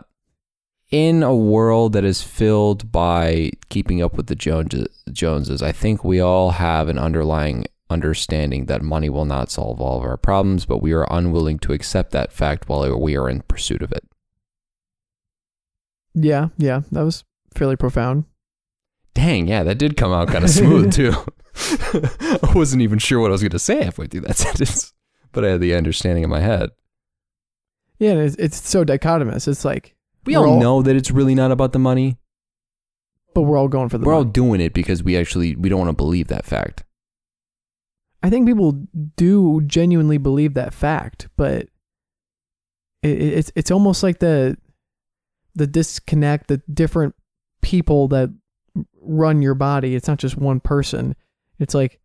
in 0.90 1.22
a 1.22 1.36
world 1.36 1.94
that 1.94 2.04
is 2.04 2.24
filled 2.24 2.92
by 2.92 3.52
keeping 3.70 4.02
up 4.02 4.18
with 4.18 4.26
the 4.28 4.36
Joneses, 4.36 5.62
I 5.62 5.72
think 5.72 6.04
we 6.04 6.20
all 6.20 6.52
have 6.52 6.90
an 6.90 6.98
underlying 6.98 7.66
understanding 7.94 8.66
that 8.66 8.82
money 8.82 9.10
will 9.10 9.26
not 9.26 9.50
solve 9.52 9.80
all 9.80 10.00
of 10.00 10.04
our 10.04 10.18
problems, 10.18 10.66
but 10.66 10.82
we 10.82 10.92
are 10.92 11.08
unwilling 11.10 11.60
to 11.60 11.72
accept 11.74 12.12
that 12.12 12.34
fact 12.34 12.68
while 12.68 13.00
we 13.00 13.16
are 13.16 13.30
in 13.30 13.42
pursuit 13.44 13.82
of 13.82 13.92
it. 13.92 14.04
Yeah, 16.16 16.50
yeah, 16.58 16.82
that 16.92 17.04
was 17.04 17.24
fairly 17.56 17.76
profound. 17.76 18.26
Dang, 19.14 19.48
yeah, 19.48 19.64
that 19.64 19.78
did 19.78 19.98
come 19.98 20.12
out 20.12 20.28
kind 20.28 20.44
of 20.44 20.50
smooth 20.50 20.92
too. 21.00 21.14
I 22.44 22.54
wasn't 22.56 22.82
even 22.82 23.00
sure 23.00 23.20
what 23.20 23.30
I 23.30 23.34
was 23.34 23.42
going 23.42 23.52
to 23.52 23.60
say 23.60 23.84
halfway 23.84 24.08
through 24.08 24.22
that 24.22 24.38
sentence, 24.46 24.94
but 25.32 25.46
I 25.46 25.50
had 25.50 25.62
the 25.62 25.76
understanding 25.76 26.24
in 26.24 26.30
my 26.30 26.40
head. 26.40 26.70
Yeah, 28.00 28.14
it's, 28.14 28.36
it's 28.36 28.68
so 28.68 28.84
dichotomous. 28.84 29.48
It's 29.48 29.64
like 29.66 29.96
We 30.26 30.36
all 30.36 30.50
all- 30.52 30.60
know 30.60 30.82
that 30.82 30.96
it's 30.96 31.12
really 31.12 31.36
not 31.36 31.52
about 31.52 31.74
the 31.74 31.80
money. 31.80 32.18
but 33.34 33.44
we're 33.44 33.58
all 33.58 33.68
going 33.68 33.90
for 33.90 33.98
the 33.98 34.06
We're 34.06 34.14
all 34.16 34.24
doing 34.24 34.62
it 34.62 34.74
because 34.74 35.04
we 35.04 35.16
actually 35.18 35.56
we 35.56 35.70
don't 35.70 35.80
want 35.80 35.90
to 35.90 35.96
believe 35.96 36.28
that 36.28 36.46
fact. 36.46 36.83
I 38.24 38.30
think 38.30 38.48
people 38.48 38.72
do 39.18 39.62
genuinely 39.68 40.18
believe 40.18 40.54
that 40.54 40.74
fact, 40.74 41.28
but 41.36 41.68
it, 43.04 43.10
it- 43.22 43.34
it's 43.40 43.52
it's 43.56 43.72
almost 43.72 44.02
like 44.04 44.20
the 44.20 44.58
the 45.56 45.68
disconnect, 45.68 46.48
the 46.48 46.58
different 46.74 47.14
people 47.62 48.08
that 48.08 48.30
run 49.02 49.42
your 49.42 49.54
body. 49.54 49.94
It's 49.96 50.08
not 50.08 50.18
just 50.18 50.38
one 50.38 50.60
person. 50.60 51.16
It's 51.60 51.74
like 51.76 52.00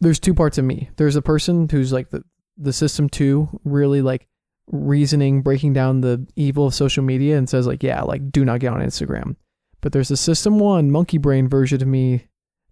there's 0.00 0.20
two 0.20 0.34
parts 0.34 0.58
of 0.58 0.64
me. 0.64 0.90
There's 0.96 1.16
a 1.16 1.22
person 1.22 1.68
who's 1.70 1.92
like 1.92 2.10
the 2.10 2.22
the 2.58 2.72
system 2.72 3.08
two, 3.08 3.48
really 3.64 4.02
like 4.02 4.26
reasoning, 4.72 5.42
breaking 5.42 5.72
down 5.74 6.00
the 6.00 6.26
evil 6.34 6.66
of 6.66 6.74
social 6.74 7.04
media, 7.04 7.38
and 7.38 7.48
says 7.48 7.66
like, 7.66 7.82
yeah, 7.82 8.02
like 8.02 8.30
do 8.32 8.44
not 8.44 8.60
get 8.60 8.72
on 8.72 8.80
Instagram. 8.80 9.36
But 9.80 9.92
there's 9.92 10.10
a 10.10 10.16
system 10.16 10.58
one 10.58 10.90
monkey 10.90 11.18
brain 11.18 11.48
version 11.48 11.80
of 11.80 11.88
me 11.88 12.26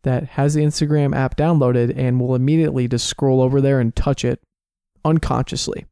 that 0.04 0.24
has 0.24 0.54
the 0.54 0.62
Instagram 0.62 1.14
app 1.14 1.36
downloaded 1.36 1.92
and 1.96 2.20
will 2.20 2.34
immediately 2.34 2.88
just 2.88 3.06
scroll 3.06 3.42
over 3.42 3.60
there 3.60 3.80
and 3.80 3.94
touch 3.94 4.24
it 4.24 4.40
unconsciously. 5.04 5.86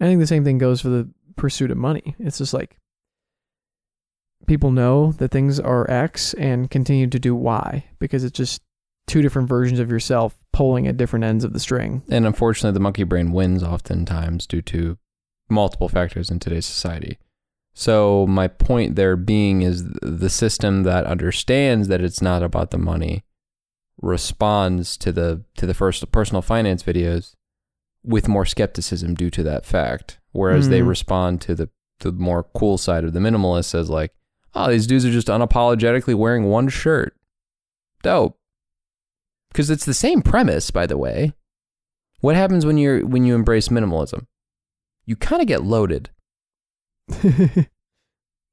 I 0.00 0.06
think 0.06 0.20
the 0.20 0.26
same 0.26 0.44
thing 0.44 0.58
goes 0.58 0.80
for 0.80 0.88
the 0.88 1.08
pursuit 1.36 1.70
of 1.70 1.76
money. 1.76 2.16
It's 2.18 2.38
just 2.38 2.54
like 2.54 2.76
people 4.46 4.70
know 4.70 5.12
that 5.12 5.30
things 5.30 5.60
are 5.60 5.90
X 5.90 6.34
and 6.34 6.70
continue 6.70 7.06
to 7.06 7.18
do 7.18 7.34
Y 7.34 7.84
because 7.98 8.24
it's 8.24 8.36
just 8.36 8.60
two 9.06 9.22
different 9.22 9.48
versions 9.48 9.78
of 9.78 9.90
yourself 9.90 10.36
pulling 10.52 10.86
at 10.86 10.96
different 10.96 11.24
ends 11.24 11.44
of 11.44 11.52
the 11.52 11.60
string. 11.60 12.02
And 12.10 12.26
unfortunately, 12.26 12.74
the 12.74 12.80
monkey 12.80 13.04
brain 13.04 13.32
wins 13.32 13.62
oftentimes 13.62 14.46
due 14.46 14.62
to 14.62 14.98
multiple 15.48 15.88
factors 15.88 16.30
in 16.30 16.38
today's 16.40 16.66
society. 16.66 17.18
So 17.74 18.26
my 18.28 18.46
point 18.48 18.94
there 18.94 19.16
being 19.16 19.62
is 19.62 19.84
the 20.00 20.30
system 20.30 20.84
that 20.84 21.06
understands 21.06 21.88
that 21.88 22.00
it's 22.00 22.22
not 22.22 22.42
about 22.42 22.70
the 22.70 22.78
money 22.78 23.24
responds 24.00 24.96
to 24.98 25.12
the 25.12 25.42
to 25.56 25.66
the 25.66 25.74
first 25.74 26.10
personal 26.12 26.42
finance 26.42 26.82
videos 26.82 27.34
with 28.04 28.28
more 28.28 28.44
skepticism 28.44 29.14
due 29.14 29.30
to 29.30 29.42
that 29.42 29.64
fact, 29.64 30.18
whereas 30.32 30.68
they 30.68 30.80
Mhm. 30.80 30.88
respond 30.88 31.40
to 31.42 31.54
the 31.54 31.68
the 32.00 32.12
more 32.12 32.42
cool 32.54 32.76
side 32.76 33.04
of 33.04 33.12
the 33.12 33.20
minimalist 33.20 33.74
as 33.74 33.88
like, 33.88 34.12
oh, 34.54 34.68
these 34.70 34.86
dudes 34.86 35.04
are 35.06 35.10
just 35.12 35.28
unapologetically 35.28 36.14
wearing 36.14 36.44
one 36.44 36.68
shirt. 36.68 37.16
Dope. 38.02 38.36
Because 39.50 39.70
it's 39.70 39.84
the 39.84 39.94
same 39.94 40.20
premise, 40.20 40.70
by 40.72 40.86
the 40.86 40.98
way. 40.98 41.32
What 42.20 42.34
happens 42.36 42.66
when 42.66 42.78
you're 42.78 43.06
when 43.06 43.24
you 43.24 43.34
embrace 43.34 43.68
minimalism? 43.68 44.26
You 45.06 45.16
kind 45.16 45.40
of 45.40 45.48
get 45.48 45.62
loaded. 45.64 46.10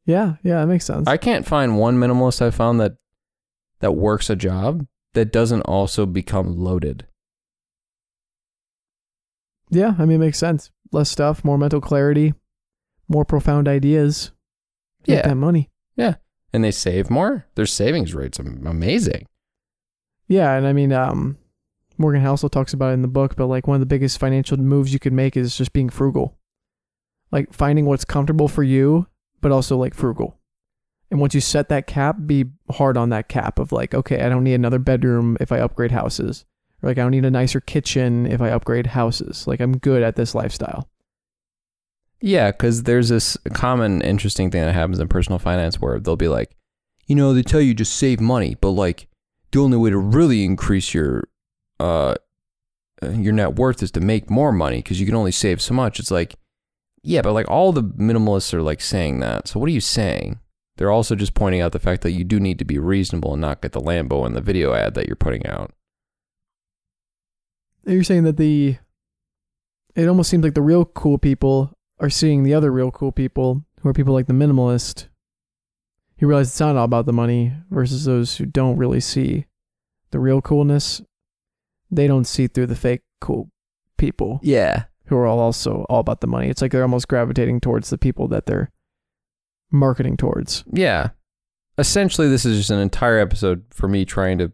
yeah, 0.06 0.36
yeah, 0.44 0.60
that 0.60 0.68
makes 0.68 0.86
sense. 0.86 1.08
I 1.08 1.18
can't 1.18 1.46
find 1.46 1.78
one 1.78 1.98
minimalist 1.98 2.42
I 2.42 2.52
found 2.52 2.80
that 2.80 2.94
that 3.80 3.94
works 3.94 4.30
a 4.30 4.36
job 4.36 4.86
that 5.14 5.32
doesn't 5.32 5.62
also 5.62 6.06
become 6.06 6.58
loaded. 6.58 7.08
yeah, 9.70 9.96
I 9.98 10.06
mean, 10.06 10.16
it 10.18 10.26
makes 10.26 10.38
sense. 10.38 10.70
Less 10.92 11.10
stuff, 11.10 11.44
more 11.46 11.58
mental 11.58 11.80
clarity, 11.82 12.34
more 13.08 13.24
profound 13.26 13.68
ideas. 13.68 14.32
Get 15.04 15.20
Yeah. 15.24 15.28
that 15.30 15.36
money. 15.36 15.70
Yeah, 15.96 16.16
and 16.54 16.64
they 16.64 16.72
save 16.72 17.10
more. 17.10 17.46
Their 17.56 17.66
savings 17.66 18.14
rates 18.14 18.40
are 18.40 18.44
amazing. 18.44 19.26
Yeah, 20.28 20.54
and 20.54 20.68
I 20.68 20.74
mean, 20.74 20.92
um, 20.94 21.38
Morgan 21.98 22.22
Housel 22.22 22.50
talks 22.52 22.74
about 22.74 22.92
it 22.92 22.94
in 22.94 23.02
the 23.02 23.08
book, 23.08 23.36
but 23.36 23.48
like 23.48 23.68
one 23.68 23.76
of 23.76 23.80
the 23.80 23.86
biggest 23.86 24.20
financial 24.20 24.58
moves 24.58 24.94
you 24.94 25.00
could 25.00 25.14
make 25.14 25.36
is 25.38 25.56
just 25.58 25.74
being 25.74 25.90
frugal. 25.90 26.38
Like 27.32 27.54
finding 27.54 27.86
what's 27.86 28.06
comfortable 28.06 28.48
for 28.48 28.64
you, 28.64 29.08
but 29.40 29.52
also 29.52 29.78
like 29.78 29.94
frugal. 29.94 30.38
And 31.10 31.20
once 31.20 31.34
you 31.36 31.42
set 31.42 31.70
that 31.70 31.88
cap, 31.88 32.18
be 32.26 32.46
hard 32.72 32.98
on 32.98 33.10
that 33.10 33.28
cap 33.28 33.60
of 33.60 33.72
like, 33.72 33.94
okay, 33.94 34.22
I 34.22 34.30
don't 34.30 34.44
need 34.44 34.54
another 34.54 34.80
bedroom 34.80 35.38
if 35.42 35.52
I 35.52 35.60
upgrade 35.60 35.92
houses. 35.92 36.46
Or 36.82 36.90
like 36.90 36.98
I 36.98 37.02
don't 37.02 37.12
need 37.12 37.26
a 37.26 37.32
nicer 37.32 37.60
kitchen 37.60 38.26
if 38.26 38.42
I 38.42 38.50
upgrade 38.50 38.88
houses. 38.88 39.46
Like 39.46 39.60
I'm 39.60 39.78
good 39.78 40.04
at 40.04 40.16
this 40.16 40.34
lifestyle. 40.34 40.90
Yeah, 42.22 42.52
because 42.52 42.84
there's 42.84 43.10
this 43.10 43.36
common 43.54 44.02
interesting 44.02 44.52
thing 44.52 44.62
that 44.62 44.74
happens 44.74 45.00
in 45.00 45.08
personal 45.08 45.40
finance 45.40 45.82
where 45.82 46.00
they'll 46.00 46.16
be 46.16 46.28
like, 46.28 46.56
you 47.08 47.16
know, 47.16 47.34
they 47.34 47.42
tell 47.42 47.62
you 47.62 47.74
just 47.74 47.96
save 47.96 48.22
money, 48.22 48.56
but 48.62 48.70
like 48.70 49.08
the 49.52 49.60
only 49.60 49.78
way 49.78 49.90
to 49.90 49.98
really 49.98 50.46
increase 50.46 50.94
your 50.94 51.28
uh 51.80 52.16
your 53.02 53.34
net 53.34 53.56
worth 53.56 53.82
is 53.82 53.92
to 53.92 54.00
make 54.00 54.30
more 54.30 54.52
money 54.52 54.78
because 54.78 55.00
you 55.00 55.06
can 55.08 55.16
only 55.16 55.32
save 55.32 55.62
so 55.62 55.74
much. 55.74 56.00
It's 56.00 56.12
like, 56.12 56.36
yeah, 57.04 57.22
but 57.22 57.34
like 57.34 57.50
all 57.50 57.72
the 57.72 57.84
minimalists 57.84 58.54
are 58.54 58.62
like 58.62 58.82
saying 58.82 59.20
that. 59.20 59.48
So 59.48 59.60
what 59.60 59.68
are 59.68 59.74
you 59.74 59.82
saying? 59.82 60.40
They're 60.78 60.92
also 60.92 61.16
just 61.16 61.34
pointing 61.34 61.62
out 61.62 61.74
the 61.74 61.80
fact 61.80 62.02
that 62.02 62.12
you 62.12 62.24
do 62.24 62.40
need 62.40 62.60
to 62.60 62.66
be 62.66 62.80
reasonable 62.80 63.34
and 63.34 63.42
not 63.42 63.62
get 63.62 63.72
the 63.72 63.82
Lambo 63.82 64.26
in 64.26 64.34
the 64.34 64.42
video 64.42 64.74
ad 64.74 64.94
that 64.96 65.08
you're 65.08 65.16
putting 65.16 65.46
out. 65.46 65.72
you're 67.86 68.04
saying 68.04 68.24
that 68.24 68.38
the 68.38 68.78
it 69.96 70.08
almost 70.08 70.30
seems 70.30 70.44
like 70.44 70.54
the 70.54 70.62
real 70.62 70.86
cool 70.86 71.18
people 71.18 71.74
are 72.00 72.10
seeing 72.10 72.44
the 72.44 72.54
other 72.54 72.72
real 72.72 72.92
cool 72.92 73.12
people 73.12 73.66
who 73.82 73.90
are 73.90 73.94
people 73.94 74.14
like 74.14 74.28
the 74.28 74.34
minimalist. 74.34 75.08
You 76.18 76.28
realize 76.28 76.48
it's 76.48 76.60
not 76.60 76.76
all 76.76 76.86
about 76.86 77.08
the 77.08 77.14
money 77.14 77.54
versus 77.70 78.06
those 78.06 78.38
who 78.38 78.46
don't 78.46 78.78
really 78.78 79.00
see 79.00 79.48
the 80.12 80.20
real 80.20 80.42
coolness. 80.42 81.02
They 81.90 82.08
don't 82.08 82.26
see 82.26 82.48
through 82.48 82.68
the 82.68 82.76
fake 82.76 83.02
cool 83.20 83.50
people 83.98 84.40
Yeah. 84.42 84.86
Who 85.12 85.18
are 85.18 85.28
all 85.28 85.40
also 85.40 85.86
all 85.90 86.00
about 86.00 86.22
the 86.22 86.28
money. 86.28 86.48
It's 86.48 86.62
like 86.62 86.72
they're 86.72 86.82
almost 86.84 87.10
gravitating 87.10 87.60
towards 87.60 87.90
the 87.90 87.98
people 87.98 88.30
that 88.30 88.46
they're 88.46 88.72
marketing 89.72 90.16
towards. 90.16 90.64
Yeah. 90.72 91.10
Essentially, 91.78 92.30
this 92.30 92.46
is 92.46 92.58
just 92.58 92.70
an 92.72 92.80
entire 92.80 93.20
episode 93.20 93.66
for 93.72 93.88
me 93.90 94.06
trying 94.06 94.38
to 94.38 94.54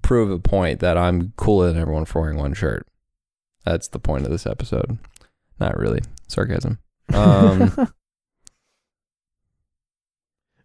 prove 0.00 0.30
a 0.30 0.38
point 0.38 0.80
that 0.80 0.96
I'm 0.96 1.32
cooler 1.36 1.68
than 1.70 1.80
everyone 1.82 2.06
for 2.06 2.22
wearing 2.22 2.38
one 2.38 2.54
shirt. 2.54 2.86
That's 3.66 3.88
the 3.88 3.98
point 3.98 4.24
of 4.24 4.30
this 4.30 4.46
episode. 4.46 4.96
Not 5.58 5.76
really. 5.78 6.00
Sarcasm. 6.28 6.78
Um, 7.12 7.70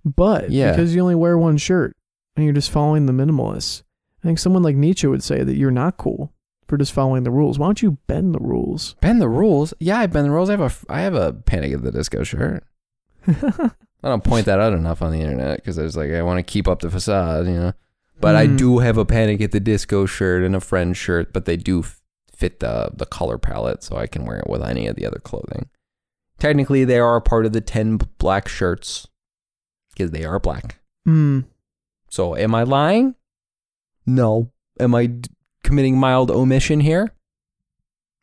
but 0.05 0.49
Yeah. 0.49 0.71
because 0.71 0.95
you 0.95 1.01
only 1.01 1.15
wear 1.15 1.37
one 1.37 1.57
shirt 1.57 1.95
and 2.35 2.45
you're 2.45 2.53
just 2.53 2.71
following 2.71 3.05
the 3.05 3.13
minimalists, 3.13 3.83
I 4.23 4.27
think 4.27 4.39
someone 4.39 4.63
like 4.63 4.75
Nietzsche 4.77 5.07
would 5.07 5.23
say 5.23 5.43
that 5.43 5.55
you're 5.57 5.71
not 5.71 5.97
cool 5.97 6.31
for 6.67 6.77
just 6.77 6.93
following 6.93 7.23
the 7.23 7.31
rules. 7.31 7.59
Why 7.59 7.67
don't 7.67 7.81
you 7.81 7.97
bend 8.07 8.33
the 8.35 8.39
rules? 8.39 8.95
bend 9.01 9.21
the 9.21 9.29
rules. 9.29 9.73
Yeah, 9.79 9.99
I 9.99 10.07
bend 10.07 10.25
the 10.27 10.31
rules. 10.31 10.49
I 10.49 10.53
have 10.57 10.61
a, 10.61 10.91
I 10.93 11.01
have 11.01 11.15
a 11.15 11.33
Panic 11.33 11.73
at 11.73 11.83
the 11.83 11.91
Disco 11.91 12.23
shirt. 12.23 12.63
I 13.27 14.09
don't 14.09 14.23
point 14.23 14.45
that 14.45 14.59
out 14.59 14.73
enough 14.73 15.01
on 15.01 15.11
the 15.11 15.19
internet 15.21 15.57
because 15.57 15.79
I 15.79 15.83
was 15.83 15.97
like, 15.97 16.11
I 16.11 16.21
want 16.21 16.37
to 16.37 16.43
keep 16.51 16.67
up 16.67 16.79
the 16.81 16.89
facade, 16.91 17.47
you 17.47 17.53
know. 17.53 17.73
But 18.21 18.35
I 18.35 18.47
Mm. 18.47 18.57
do 18.57 18.77
have 18.79 18.97
a 18.97 19.05
Panic 19.05 19.41
at 19.41 19.51
the 19.51 19.59
Disco 19.59 20.05
shirt 20.05 20.43
and 20.43 20.55
a 20.55 20.59
Friend 20.59 20.95
shirt, 20.95 21.33
but 21.33 21.45
they 21.45 21.57
do 21.57 21.79
f- 21.81 22.01
fit 22.33 22.59
the 22.61 22.91
the 22.95 23.05
color 23.05 23.37
palette, 23.37 23.83
so 23.83 23.97
I 23.97 24.07
can 24.07 24.25
wear 24.25 24.37
it 24.39 24.49
with 24.49 24.61
any 24.63 24.87
of 24.87 24.95
the 24.95 25.05
other 25.05 25.19
clothing. 25.19 25.69
Technically, 26.39 26.85
they 26.85 26.99
are 26.99 27.19
part 27.19 27.45
of 27.45 27.51
the 27.53 27.61
ten 27.61 27.97
black 28.17 28.47
shirts 28.47 29.07
because 29.91 30.11
they 30.11 30.23
are 30.23 30.39
black. 30.39 30.79
Hmm. 31.05 31.41
So, 32.09 32.35
am 32.37 32.55
I 32.55 32.63
lying? 32.63 33.15
No. 34.05 34.51
Am 34.79 34.93
I 34.95 35.07
d- 35.07 35.29
committing 35.65 35.99
mild 35.99 36.31
omission 36.31 36.79
here? 36.79 37.11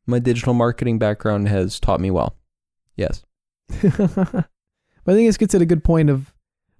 My 0.06 0.18
digital 0.18 0.54
marketing 0.54 0.98
background 0.98 1.48
has 1.48 1.78
taught 1.78 2.00
me 2.00 2.10
well. 2.10 2.36
Yes. 2.96 3.22
but 3.82 4.46
I 5.06 5.12
think 5.12 5.28
this 5.28 5.36
gets 5.36 5.54
at 5.54 5.62
a 5.62 5.66
good 5.66 5.84
point 5.84 6.08
of 6.08 6.32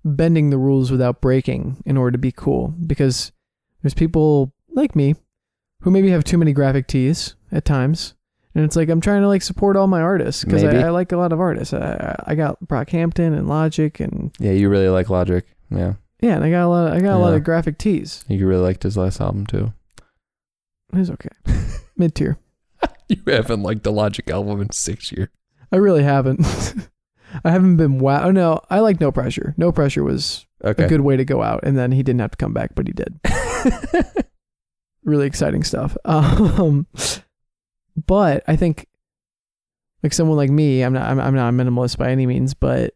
bending 0.04 0.50
the 0.50 0.58
rules 0.58 0.90
without 0.90 1.20
breaking 1.20 1.82
in 1.84 1.96
order 1.96 2.12
to 2.12 2.18
be 2.18 2.32
cool. 2.32 2.74
Because 2.86 3.32
there's 3.82 3.94
people 3.94 4.52
like 4.70 4.96
me 4.96 5.16
who 5.82 5.90
maybe 5.90 6.10
have 6.10 6.24
too 6.24 6.38
many 6.38 6.52
graphic 6.52 6.86
tees 6.86 7.34
at 7.50 7.64
times. 7.64 8.14
And 8.54 8.64
it's 8.64 8.76
like 8.76 8.88
I'm 8.88 9.00
trying 9.00 9.22
to 9.22 9.28
like 9.28 9.42
support 9.42 9.76
all 9.76 9.86
my 9.86 10.00
artists 10.00 10.44
because 10.44 10.62
I, 10.62 10.82
I 10.82 10.90
like 10.90 11.10
a 11.10 11.16
lot 11.16 11.32
of 11.32 11.40
artists. 11.40 11.74
I, 11.74 12.22
I 12.26 12.34
got 12.34 12.58
Brockhampton 12.64 13.36
and 13.36 13.48
Logic 13.48 13.98
and 13.98 14.30
Yeah, 14.38 14.52
you 14.52 14.68
really 14.68 14.88
like 14.88 15.08
Logic. 15.08 15.44
Yeah. 15.70 15.94
yeah, 16.20 16.36
and 16.36 16.44
I 16.44 16.50
got 16.50 16.66
a 16.66 16.68
lot. 16.68 16.86
Of, 16.88 16.92
I 16.92 17.00
got 17.00 17.16
a 17.16 17.18
lot 17.18 17.34
of 17.34 17.42
graphic 17.44 17.78
tees. 17.78 18.24
You 18.28 18.46
really 18.46 18.62
liked 18.62 18.82
his 18.82 18.96
last 18.96 19.20
album 19.20 19.46
too. 19.46 19.72
It's 20.94 21.10
okay, 21.10 21.30
mid 21.96 22.14
tier. 22.14 22.38
You 23.08 23.20
haven't 23.26 23.62
liked 23.62 23.82
the 23.82 23.92
Logic 23.92 24.28
album 24.30 24.62
in 24.62 24.70
six 24.70 25.12
years. 25.12 25.28
I 25.70 25.76
really 25.76 26.02
haven't. 26.02 26.40
I 27.44 27.50
haven't 27.50 27.76
been 27.76 27.98
wow. 27.98 28.24
Oh 28.24 28.30
no, 28.30 28.60
I 28.70 28.80
like 28.80 29.00
No 29.00 29.12
Pressure. 29.12 29.54
No 29.58 29.70
Pressure 29.70 30.02
was 30.02 30.46
Okay. 30.64 30.84
a 30.84 30.88
good 30.88 31.00
way 31.02 31.16
to 31.16 31.24
go 31.24 31.42
out, 31.42 31.60
and 31.64 31.76
then 31.76 31.92
he 31.92 32.02
didn't 32.02 32.20
have 32.20 32.30
to 32.30 32.36
come 32.38 32.54
back, 32.54 32.74
but 32.74 32.86
he 32.86 32.92
did. 32.94 33.20
really 35.04 35.26
exciting 35.26 35.62
stuff. 35.62 35.96
Um, 36.04 36.86
but 38.06 38.44
I 38.48 38.56
think 38.56 38.86
like 40.02 40.12
someone 40.12 40.36
like 40.38 40.50
me, 40.50 40.82
I'm 40.82 40.92
not 40.94 41.10
I'm, 41.10 41.20
I'm 41.20 41.34
not 41.34 41.48
a 41.48 41.52
minimalist 41.52 41.98
by 41.98 42.10
any 42.10 42.26
means, 42.26 42.54
but 42.54 42.94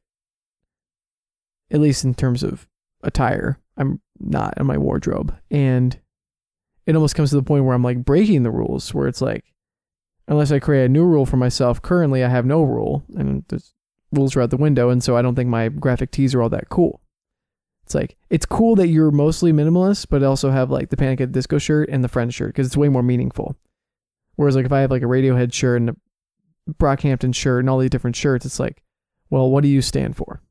at 1.71 1.81
least 1.81 2.05
in 2.05 2.15
terms 2.15 2.43
of 2.43 2.67
attire, 3.03 3.59
I'm 3.77 4.01
not 4.19 4.55
in 4.59 4.67
my 4.67 4.79
wardrobe, 4.79 5.37
and 5.51 5.99
it 6.87 6.95
almost 6.95 7.15
comes 7.15 7.31
to 7.31 7.37
the 7.37 7.43
point 7.43 7.65
where 7.65 7.75
I'm 7.75 7.83
like 7.83 8.05
breaking 8.05 8.43
the 8.43 8.51
rules, 8.51 8.95
where 8.95 9.09
it's 9.09 9.21
like 9.21 9.45
unless 10.29 10.53
I 10.53 10.59
create 10.59 10.85
a 10.85 10.89
new 10.89 11.05
rule 11.05 11.27
for 11.27 11.37
myself, 11.37 11.83
currently 11.83 12.25
I 12.25 12.29
have 12.29 12.47
no 12.47 12.63
rule, 12.63 13.05
and 13.17 13.45
there's 13.49 13.75
rules 14.13 14.37
are 14.37 14.43
out 14.43 14.51
the 14.51 14.57
window, 14.57 14.91
and 14.91 15.03
so 15.03 15.17
I 15.17 15.23
don't 15.23 15.35
think 15.35 15.49
my 15.49 15.69
graphic 15.69 16.11
tees 16.11 16.35
are 16.35 16.43
all 16.43 16.49
that 16.51 16.69
cool. 16.69 17.01
It's 17.85 17.95
like 17.95 18.17
it's 18.31 18.47
cool 18.47 18.75
that 18.77 18.89
you're 18.89 19.11
mostly 19.11 19.53
minimalist, 19.53 20.07
but 20.11 20.23
also 20.23 20.51
have 20.51 20.71
like 20.71 20.91
the 20.91 20.97
Panic 20.97 21.21
at 21.21 21.33
the 21.33 21.39
Disco 21.39 21.59
shirt 21.59 21.89
and 21.89 22.03
the 22.03 22.09
Friends 22.09 22.35
shirt 22.35 22.49
because 22.49 22.67
it's 22.67 22.77
way 22.77 22.89
more 22.89 23.03
meaningful. 23.03 23.57
Whereas 24.35 24.57
like 24.57 24.67
if 24.67 24.73
I 24.73 24.81
have 24.81 24.91
like 24.91 25.03
a 25.03 25.07
Radiohead 25.07 25.53
shirt 25.53 25.81
and 25.81 25.91
a 25.91 25.97
Brockhampton 26.73 27.35
shirt 27.35 27.61
and 27.61 27.71
all 27.71 27.79
these 27.79 27.91
different 27.91 28.17
shirts, 28.17 28.45
it's 28.45 28.59
like, 28.59 28.83
well, 29.31 29.51
what 29.51 29.63
do 29.63 29.69
you 29.69 29.83
stand 29.83 30.17
for? 30.17 30.43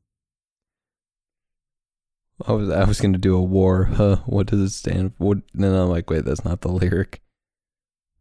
I 2.44 2.52
was 2.52 2.68
I 2.68 2.84
was 2.84 3.00
gonna 3.00 3.18
do 3.18 3.36
a 3.36 3.42
war. 3.42 3.84
Huh? 3.84 4.16
What 4.26 4.48
does 4.48 4.60
it 4.60 4.70
stand 4.70 5.14
for? 5.16 5.24
What? 5.24 5.38
And 5.54 5.64
then 5.64 5.74
I'm 5.74 5.88
like, 5.88 6.10
wait, 6.10 6.24
that's 6.24 6.44
not 6.44 6.60
the 6.60 6.68
lyric. 6.68 7.22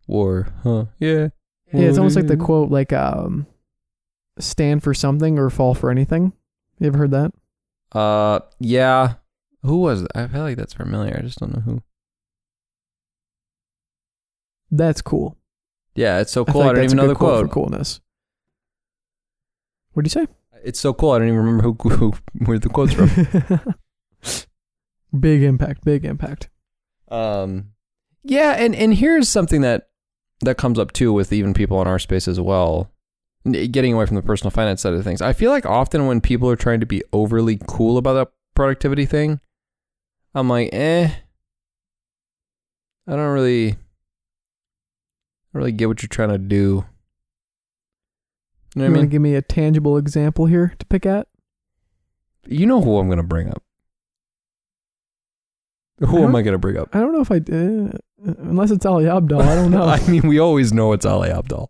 War. 0.08 0.48
Huh? 0.64 0.86
Yeah. 1.00 1.30
Yeah, 1.74 1.90
it's 1.90 1.98
almost 1.98 2.16
like 2.16 2.28
the 2.28 2.38
quote 2.38 2.72
like 2.72 2.94
um, 2.94 3.48
stand 4.40 4.84
for 4.84 4.94
something 4.94 5.38
or 5.38 5.50
fall 5.50 5.74
for 5.74 5.90
anything. 5.90 6.32
You 6.80 6.88
ever 6.88 7.00
heard 7.00 7.12
that? 7.12 7.34
Uh, 7.92 8.40
yeah. 8.60 9.16
Who 9.64 9.78
was 9.78 10.04
it? 10.04 10.12
I 10.16 10.28
feel 10.28 10.42
like 10.42 10.58
that's 10.58 10.74
familiar. 10.74 11.18
I 11.18 11.22
just 11.22 11.40
don't 11.40 11.54
know 11.54 11.62
who. 11.62 11.84
That's 14.72 15.02
cool. 15.02 15.38
Yeah, 15.96 16.20
it's 16.20 16.32
so 16.32 16.46
cool. 16.46 16.62
I, 16.62 16.68
like 16.68 16.76
don't 16.76 16.86
even 16.86 16.98
know 16.98 17.08
the 17.08 17.16
quote. 17.16 17.48
for 17.48 17.54
coolness. 17.54 18.00
What'd 19.94 20.14
you 20.14 20.22
say? 20.22 20.32
It's 20.64 20.80
so 20.80 20.94
cool. 20.94 21.12
I 21.12 21.20
don't 21.20 21.28
even 21.30 21.40
remember 21.40 21.64
who, 21.64 21.90
who 21.90 22.14
where 22.46 22.60
the 22.60 22.70
quote's 22.70 22.94
from. 22.94 23.10
big 25.16 25.44
impact, 25.44 25.84
big 25.84 26.06
impact. 26.06 26.50
Um, 27.10 27.72
yeah, 28.24 28.52
and 28.52 28.76
and 28.76 28.94
here's 28.94 29.30
something 29.30 29.62
that 29.62 29.90
that 30.42 30.58
comes 30.58 30.80
up 30.80 30.92
too 30.92 31.14
with 31.14 31.32
even 31.32 31.54
people 31.54 31.82
in 31.82 31.88
our 31.88 32.00
space 32.00 32.28
as 32.28 32.40
well. 32.40 32.92
Getting 33.46 33.94
away 33.94 34.08
from 34.08 34.16
the 34.16 34.24
personal 34.24 34.50
finance 34.50 34.82
side 34.82 34.94
of 34.94 35.04
things, 35.04 35.22
I 35.22 35.34
feel 35.34 35.52
like 35.52 35.68
often 35.68 36.08
when 36.08 36.20
people 36.20 36.50
are 36.50 36.56
trying 36.56 36.80
to 36.80 36.88
be 36.88 37.04
overly 37.14 37.60
cool 37.68 37.98
about 37.98 38.14
that 38.14 38.32
productivity 38.56 39.06
thing, 39.06 39.40
I'm 40.34 40.50
like, 40.50 40.70
eh, 40.74 41.12
I 43.08 43.12
don't 43.12 43.34
really, 43.34 43.74
I 43.74 43.76
really 45.54 45.72
get 45.72 45.88
what 45.88 46.02
you're 46.02 46.08
trying 46.08 46.30
to 46.30 46.40
do. 46.40 46.86
You 48.76 48.82
know 48.82 48.86
what 48.86 48.86
I 48.86 48.90
want 48.90 48.96
to 48.96 49.02
mean? 49.02 49.10
give 49.10 49.22
me 49.22 49.36
a 49.36 49.44
tangible 49.44 49.98
example 49.98 50.48
here 50.48 50.74
to 50.80 50.86
pick 50.88 51.06
at? 51.06 51.28
You 52.48 52.66
know 52.66 52.82
who 52.82 52.98
I'm 52.98 53.10
gonna 53.10 53.24
bring 53.24 53.50
up. 53.50 53.64
Who 56.00 56.24
am 56.24 56.36
I 56.36 56.42
gonna 56.42 56.58
bring 56.58 56.78
up? 56.78 56.90
I 56.94 57.00
don't 57.00 57.14
know 57.14 57.22
if 57.22 57.32
I 57.32 57.38
uh, 57.38 58.34
unless 58.40 58.72
it's 58.72 58.86
Ali 58.86 59.06
Abdaal. 59.06 59.42
I 59.42 59.56
don't 59.56 59.72
know. 59.78 59.84
I 59.86 60.06
mean, 60.08 60.28
we 60.28 60.40
always 60.40 60.74
know 60.74 60.92
it's 60.94 61.06
Ali 61.06 61.30
Abdaal. 61.30 61.70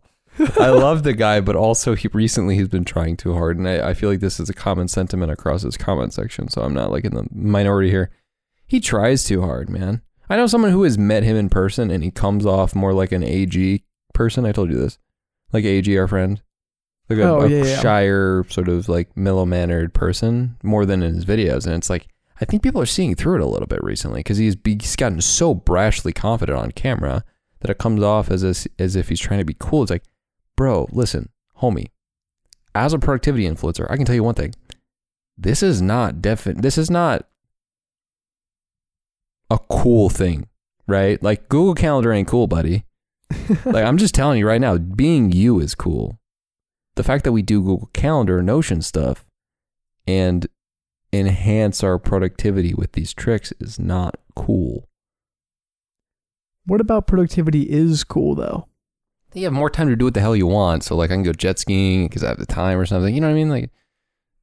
I 0.58 0.68
love 0.70 1.02
the 1.02 1.14
guy, 1.14 1.40
but 1.40 1.56
also 1.56 1.94
he 1.94 2.08
recently 2.12 2.56
he's 2.56 2.68
been 2.68 2.84
trying 2.84 3.16
too 3.16 3.34
hard, 3.34 3.56
and 3.56 3.68
I, 3.68 3.90
I 3.90 3.94
feel 3.94 4.10
like 4.10 4.20
this 4.20 4.38
is 4.40 4.50
a 4.50 4.54
common 4.54 4.88
sentiment 4.88 5.30
across 5.32 5.62
his 5.62 5.76
comment 5.76 6.12
section. 6.12 6.48
So 6.48 6.62
I'm 6.62 6.74
not 6.74 6.90
like 6.90 7.04
in 7.04 7.14
the 7.14 7.26
minority 7.32 7.90
here. 7.90 8.10
He 8.66 8.80
tries 8.80 9.24
too 9.24 9.42
hard, 9.42 9.70
man. 9.70 10.02
I 10.28 10.36
know 10.36 10.48
someone 10.48 10.72
who 10.72 10.82
has 10.82 10.98
met 10.98 11.22
him 11.22 11.36
in 11.36 11.48
person, 11.48 11.90
and 11.90 12.02
he 12.02 12.10
comes 12.10 12.44
off 12.44 12.74
more 12.74 12.92
like 12.92 13.12
an 13.12 13.22
AG 13.22 13.84
person. 14.12 14.44
I 14.44 14.50
told 14.52 14.70
you 14.70 14.76
this, 14.76 14.98
like 15.52 15.64
AG, 15.64 15.96
our 15.96 16.08
friend, 16.08 16.42
like 17.08 17.20
a, 17.20 17.22
Oh, 17.22 17.40
a 17.42 17.48
yeah, 17.48 17.64
yeah. 17.64 17.80
shyer, 17.80 18.44
sort 18.48 18.68
of 18.68 18.88
like 18.88 19.16
mellow 19.16 19.46
mannered 19.46 19.94
person, 19.94 20.56
more 20.64 20.84
than 20.84 21.02
in 21.04 21.14
his 21.14 21.24
videos. 21.24 21.64
And 21.64 21.76
it's 21.76 21.88
like 21.88 22.08
I 22.40 22.44
think 22.44 22.62
people 22.62 22.80
are 22.80 22.86
seeing 22.86 23.14
through 23.14 23.36
it 23.36 23.40
a 23.40 23.46
little 23.46 23.66
bit 23.66 23.82
recently 23.82 24.20
because 24.20 24.38
he's 24.38 24.56
he's 24.64 24.96
gotten 24.96 25.20
so 25.20 25.54
brashly 25.54 26.14
confident 26.14 26.58
on 26.58 26.72
camera 26.72 27.24
that 27.60 27.70
it 27.70 27.78
comes 27.78 28.02
off 28.02 28.30
as 28.30 28.44
as, 28.44 28.68
as 28.78 28.96
if 28.96 29.08
he's 29.08 29.20
trying 29.20 29.38
to 29.38 29.44
be 29.44 29.56
cool. 29.58 29.82
It's 29.82 29.90
like, 29.90 30.04
bro, 30.56 30.86
listen, 30.92 31.30
homie. 31.60 31.88
As 32.74 32.92
a 32.92 32.98
productivity 32.98 33.48
influencer, 33.48 33.86
I 33.90 33.96
can 33.96 34.04
tell 34.04 34.14
you 34.14 34.22
one 34.22 34.34
thing. 34.34 34.54
This 35.38 35.62
is 35.62 35.80
not 35.80 36.20
definite. 36.20 36.62
This 36.62 36.76
is 36.76 36.90
not 36.90 37.26
a 39.50 39.58
cool 39.70 40.10
thing, 40.10 40.48
right? 40.86 41.22
Like 41.22 41.48
Google 41.48 41.74
Calendar 41.74 42.12
ain't 42.12 42.28
cool, 42.28 42.46
buddy. 42.46 42.84
like 43.64 43.84
I'm 43.84 43.96
just 43.96 44.14
telling 44.14 44.38
you 44.38 44.46
right 44.46 44.60
now, 44.60 44.76
being 44.76 45.32
you 45.32 45.58
is 45.60 45.74
cool. 45.74 46.18
The 46.96 47.04
fact 47.04 47.24
that 47.24 47.32
we 47.32 47.42
do 47.42 47.62
Google 47.62 47.90
Calendar, 47.92 48.42
Notion 48.42 48.82
stuff, 48.82 49.26
and 50.06 50.46
enhance 51.18 51.82
our 51.82 51.98
productivity 51.98 52.74
with 52.74 52.92
these 52.92 53.12
tricks 53.12 53.52
is 53.60 53.78
not 53.78 54.16
cool. 54.34 54.88
what 56.64 56.80
about 56.80 57.06
productivity 57.06 57.62
is 57.62 58.04
cool 58.04 58.34
though? 58.34 58.66
you 59.36 59.44
have 59.44 59.52
more 59.52 59.70
time 59.70 59.88
to 59.88 59.96
do 59.96 60.06
what 60.06 60.14
the 60.14 60.20
hell 60.20 60.34
you 60.34 60.46
want. 60.46 60.82
So 60.82 60.96
like 60.96 61.10
I 61.10 61.14
can 61.14 61.22
go 61.22 61.32
jet 61.32 61.58
skiing 61.58 62.08
because 62.08 62.24
I 62.24 62.28
have 62.28 62.38
the 62.38 62.46
time 62.46 62.78
or 62.78 62.86
something. 62.86 63.14
You 63.14 63.20
know 63.20 63.28
what 63.28 63.34
I 63.34 63.36
mean? 63.36 63.50
Like, 63.50 63.70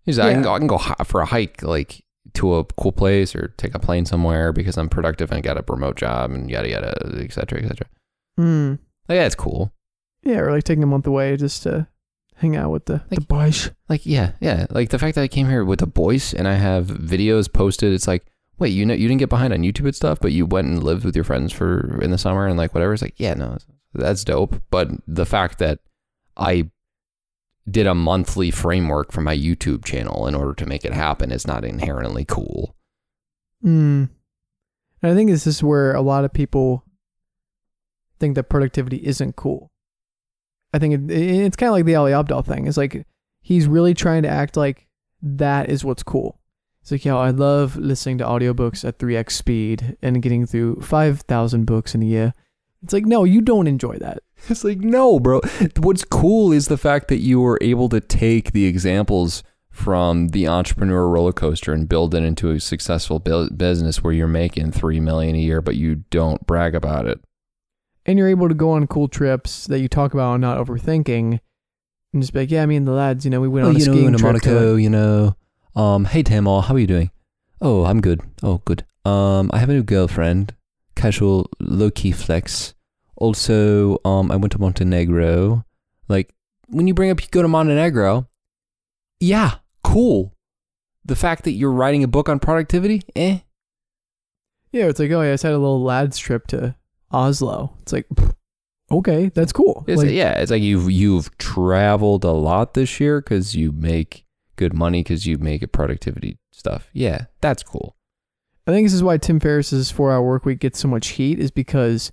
just, 0.06 0.20
I 0.20 0.34
can 0.34 0.42
go, 0.42 0.54
I 0.54 0.60
can 0.60 0.68
go 0.68 0.78
for 0.78 1.22
a 1.22 1.26
hike 1.26 1.64
like 1.64 2.04
to 2.34 2.56
a 2.56 2.64
cool 2.64 2.92
place 2.92 3.36
or 3.36 3.54
take 3.58 3.74
a 3.74 3.80
plane 3.80 4.06
somewhere 4.06 4.54
because 4.54 4.78
I'm 4.78 4.90
productive 4.90 5.32
and 5.32 5.44
got 5.44 5.58
a 5.58 5.64
remote 5.68 5.98
job 5.98 6.32
and 6.32 6.50
yada 6.50 6.70
yada, 6.70 6.94
et 7.18 7.34
cetera, 7.34 7.60
et 7.60 7.68
cetera. 7.68 7.88
Hmm. 8.38 8.76
Like, 9.08 9.18
yeah, 9.18 9.26
it's 9.26 9.36
cool. 9.36 9.72
Yeah, 10.24 10.40
or 10.40 10.52
like 10.52 10.64
taking 10.64 10.84
a 10.84 10.88
month 10.88 11.08
away 11.08 11.36
just 11.38 11.64
to 11.64 11.88
hang 12.44 12.56
out 12.58 12.72
with 12.72 12.86
the, 12.86 13.02
like, 13.10 13.20
the 13.20 13.26
boys. 13.26 13.72
Like, 13.90 14.06
yeah, 14.06 14.34
yeah. 14.42 14.68
Like 14.70 14.90
the 14.90 15.00
fact 15.00 15.16
that 15.16 15.24
I 15.24 15.28
came 15.28 15.48
here 15.48 15.64
with 15.64 15.80
the 15.80 15.86
voice 15.86 16.34
and 16.34 16.48
I 16.48 16.56
have 16.56 16.88
videos 16.88 17.52
posted. 17.52 17.94
It's 17.94 18.08
like, 18.08 18.26
wait, 18.60 18.74
you 18.74 18.86
know, 18.86 18.94
you 18.94 19.08
didn't 19.08 19.20
get 19.20 19.30
behind 19.30 19.54
on 19.54 19.62
YouTube 19.62 19.86
and 19.86 19.96
stuff, 19.96 20.20
but 20.20 20.34
you 20.34 20.46
went 20.46 20.68
and 20.68 20.84
lived 20.84 21.06
with 21.06 21.16
your 21.16 21.24
friends 21.24 21.52
for 21.52 22.00
in 22.02 22.12
the 22.12 22.18
summer 22.18 22.46
and 22.46 22.58
like 22.58 22.74
whatever. 22.74 22.94
It's 22.94 23.02
like, 23.02 23.16
yeah, 23.18 23.34
no, 23.34 23.58
that's 23.94 24.24
dope. 24.24 24.62
But 24.70 24.90
the 25.08 25.26
fact 25.26 25.58
that 25.60 25.80
I 26.38 26.70
did 27.70 27.88
a 27.88 27.96
monthly 27.96 28.52
framework 28.52 29.12
for 29.14 29.22
my 29.22 29.36
YouTube 29.36 29.86
channel 29.86 30.28
in 30.28 30.36
order 30.36 30.54
to 30.54 30.66
make 30.66 30.84
it 30.84 30.94
happen 30.94 31.32
is 31.32 31.48
not 31.48 31.64
inherently 31.64 32.26
cool. 32.26 32.76
Mm. 33.64 34.10
And 35.02 35.12
I 35.12 35.16
think 35.16 35.30
this 35.30 35.48
is 35.48 35.64
where 35.64 35.94
a 35.94 36.02
lot 36.02 36.26
of 36.26 36.34
people 36.34 36.84
think 38.20 38.36
that 38.36 38.50
productivity 38.50 38.98
isn't 38.98 39.36
cool. 39.36 39.72
I 40.74 40.80
think 40.80 40.94
it, 40.94 41.12
it's 41.12 41.56
kind 41.56 41.70
of 41.70 41.74
like 41.74 41.86
the 41.86 41.96
Ali 41.96 42.12
Abdaal 42.12 42.46
thing. 42.46 42.68
It's 42.68 42.78
like 42.78 43.06
he's 43.42 43.68
really 43.68 43.94
trying 43.94 44.24
to 44.24 44.30
act 44.30 44.58
like 44.58 44.88
that 45.22 45.70
is 45.70 45.86
what's 45.86 46.04
cool. 46.04 46.40
It's 46.82 46.92
like, 46.92 47.06
yo, 47.06 47.18
I 47.18 47.30
love 47.30 47.78
listening 47.78 48.18
to 48.18 48.26
audiobooks 48.26 48.84
at 48.84 48.98
3x 48.98 49.32
speed 49.32 49.96
and 50.02 50.22
getting 50.22 50.46
through 50.46 50.82
5,000 50.82 51.66
books 51.66 51.96
in 51.96 52.04
a 52.04 52.06
year. 52.06 52.34
It's 52.84 52.92
like, 52.92 53.06
no, 53.06 53.24
you 53.24 53.40
don't 53.40 53.68
enjoy 53.68 53.98
that. 53.98 54.20
It's 54.50 54.66
like, 54.66 54.80
no, 54.80 55.22
bro. 55.22 55.40
What's 55.78 56.04
cool 56.04 56.52
is 56.52 56.68
the 56.68 56.78
fact 56.78 57.08
that 57.08 57.20
you 57.20 57.40
were 57.40 57.58
able 57.62 57.88
to 57.88 58.02
take 58.02 58.52
the 58.52 58.66
examples 58.66 59.42
from 59.70 60.28
the 60.30 60.50
entrepreneur 60.50 61.08
roller 61.08 61.32
coaster 61.32 61.72
and 61.72 61.88
build 61.88 62.14
it 62.14 62.24
into 62.24 62.52
a 62.52 62.60
successful 62.60 63.20
business 63.20 64.04
where 64.04 64.12
you're 64.12 64.28
making 64.28 64.74
3 64.74 65.00
million 65.00 65.36
a 65.36 65.40
year 65.40 65.62
but 65.62 65.78
you 65.78 66.04
don't 66.10 66.46
brag 66.46 66.76
about 66.76 67.08
it. 67.08 67.22
And 68.06 68.20
you're 68.20 68.28
able 68.30 68.50
to 68.50 68.54
go 68.56 68.72
on 68.72 68.86
cool 68.88 69.08
trips 69.08 69.66
that 69.68 69.80
you 69.80 69.88
talk 69.88 70.14
about 70.14 70.34
and 70.34 70.42
not 70.42 70.58
overthinking. 70.58 71.40
And 72.14 72.22
just 72.22 72.34
be 72.34 72.40
like, 72.42 72.52
yeah, 72.52 72.66
me 72.66 72.76
and 72.76 72.88
the 72.88 72.92
lads, 72.92 73.24
you 73.26 73.32
know, 73.32 73.40
we 73.42 73.48
went 73.48 73.66
on 73.68 73.76
a 73.76 73.80
skiing 73.80 74.18
trip. 74.18 74.42
to, 74.44 74.60
like- 74.74 74.82
you 74.82 74.90
know. 74.90 75.36
Um, 75.76 76.06
hey 76.06 76.22
Tamar, 76.22 76.62
how 76.62 76.76
are 76.76 76.80
you 76.80 76.86
doing? 76.88 77.10
Oh, 77.62 77.86
I'm 77.86 78.02
good. 78.02 78.22
Oh, 78.44 78.62
good. 78.66 78.86
Um, 79.06 79.50
I 79.54 79.58
have 79.60 79.70
a 79.70 79.74
new 79.74 79.84
girlfriend. 79.84 80.54
Casual, 80.96 81.50
low 81.60 81.90
key 81.90 82.12
flex. 82.12 82.74
Also, 83.16 83.98
um, 84.06 84.32
I 84.32 84.36
went 84.36 84.52
to 84.52 84.60
Montenegro. 84.60 85.66
Like, 86.08 86.34
when 86.68 86.88
you 86.88 86.94
bring 86.94 87.10
up 87.10 87.22
you 87.22 87.28
go 87.32 87.42
to 87.42 87.48
Montenegro, 87.48 88.28
yeah, 89.20 89.56
cool. 89.84 90.34
The 91.06 91.16
fact 91.16 91.44
that 91.46 91.52
you're 91.52 91.72
writing 91.72 92.04
a 92.04 92.08
book 92.08 92.30
on 92.30 92.40
productivity, 92.40 93.02
eh? 93.16 93.40
Yeah, 94.72 94.86
it's 94.86 95.00
like, 95.00 95.12
oh 95.12 95.22
yeah, 95.22 95.30
I 95.30 95.34
just 95.34 95.44
had 95.44 95.54
a 95.54 95.58
little 95.58 95.82
lads 95.84 96.18
trip 96.18 96.48
to 96.48 96.76
Oslo. 97.14 97.76
It's 97.82 97.94
like, 97.94 98.08
okay, 98.92 99.30
that's 99.30 99.54
cool. 99.54 99.86
It's, 99.88 100.02
Like, 100.02 100.12
yeah, 100.12 100.40
it's 100.40 100.52
like 100.52 100.62
you've 100.62 100.90
you've 100.92 101.36
traveled 101.38 102.24
a 102.24 102.32
lot 102.32 102.74
this 102.74 103.00
year 103.00 103.22
because 103.22 103.56
you 103.56 103.72
make 103.72 104.26
good 104.56 104.74
money 104.74 105.02
because 105.02 105.26
you 105.26 105.38
make 105.38 105.62
it 105.64 105.72
productivity 105.72 106.38
stuff. 106.52 106.90
Yeah, 106.94 107.26
that's 107.42 107.64
cool. 107.64 107.96
I 108.68 108.72
think 108.72 108.86
this 108.86 108.94
is 108.94 109.04
why 109.04 109.18
Tim 109.18 109.40
Ferriss's 109.40 109.92
four 109.92 110.12
hour 110.12 110.24
work 110.24 110.46
week 110.46 110.60
gets 110.60 110.80
so 110.80 110.88
much 110.88 111.10
heat 111.10 111.38
is 111.40 111.52
because 111.52 112.12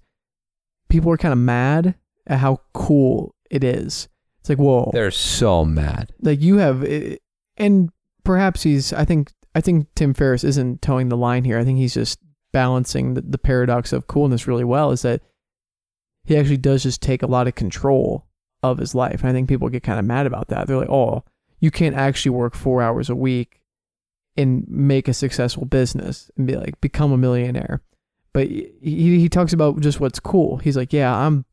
people 0.88 1.10
are 1.12 1.16
kind 1.16 1.32
of 1.32 1.38
mad 1.38 1.94
at 2.26 2.38
how 2.40 2.60
cool 2.74 3.34
it 3.50 3.62
is. 3.62 4.08
It's 4.40 4.48
like, 4.48 4.58
whoa, 4.58 4.90
They're 4.92 5.10
so 5.10 5.64
mad. 5.64 6.12
like 6.20 6.40
you 6.40 6.56
have, 6.56 6.82
eh, 6.82 7.16
and 7.56 7.90
perhaps 8.24 8.62
he's. 8.62 8.92
I 8.92 9.04
think 9.04 9.30
I 9.54 9.60
think 9.60 9.88
Tim 9.94 10.14
Ferriss 10.14 10.44
isn't 10.44 10.80
toeing 10.82 11.08
the 11.08 11.16
line 11.16 11.44
here. 11.44 11.58
I 11.58 11.64
think 11.64 11.78
he's 11.78 11.94
just 11.94 12.18
balancing 12.52 13.14
the, 13.14 13.20
the 13.20 13.38
paradox 13.38 13.92
of 13.92 14.06
coolness 14.06 14.46
really 14.46 14.64
well. 14.64 14.90
Is 14.90 15.02
that 15.02 15.22
he 16.24 16.36
actually 16.36 16.58
does 16.58 16.82
just 16.82 17.02
take 17.02 17.22
a 17.22 17.26
lot 17.26 17.48
of 17.48 17.54
control 17.54 18.26
of 18.62 18.78
his 18.78 18.94
life. 18.94 19.20
And 19.20 19.30
I 19.30 19.32
think 19.32 19.48
people 19.48 19.68
get 19.68 19.82
kind 19.82 19.98
of 19.98 20.04
mad 20.04 20.26
about 20.26 20.48
that. 20.48 20.66
They're 20.66 20.76
like, 20.76 20.90
oh, 20.90 21.24
you 21.60 21.70
can't 21.70 21.96
actually 21.96 22.30
work 22.30 22.54
four 22.54 22.82
hours 22.82 23.08
a 23.08 23.14
week 23.14 23.60
and 24.36 24.66
make 24.68 25.08
a 25.08 25.14
successful 25.14 25.64
business 25.64 26.30
and 26.36 26.46
be 26.46 26.56
like 26.56 26.80
become 26.80 27.12
a 27.12 27.18
millionaire. 27.18 27.82
But 28.32 28.48
he 28.48 28.70
he 28.80 29.28
talks 29.28 29.52
about 29.52 29.80
just 29.80 30.00
what's 30.00 30.20
cool. 30.20 30.58
He's 30.58 30.76
like, 30.76 30.92
yeah, 30.92 31.14
I'm 31.14 31.44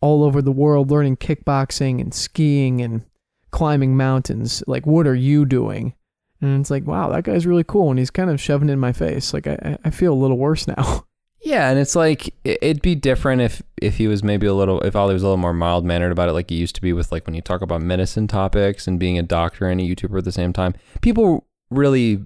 all 0.00 0.24
over 0.24 0.42
the 0.42 0.52
world 0.52 0.90
learning 0.90 1.16
kickboxing 1.16 2.00
and 2.00 2.12
skiing 2.12 2.80
and 2.80 3.04
climbing 3.50 3.96
mountains. 3.96 4.62
Like, 4.66 4.86
what 4.86 5.06
are 5.06 5.14
you 5.14 5.46
doing? 5.46 5.94
And 6.40 6.60
it's 6.60 6.70
like, 6.70 6.86
wow, 6.86 7.08
that 7.10 7.24
guy's 7.24 7.46
really 7.46 7.64
cool. 7.64 7.90
And 7.90 7.98
he's 7.98 8.10
kind 8.10 8.28
of 8.30 8.40
shoving 8.40 8.68
it 8.68 8.72
in 8.72 8.78
my 8.78 8.92
face. 8.92 9.32
Like, 9.32 9.46
I, 9.46 9.78
I 9.84 9.90
feel 9.90 10.12
a 10.12 10.14
little 10.14 10.38
worse 10.38 10.66
now. 10.76 11.04
Yeah, 11.42 11.70
and 11.70 11.78
it's 11.78 11.94
like 11.94 12.28
it- 12.44 12.58
it'd 12.60 12.82
be 12.82 12.94
different 12.96 13.40
if 13.40 13.62
if 13.80 13.98
he 13.98 14.08
was 14.08 14.24
maybe 14.24 14.46
a 14.46 14.54
little 14.54 14.80
if 14.80 14.96
Ollie 14.96 15.14
was 15.14 15.22
a 15.22 15.26
little 15.26 15.36
more 15.36 15.52
mild 15.52 15.84
mannered 15.84 16.10
about 16.10 16.28
it, 16.28 16.32
like 16.32 16.50
he 16.50 16.56
used 16.56 16.74
to 16.74 16.80
be 16.82 16.92
with 16.92 17.12
like 17.12 17.24
when 17.26 17.34
you 17.34 17.40
talk 17.42 17.62
about 17.62 17.82
medicine 17.82 18.26
topics 18.26 18.86
and 18.88 18.98
being 18.98 19.16
a 19.18 19.22
doctor 19.22 19.68
and 19.68 19.80
a 19.80 19.84
YouTuber 19.84 20.18
at 20.18 20.24
the 20.24 20.32
same 20.32 20.52
time. 20.52 20.74
People 21.02 21.46
really 21.70 22.20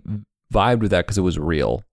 vibed 0.53 0.81
with 0.81 0.91
that 0.93 1.05
because 1.07 1.19
it 1.19 1.23
was 1.23 1.39
real. 1.39 1.85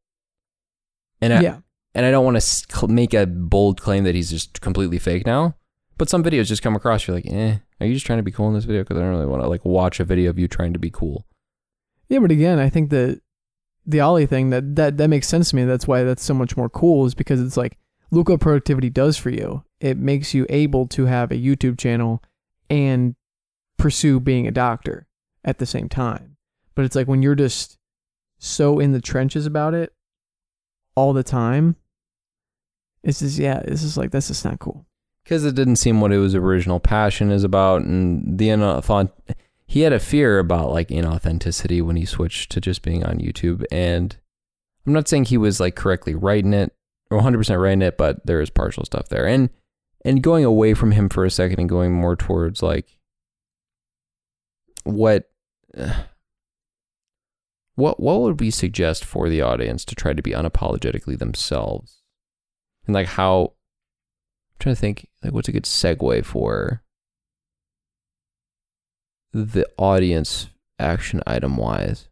And 1.22 1.34
I, 1.34 1.42
yeah. 1.42 1.58
and 1.96 2.06
I 2.06 2.12
don't 2.12 2.24
want 2.26 2.40
to 2.40 2.88
make 2.88 3.14
a 3.14 3.26
bold 3.26 3.82
claim 3.82 4.04
that 4.06 4.16
he's 4.16 4.30
just 4.30 4.62
completely 4.62 5.00
fake 5.00 5.26
now. 5.26 5.56
But 5.98 6.10
some 6.10 6.24
videos 6.24 6.46
just 6.46 6.62
come 6.62 6.76
across, 6.76 7.08
you're 7.08 7.16
like, 7.16 7.26
eh, 7.26 7.58
are 7.82 7.88
you 7.88 7.94
just 7.94 8.06
trying 8.06 8.20
to 8.20 8.24
be 8.24 8.32
cool 8.32 8.48
in 8.48 8.54
this 8.54 8.66
video? 8.66 8.84
Because 8.84 8.98
I 8.98 9.02
don't 9.02 9.10
really 9.10 9.26
want 9.26 9.42
to 9.42 9.50
like 9.50 9.66
watch 9.66 10.00
a 10.00 10.06
video 10.06 10.30
of 10.30 10.38
you 10.40 10.48
trying 10.48 10.74
to 10.74 10.80
be 10.80 10.92
cool. 10.92 11.26
Yeah, 12.10 12.20
but 12.20 12.32
again, 12.32 12.60
I 12.60 12.70
think 12.70 12.90
that 12.92 13.22
the 13.86 14.00
Ollie 14.02 14.26
thing 14.26 14.50
that, 14.50 14.76
that 14.76 14.98
that 14.98 15.08
makes 15.10 15.28
sense 15.28 15.50
to 15.50 15.56
me. 15.56 15.64
That's 15.66 15.88
why 15.88 16.04
that's 16.04 16.24
so 16.24 16.34
much 16.34 16.58
more 16.58 16.70
cool 16.70 17.06
is 17.06 17.16
because 17.16 17.42
it's 17.42 17.58
like 17.58 17.78
look 18.12 18.30
what 18.30 18.40
productivity 18.40 18.90
does 18.90 19.18
for 19.18 19.30
you. 19.30 19.64
It 19.80 19.98
makes 19.98 20.34
you 20.34 20.46
able 20.50 20.88
to 20.88 21.06
have 21.06 21.32
a 21.32 21.36
YouTube 21.36 21.78
channel 21.78 22.22
and 22.70 23.16
pursue 23.78 24.20
being 24.20 24.48
a 24.48 24.52
doctor 24.52 25.08
at 25.46 25.60
the 25.60 25.66
same 25.66 25.88
time. 25.90 26.38
But 26.76 26.86
it's 26.86 26.96
like 26.96 27.08
when 27.08 27.22
you're 27.22 27.36
just 27.36 27.78
so 28.40 28.80
in 28.80 28.92
the 28.92 29.02
trenches 29.02 29.46
about 29.46 29.74
it 29.74 29.94
all 30.96 31.14
the 31.14 31.24
time, 31.24 31.76
it's 33.04 33.20
just 33.20 33.38
yeah, 33.38 33.60
it's 33.66 33.82
just 33.82 33.98
like 33.98 34.12
that's 34.12 34.28
just 34.28 34.44
not 34.46 34.60
cool. 34.60 34.86
because 35.24 35.46
it 35.46 35.56
didn't 35.56 35.78
seem 35.78 36.02
what 36.02 36.12
it 36.12 36.18
was 36.18 36.36
original 36.36 36.80
passion 36.80 37.32
is 37.32 37.44
about 37.44 37.82
and 37.84 38.38
the 38.38 38.50
he 39.68 39.82
had 39.82 39.94
a 39.94 40.00
fear 40.00 40.40
about 40.40 40.72
like 40.72 40.88
inauthenticity 40.88 41.82
when 41.82 41.96
he 41.96 42.06
switched 42.06 42.52
to 42.52 42.62
just 42.62 42.82
being 42.82 43.04
on 43.04 43.20
youtube 43.20 43.64
and 43.72 44.18
i'm 44.86 44.94
not 44.94 45.08
saying 45.08 45.26
he 45.26 45.38
was 45.38 45.60
like 45.60 45.76
correctly 45.76 46.16
writing 46.16 46.54
it 46.54 46.74
or 47.10 47.22
100% 47.22 47.62
writing 47.62 47.82
it 47.82 47.98
but 47.98 48.26
there 48.26 48.42
is 48.42 48.50
partial 48.50 48.86
stuff 48.86 49.08
there 49.10 49.28
and 49.28 49.50
and 50.06 50.24
going 50.24 50.46
away 50.46 50.74
from 50.74 50.92
him 50.92 51.10
for 51.10 51.26
a 51.26 51.32
second 51.32 51.60
and 51.60 51.70
going 51.70 51.94
more 51.94 52.16
towards 52.16 52.64
like 52.64 52.98
what 54.84 55.30
what 57.76 58.00
what 58.00 58.22
would 58.22 58.40
we 58.40 58.50
suggest 58.50 59.06
for 59.06 59.30
the 59.30 59.42
audience 59.42 59.86
to 59.86 59.96
try 59.96 60.14
to 60.14 60.22
be 60.22 60.32
unapologetically 60.32 61.18
themselves? 61.18 62.02
And 62.86 62.94
like 62.94 63.08
how 63.08 63.54
I'm 64.52 64.58
trying 64.60 64.76
to 64.76 64.82
think 64.82 65.08
like 65.24 65.34
what's 65.34 65.48
a 65.48 65.52
good 65.52 65.66
segue 65.66 66.26
for 66.26 66.84
the 69.38 69.68
audience 69.78 70.48
action 70.80 71.22
item 71.28 71.58
wise. 71.58 72.10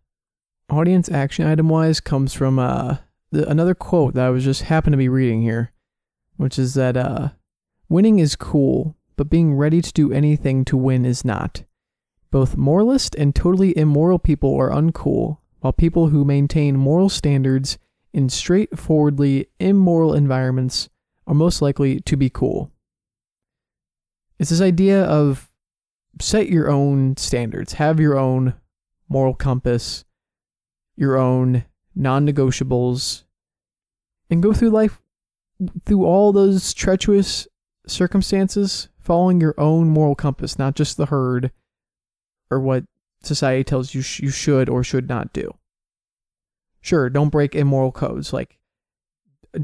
audience 0.69 1.09
action 1.09 1.47
item 1.47 1.69
wise 1.69 1.99
comes 1.99 2.33
from 2.33 2.59
uh 2.59 2.97
the, 3.31 3.49
another 3.49 3.73
quote 3.73 4.13
that 4.13 4.27
I 4.27 4.29
was 4.29 4.43
just 4.43 4.63
happened 4.63 4.93
to 4.93 4.97
be 4.97 5.09
reading 5.09 5.41
here, 5.41 5.71
which 6.37 6.59
is 6.59 6.75
that 6.75 6.95
uh 6.95 7.29
winning 7.89 8.19
is 8.19 8.35
cool, 8.35 8.95
but 9.15 9.29
being 9.29 9.55
ready 9.55 9.81
to 9.81 9.91
do 9.91 10.13
anything 10.13 10.65
to 10.65 10.77
win 10.77 11.03
is 11.03 11.25
not. 11.25 11.63
Both 12.29 12.57
moralist 12.57 13.15
and 13.15 13.33
totally 13.33 13.75
immoral 13.75 14.19
people 14.19 14.55
are 14.55 14.69
uncool, 14.69 15.39
while 15.61 15.73
people 15.73 16.09
who 16.09 16.25
maintain 16.25 16.77
moral 16.77 17.09
standards 17.09 17.79
in 18.13 18.29
straightforwardly 18.29 19.47
immoral 19.59 20.13
environments 20.13 20.89
are 21.25 21.33
most 21.33 21.61
likely 21.61 22.01
to 22.01 22.15
be 22.15 22.29
cool. 22.29 22.71
It's 24.37 24.51
this 24.51 24.61
idea 24.61 25.03
of 25.05 25.49
set 26.19 26.49
your 26.49 26.69
own 26.69 27.17
standards, 27.17 27.73
have 27.73 27.99
your 27.99 28.17
own 28.17 28.53
moral 29.09 29.33
compass, 29.33 30.05
your 30.95 31.17
own 31.17 31.65
non 31.95 32.27
negotiables, 32.27 33.23
and 34.29 34.41
go 34.41 34.53
through 34.53 34.69
life 34.69 35.01
through 35.85 36.05
all 36.05 36.33
those 36.33 36.73
treacherous 36.73 37.47
circumstances, 37.87 38.89
following 38.99 39.39
your 39.39 39.55
own 39.57 39.89
moral 39.89 40.15
compass, 40.15 40.59
not 40.59 40.75
just 40.75 40.97
the 40.97 41.05
herd 41.07 41.51
or 42.49 42.59
what 42.59 42.83
society 43.23 43.63
tells 43.63 43.93
you 43.93 44.01
sh- 44.01 44.19
you 44.21 44.29
should 44.29 44.69
or 44.69 44.83
should 44.83 45.07
not 45.07 45.33
do. 45.33 45.53
Sure, 46.81 47.09
don't 47.09 47.29
break 47.29 47.55
immoral 47.55 47.91
codes. 47.91 48.31
Like, 48.33 48.57
uh, 49.55 49.59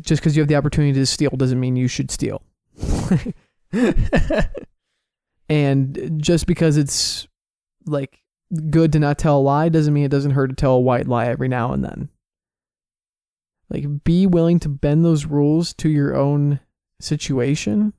just 0.00 0.22
because 0.22 0.36
you 0.36 0.42
have 0.42 0.48
the 0.48 0.56
opportunity 0.56 0.94
to 0.94 1.06
steal 1.06 1.30
doesn't 1.30 1.60
mean 1.60 1.76
you 1.76 1.88
should 1.88 2.10
steal. 2.10 2.42
and 5.48 6.20
just 6.22 6.46
because 6.46 6.76
it's 6.76 7.26
like 7.86 8.22
good 8.70 8.92
to 8.92 8.98
not 8.98 9.18
tell 9.18 9.38
a 9.38 9.40
lie 9.40 9.68
doesn't 9.68 9.92
mean 9.94 10.04
it 10.04 10.10
doesn't 10.10 10.32
hurt 10.32 10.48
to 10.48 10.56
tell 10.56 10.74
a 10.74 10.80
white 10.80 11.06
lie 11.06 11.26
every 11.26 11.48
now 11.48 11.72
and 11.72 11.84
then. 11.84 12.08
Like, 13.68 14.04
be 14.04 14.26
willing 14.26 14.60
to 14.60 14.68
bend 14.68 15.04
those 15.04 15.26
rules 15.26 15.74
to 15.74 15.88
your 15.88 16.14
own 16.16 16.60
situation 17.00 17.92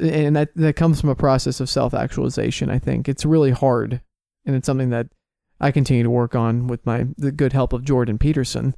and 0.00 0.34
that 0.36 0.54
that 0.56 0.74
comes 0.74 1.00
from 1.00 1.10
a 1.10 1.14
process 1.14 1.60
of 1.60 1.68
self 1.68 1.92
actualization. 1.92 2.70
I 2.70 2.78
think 2.78 3.08
it's 3.08 3.26
really 3.26 3.50
hard, 3.50 4.00
and 4.46 4.56
it's 4.56 4.64
something 4.64 4.88
that 4.90 5.08
I 5.60 5.70
continue 5.70 6.02
to 6.02 6.10
work 6.10 6.34
on 6.34 6.66
with 6.66 6.84
my 6.86 7.06
the 7.18 7.30
good 7.30 7.52
help 7.52 7.74
of 7.74 7.84
Jordan 7.84 8.16
Peterson 8.18 8.74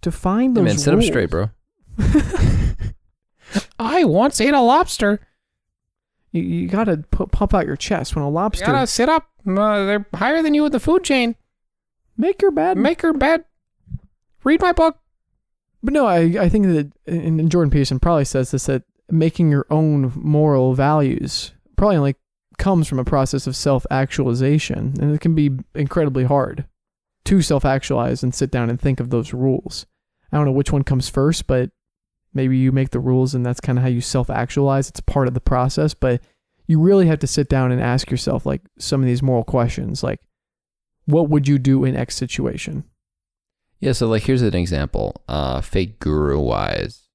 to 0.00 0.10
find 0.10 0.56
Hey, 0.56 0.62
those. 0.62 0.70
man, 0.70 0.78
sit 0.78 0.94
up 0.94 0.98
rules. 1.00 1.06
straight, 1.08 1.28
bro. 1.30 1.50
I 3.78 4.04
once 4.04 4.40
ate 4.40 4.54
a 4.54 4.60
lobster. 4.60 5.20
You, 6.36 6.42
you 6.42 6.68
gotta 6.68 6.98
pu- 7.10 7.26
pump 7.26 7.54
out 7.54 7.66
your 7.66 7.76
chest 7.76 8.14
when 8.14 8.24
a 8.24 8.28
lobster. 8.28 8.66
You 8.66 8.72
gotta 8.72 8.86
sit 8.86 9.08
up. 9.08 9.28
Uh, 9.46 9.84
they're 9.84 10.06
higher 10.14 10.42
than 10.42 10.54
you 10.54 10.66
in 10.66 10.72
the 10.72 10.80
food 10.80 11.04
chain. 11.04 11.36
make 12.16 12.42
your 12.42 12.50
bed. 12.50 12.76
Make 12.76 13.02
your 13.02 13.12
bed. 13.12 13.44
Read 14.44 14.60
my 14.60 14.72
book. 14.72 14.98
But 15.82 15.92
no, 15.92 16.06
I, 16.06 16.18
I 16.40 16.48
think 16.48 16.66
that, 16.66 16.92
and 17.06 17.50
Jordan 17.50 17.70
Peterson 17.70 18.00
probably 18.00 18.24
says 18.24 18.50
this, 18.50 18.66
that 18.66 18.82
making 19.10 19.50
your 19.50 19.66
own 19.70 20.12
moral 20.16 20.74
values 20.74 21.52
probably 21.76 21.96
only 21.96 22.16
comes 22.58 22.88
from 22.88 22.98
a 22.98 23.04
process 23.04 23.46
of 23.46 23.54
self 23.54 23.86
actualization. 23.90 24.94
And 25.00 25.14
it 25.14 25.20
can 25.20 25.34
be 25.34 25.50
incredibly 25.74 26.24
hard 26.24 26.64
to 27.24 27.42
self 27.42 27.64
actualize 27.64 28.22
and 28.22 28.34
sit 28.34 28.50
down 28.50 28.70
and 28.70 28.80
think 28.80 28.98
of 29.00 29.10
those 29.10 29.32
rules. 29.32 29.86
I 30.32 30.36
don't 30.36 30.46
know 30.46 30.52
which 30.52 30.72
one 30.72 30.82
comes 30.82 31.08
first, 31.08 31.46
but 31.46 31.70
maybe 32.36 32.56
you 32.56 32.70
make 32.70 32.90
the 32.90 33.00
rules 33.00 33.34
and 33.34 33.44
that's 33.44 33.60
kind 33.60 33.78
of 33.78 33.82
how 33.82 33.88
you 33.88 34.00
self 34.00 34.30
actualize. 34.30 34.88
It's 34.88 35.00
part 35.00 35.26
of 35.26 35.34
the 35.34 35.40
process, 35.40 35.94
but 35.94 36.20
you 36.68 36.80
really 36.80 37.06
have 37.06 37.18
to 37.20 37.26
sit 37.26 37.48
down 37.48 37.72
and 37.72 37.80
ask 37.80 38.10
yourself, 38.10 38.44
like, 38.46 38.60
some 38.78 39.00
of 39.00 39.06
these 39.06 39.22
moral 39.22 39.44
questions, 39.44 40.02
like, 40.02 40.20
what 41.06 41.28
would 41.28 41.48
you 41.48 41.58
do 41.58 41.84
in 41.84 41.96
X 41.96 42.14
situation? 42.16 42.84
Yeah, 43.80 43.92
so 43.92 44.08
like 44.08 44.22
here's 44.22 44.42
an 44.42 44.54
example, 44.54 45.22
uh, 45.28 45.60
fake 45.60 45.98
guru 46.00 46.38
wise. 46.40 47.08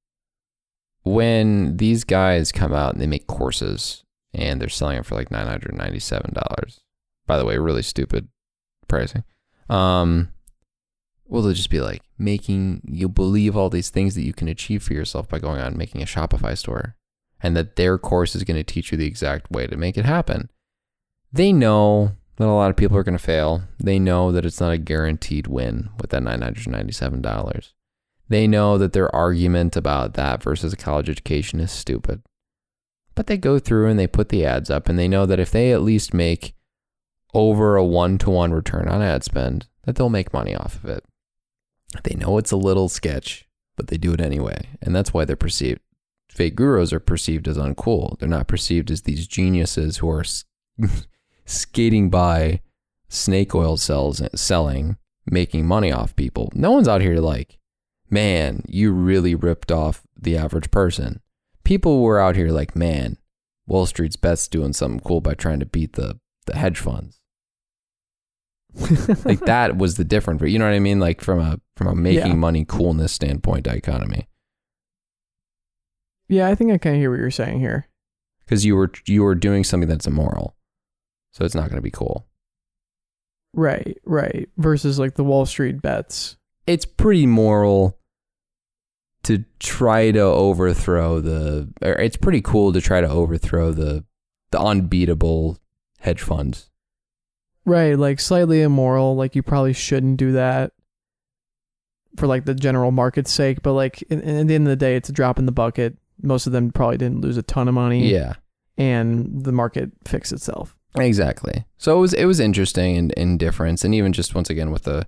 When 1.04 1.78
these 1.78 2.04
guys 2.04 2.52
come 2.52 2.74
out 2.74 2.94
and 2.94 3.02
they 3.02 3.08
make 3.08 3.28
courses 3.28 4.04
and 4.34 4.62
they're 4.62 4.70
selling 4.70 4.96
them 4.96 5.04
for 5.04 5.16
like 5.16 5.32
nine 5.32 5.48
hundred 5.48 5.76
ninety 5.76 6.00
seven 6.00 6.34
dollars. 6.34 6.82
By 7.26 7.38
the 7.38 7.46
way, 7.46 7.58
really 7.58 7.82
stupid 7.82 8.28
pricing. 8.88 9.24
Um 9.70 10.30
well 11.32 11.42
they'll 11.42 11.54
just 11.54 11.70
be 11.70 11.80
like 11.80 12.02
making 12.20 12.82
you 12.86 13.08
believe 13.08 13.56
all 13.56 13.70
these 13.70 13.90
things 13.90 14.16
that 14.16 14.24
you 14.24 14.34
can 14.34 14.50
achieve 14.50 14.84
for 14.84 14.94
yourself 14.94 15.30
by 15.30 15.40
going 15.40 15.62
out 15.62 15.68
and 15.68 15.78
making 15.78 16.02
a 16.02 16.06
Shopify 16.06 16.56
store. 16.58 16.96
And 17.42 17.56
that 17.58 17.78
their 17.78 17.98
course 17.98 18.36
is 18.36 18.44
going 18.44 18.58
to 18.58 18.64
teach 18.64 18.92
you 18.92 18.98
the 18.98 19.08
exact 19.08 19.50
way 19.50 19.66
to 19.66 19.78
make 19.78 19.98
it 19.98 20.06
happen. 20.06 20.52
They 21.32 21.52
know 21.54 22.12
that 22.36 22.46
a 22.46 22.52
lot 22.52 22.70
of 22.70 22.76
people 22.76 22.98
are 22.98 23.04
going 23.04 23.18
to 23.18 23.24
fail. 23.24 23.64
They 23.80 23.98
know 23.98 24.32
that 24.32 24.46
it's 24.46 24.60
not 24.60 24.74
a 24.74 24.78
guaranteed 24.78 25.48
win 25.48 25.90
with 26.00 26.12
that 26.12 26.22
$997. 26.22 27.72
They 28.28 28.46
know 28.46 28.78
that 28.78 28.94
their 28.94 29.14
argument 29.16 29.76
about 29.76 30.14
that 30.16 30.44
versus 30.44 30.74
a 30.74 30.78
college 30.78 31.10
education 31.10 31.60
is 31.62 31.72
stupid. 31.72 32.22
But 33.16 33.28
they 33.28 33.38
go 33.38 33.58
through 33.58 33.88
and 33.88 33.98
they 33.98 34.08
put 34.08 34.30
the 34.30 34.46
ads 34.46 34.70
up 34.70 34.90
and 34.90 35.00
they 35.00 35.08
know 35.08 35.26
that 35.26 35.40
if 35.40 35.50
they 35.50 35.72
at 35.72 35.82
least 35.82 36.14
make 36.14 36.54
over 37.34 37.78
a 37.78 37.86
one 37.86 38.18
to 38.20 38.30
one 38.30 38.54
return 38.54 38.88
on 38.88 39.02
ad 39.02 39.24
spend, 39.24 39.68
that 39.86 39.96
they'll 39.96 40.10
make 40.10 40.34
money 40.34 40.54
off 40.54 40.76
of 40.76 40.90
it. 40.90 41.04
They 42.04 42.16
know 42.16 42.38
it's 42.38 42.52
a 42.52 42.58
little 42.58 42.90
sketch, 42.90 43.48
but 43.76 43.88
they 43.88 43.98
do 43.98 44.14
it 44.14 44.22
anyway. 44.22 44.70
And 44.82 44.96
that's 44.96 45.14
why 45.14 45.26
they're 45.26 45.36
perceived. 45.36 45.82
Fake 46.30 46.56
gurus 46.56 46.94
are 46.94 47.00
perceived 47.00 47.48
as 47.48 47.58
uncool. 47.58 48.18
They're 48.20 48.30
not 48.30 48.48
perceived 48.48 48.90
as 48.90 49.02
these 49.02 49.28
geniuses 49.28 49.98
who 49.98 50.10
are 50.10 50.24
skating 51.46 52.10
by 52.10 52.62
snake 53.10 53.54
oil 53.54 53.76
cells 53.76 54.22
selling, 54.34 54.98
making 55.26 55.68
money 55.68 55.92
off 55.92 56.16
people. 56.16 56.50
No 56.54 56.72
one's 56.72 56.88
out 56.88 57.02
here 57.02 57.18
like, 57.18 57.60
man, 58.10 58.64
you 58.68 58.92
really 58.92 59.36
ripped 59.36 59.72
off 59.72 60.04
the 60.20 60.38
average 60.38 60.72
person. 60.72 61.22
People 61.64 62.02
were 62.02 62.20
out 62.20 62.36
here 62.36 62.50
like, 62.50 62.76
man, 62.76 63.18
Wall 63.68 63.86
Street's 63.86 64.16
Beth's 64.16 64.48
doing 64.48 64.74
something 64.74 65.00
cool 65.02 65.22
by 65.22 65.34
trying 65.34 65.60
to 65.60 65.66
beat 65.66 65.94
the, 65.94 66.20
the 66.46 66.58
hedge 66.58 66.80
funds. 66.80 67.21
Like 69.26 69.40
that 69.42 69.78
was 69.78 69.96
the 69.98 70.04
difference. 70.04 70.42
You 70.44 70.58
know 70.60 70.66
what 70.66 70.74
I 70.74 70.80
mean? 70.80 71.00
Like 71.00 71.22
from 71.22 71.40
a 71.40 71.60
from 71.76 71.88
a 71.88 71.96
making 71.96 72.28
Yeah. 72.28 72.34
money 72.36 72.66
coolness 72.68 73.12
standpoint 73.12 73.64
dichotomy. 73.66 74.28
Yeah, 76.30 76.48
I 76.48 76.56
think 76.56 76.72
I 76.72 76.78
kind 76.78 76.96
of 76.96 77.02
hear 77.02 77.12
what 77.12 77.20
you're 77.20 77.32
saying 77.32 77.60
here. 77.60 77.88
Because 78.46 78.66
you 78.66 78.76
were 78.76 78.92
you 79.06 79.24
were 79.24 79.36
doing 79.36 79.64
something 79.64 79.90
that's 79.90 80.08
immoral. 80.08 80.56
So 81.32 81.46
it's 81.46 81.56
not 81.56 81.70
gonna 81.70 81.82
be 81.82 81.92
cool. 81.92 82.28
Right, 83.54 83.98
right. 84.06 84.48
Versus 84.58 84.98
like 84.98 85.16
the 85.16 85.24
Wall 85.26 85.46
Street 85.46 85.82
bets. 85.82 86.38
it's 86.68 86.86
pretty 86.86 87.26
moral 87.26 87.98
to 89.24 89.44
try 89.60 90.10
to 90.12 90.20
overthrow 90.22 91.20
the 91.20 91.70
or 91.82 91.94
it's 91.94 92.18
pretty 92.18 92.42
cool 92.42 92.72
to 92.74 92.82
try 92.82 93.02
to 93.02 93.10
overthrow 93.10 93.72
the 93.72 94.04
the 94.52 94.60
unbeatable 94.60 95.58
hedge 96.00 96.22
funds. 96.22 96.70
Right, 97.66 97.98
like 97.98 98.20
slightly 98.20 98.62
immoral. 98.62 99.16
Like 99.16 99.36
you 99.36 99.44
probably 99.44 99.74
shouldn't 99.74 100.18
do 100.18 100.32
that 100.34 100.72
for 102.18 102.28
like 102.28 102.46
the 102.46 102.56
general 102.56 102.92
market's 102.92 103.32
sake. 103.32 103.62
But 103.62 103.74
like, 103.74 104.02
in, 104.04 104.20
in 104.22 104.48
the 104.48 104.56
end 104.56 104.68
of 104.68 104.70
the 104.72 104.76
day, 104.76 104.96
it's 104.96 105.10
a 105.10 105.14
drop 105.14 105.38
in 105.40 105.46
the 105.46 105.52
bucket. 105.52 105.98
Most 106.22 106.48
of 106.48 106.54
them 106.54 106.72
probably 106.72 106.98
didn't 106.98 107.22
lose 107.22 107.38
a 107.38 107.44
ton 107.44 107.68
of 107.68 107.74
money. 107.74 108.08
Yeah. 108.12 108.34
and 108.78 109.44
the 109.44 109.52
market 109.52 109.92
fixed 110.06 110.32
itself. 110.32 110.76
Exactly. 110.98 111.66
So 111.78 111.98
it 111.98 112.02
was 112.02 112.14
it 112.14 112.26
was 112.26 112.40
interesting 112.40 112.98
and 112.98 113.12
in 113.14 113.38
difference 113.38 113.84
and 113.86 113.96
even 113.96 114.12
just 114.12 114.36
once 114.36 114.50
again 114.50 114.72
with 114.72 114.84
the 114.84 115.08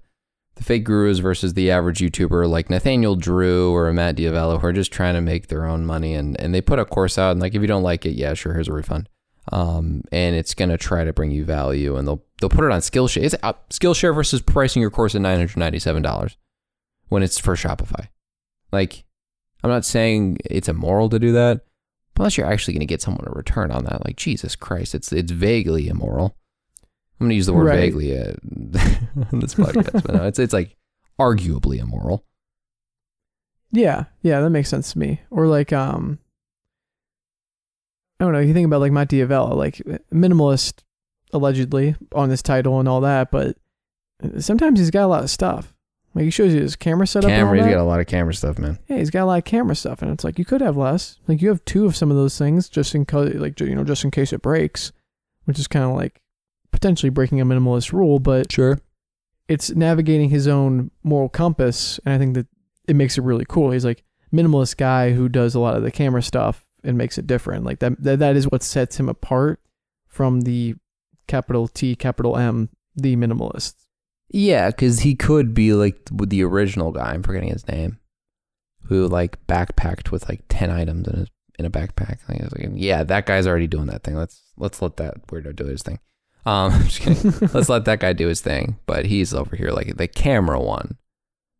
the 0.56 0.64
fake 0.64 0.84
gurus 0.86 1.18
versus 1.20 1.56
the 1.56 1.72
average 1.72 2.00
YouTuber 2.00 2.48
like 2.48 2.70
Nathaniel 2.70 3.16
Drew 3.16 3.74
or 3.76 3.92
Matt 3.92 4.16
D'Avella 4.16 4.60
who 4.60 4.68
are 4.68 4.72
just 4.74 4.92
trying 4.94 5.16
to 5.16 5.22
make 5.22 5.48
their 5.48 5.66
own 5.66 5.86
money 5.86 6.14
and, 6.14 6.40
and 6.40 6.54
they 6.54 6.62
put 6.62 6.80
a 6.80 6.86
course 6.86 7.18
out 7.18 7.32
and 7.32 7.42
like 7.42 7.54
if 7.56 7.62
you 7.62 7.68
don't 7.68 7.84
like 7.84 8.06
it, 8.06 8.12
yeah, 8.12 8.34
sure, 8.34 8.54
here's 8.54 8.68
a 8.70 8.74
refund. 8.74 9.10
Um, 9.52 10.04
and 10.12 10.36
it's 10.36 10.54
gonna 10.54 10.78
try 10.78 11.04
to 11.04 11.12
bring 11.12 11.32
you 11.32 11.44
value 11.44 11.98
and 11.98 12.08
they'll 12.08 12.24
they'll 12.40 12.50
put 12.50 12.64
it 12.66 12.72
on 12.72 12.80
Skillshare. 12.80 13.24
It's 13.24 13.36
uh, 13.44 13.54
Skillshare 13.70 14.16
versus 14.16 14.42
pricing 14.42 14.82
your 14.82 14.90
course 14.92 15.16
at 15.16 15.22
nine 15.22 15.38
hundred 15.38 15.58
ninety 15.58 15.80
seven 15.80 16.02
dollars 16.02 16.38
when 17.10 17.24
it's 17.24 17.38
for 17.38 17.56
Shopify. 17.56 18.08
Like, 18.72 19.04
I'm 19.64 19.70
not 19.70 19.84
saying 19.86 20.38
it's 20.46 20.70
immoral 20.70 21.10
to 21.10 21.20
do 21.20 21.34
that, 21.34 21.62
unless 22.18 22.38
you're 22.38 22.48
actually 22.48 22.74
gonna 22.76 22.86
get 22.86 23.02
someone 23.02 23.28
a 23.28 23.32
return 23.32 23.70
on 23.70 23.84
that. 23.84 24.06
Like 24.06 24.16
Jesus 24.16 24.56
Christ, 24.56 24.96
it's 24.96 25.12
it's 25.12 25.32
vaguely 25.32 25.90
immoral. 25.90 26.38
I'm 27.20 27.28
gonna 27.28 27.34
use 27.36 27.46
the 27.46 27.54
word 27.54 27.66
Right. 27.66 27.80
vaguely 27.80 28.18
uh, 28.18 28.32
on 29.32 29.40
this 29.42 29.56
podcast, 29.56 30.04
but 30.06 30.14
no, 30.16 30.26
it's 30.26 30.40
it's 30.40 30.54
like 30.54 30.78
arguably 31.20 31.80
immoral. 31.80 32.26
Yeah, 33.72 34.06
yeah, 34.22 34.40
that 34.40 34.50
makes 34.52 34.70
sense 34.70 34.94
to 34.94 35.00
me. 35.00 35.22
Or 35.32 35.48
like, 35.48 35.74
um, 35.74 36.20
I 38.24 38.26
don't 38.26 38.34
know. 38.34 38.40
You 38.40 38.54
think 38.54 38.66
about 38.66 38.80
like 38.80 38.94
Matt 38.94 39.10
D'Avella, 39.10 39.54
like 39.54 39.76
minimalist, 40.14 40.82
allegedly 41.34 41.96
on 42.14 42.30
this 42.30 42.42
title 42.42 42.80
and 42.80 42.88
all 42.88 43.02
that, 43.02 43.32
but 43.32 43.58
sometimes 44.40 44.80
he's 44.80 44.92
got 44.92 45.04
a 45.06 45.08
lot 45.08 45.24
of 45.24 45.30
stuff. 45.30 45.74
Like 46.16 46.24
he 46.26 46.32
shows 46.32 46.54
you 46.54 46.62
his 46.62 46.76
camera 46.78 47.06
setup. 47.06 47.30
and 47.30 47.34
all 47.42 47.48
Camera, 47.48 47.58
he's 47.58 47.66
that. 47.66 47.72
got 47.74 47.82
a 47.82 47.84
lot 47.84 48.00
of 48.00 48.06
camera 48.08 48.34
stuff, 48.34 48.58
man. 48.60 48.80
yeah, 48.88 48.98
he's 48.98 49.10
got 49.10 49.24
a 49.24 49.26
lot 49.26 49.40
of 49.40 49.44
camera 49.46 49.76
stuff, 49.76 50.02
and 50.02 50.12
it's 50.12 50.24
like 50.24 50.40
you 50.40 50.46
could 50.46 50.62
have 50.62 50.78
less. 50.78 51.18
Like 51.28 51.42
you 51.42 51.50
have 51.50 51.66
two 51.66 51.86
of 51.86 51.96
some 51.98 52.12
of 52.12 52.16
those 52.18 52.38
things, 52.38 52.70
just 52.70 52.96
in 52.96 53.04
case, 53.06 53.34
like 53.36 53.60
you 53.60 53.76
know, 53.76 53.84
just 53.84 54.04
in 54.06 54.12
case 54.12 54.32
it 54.32 54.42
breaks, 54.42 54.92
which 55.46 55.60
is 55.60 55.68
kind 55.68 55.84
of 55.86 55.92
like 55.96 56.22
potentially 56.72 57.10
breaking 57.10 57.42
a 57.42 57.46
minimalist 57.46 57.92
rule, 57.92 58.20
but 58.20 58.52
Sure. 58.52 58.80
it's 59.50 59.72
navigating 59.72 60.30
his 60.30 60.48
own 60.48 60.92
moral 61.04 61.30
compass, 61.30 62.00
and 62.06 62.14
I 62.14 62.18
think 62.20 62.36
that 62.36 62.48
it 62.88 62.96
makes 62.96 63.18
it 63.18 63.24
really 63.24 63.46
cool. 63.50 63.72
He's 63.72 63.84
like 63.86 64.04
minimalist 64.32 64.78
guy 64.78 65.12
who 65.14 65.28
does 65.28 65.56
a 65.56 65.60
lot 65.60 65.76
of 65.76 65.84
the 65.84 65.92
camera 65.92 66.22
stuff 66.22 66.64
and 66.84 66.98
makes 66.98 67.18
it 67.18 67.28
different. 67.28 67.66
Like 67.66 67.80
that, 67.80 68.02
that, 68.04 68.20
that 68.20 68.36
is 68.36 68.50
what 68.50 68.64
sets 68.64 69.00
him 69.00 69.10
apart 69.10 69.60
from 70.08 70.42
the 70.42 70.76
capital 71.28 71.68
T, 71.68 71.96
capital 71.96 72.38
M, 72.38 72.70
the 72.96 73.16
minimalist. 73.16 73.76
Yeah, 74.30 74.70
because 74.70 75.02
he 75.02 75.16
could 75.16 75.54
be 75.54 75.74
like 75.74 76.10
with 76.12 76.30
the 76.30 76.44
original 76.44 76.92
guy. 76.92 77.14
I'm 77.14 77.24
forgetting 77.24 77.50
his 77.50 77.68
name, 77.68 78.00
who 78.84 79.08
like 79.08 79.46
backpacked 79.48 80.12
with 80.12 80.28
like 80.28 80.44
ten 80.50 80.72
items 80.72 81.08
in 81.08 81.20
his 81.20 81.28
in 81.60 81.66
a 81.66 81.70
backpack. 81.70 82.18
Like, 82.28 82.42
like, 82.42 82.70
yeah, 82.74 83.04
that 83.04 83.26
guy's 83.26 83.48
already 83.48 83.68
doing 83.68 83.88
that 83.88 84.04
thing. 84.04 84.16
Let's 84.16 84.42
let's 84.58 84.82
let 84.82 84.98
that 84.98 85.28
weirdo 85.28 85.56
do 85.56 85.66
his 85.66 85.84
thing. 85.84 86.00
Um, 86.46 86.72
I'm 86.74 86.84
just 86.86 87.02
kidding. 87.02 87.50
let's 87.54 87.70
let 87.70 87.86
that 87.86 88.00
guy 88.00 88.14
do 88.14 88.28
his 88.28 88.42
thing. 88.42 88.80
But 88.86 89.06
he's 89.06 89.34
over 89.34 89.56
here 89.56 89.70
like 89.70 89.98
the 89.98 90.08
camera 90.08 90.60
one, 90.60 90.98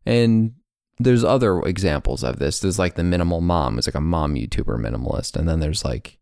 and 0.04 0.54
there's 0.98 1.24
other 1.24 1.60
examples 1.62 2.22
of 2.22 2.38
this. 2.38 2.60
There's 2.60 2.78
like 2.78 2.94
the 2.94 3.04
minimal 3.04 3.40
mom. 3.40 3.78
It's 3.78 3.86
like 3.86 3.94
a 3.94 4.00
mom 4.00 4.34
YouTuber 4.34 4.78
minimalist, 4.78 5.36
and 5.36 5.48
then 5.48 5.60
there's 5.60 5.84
like 5.84 6.18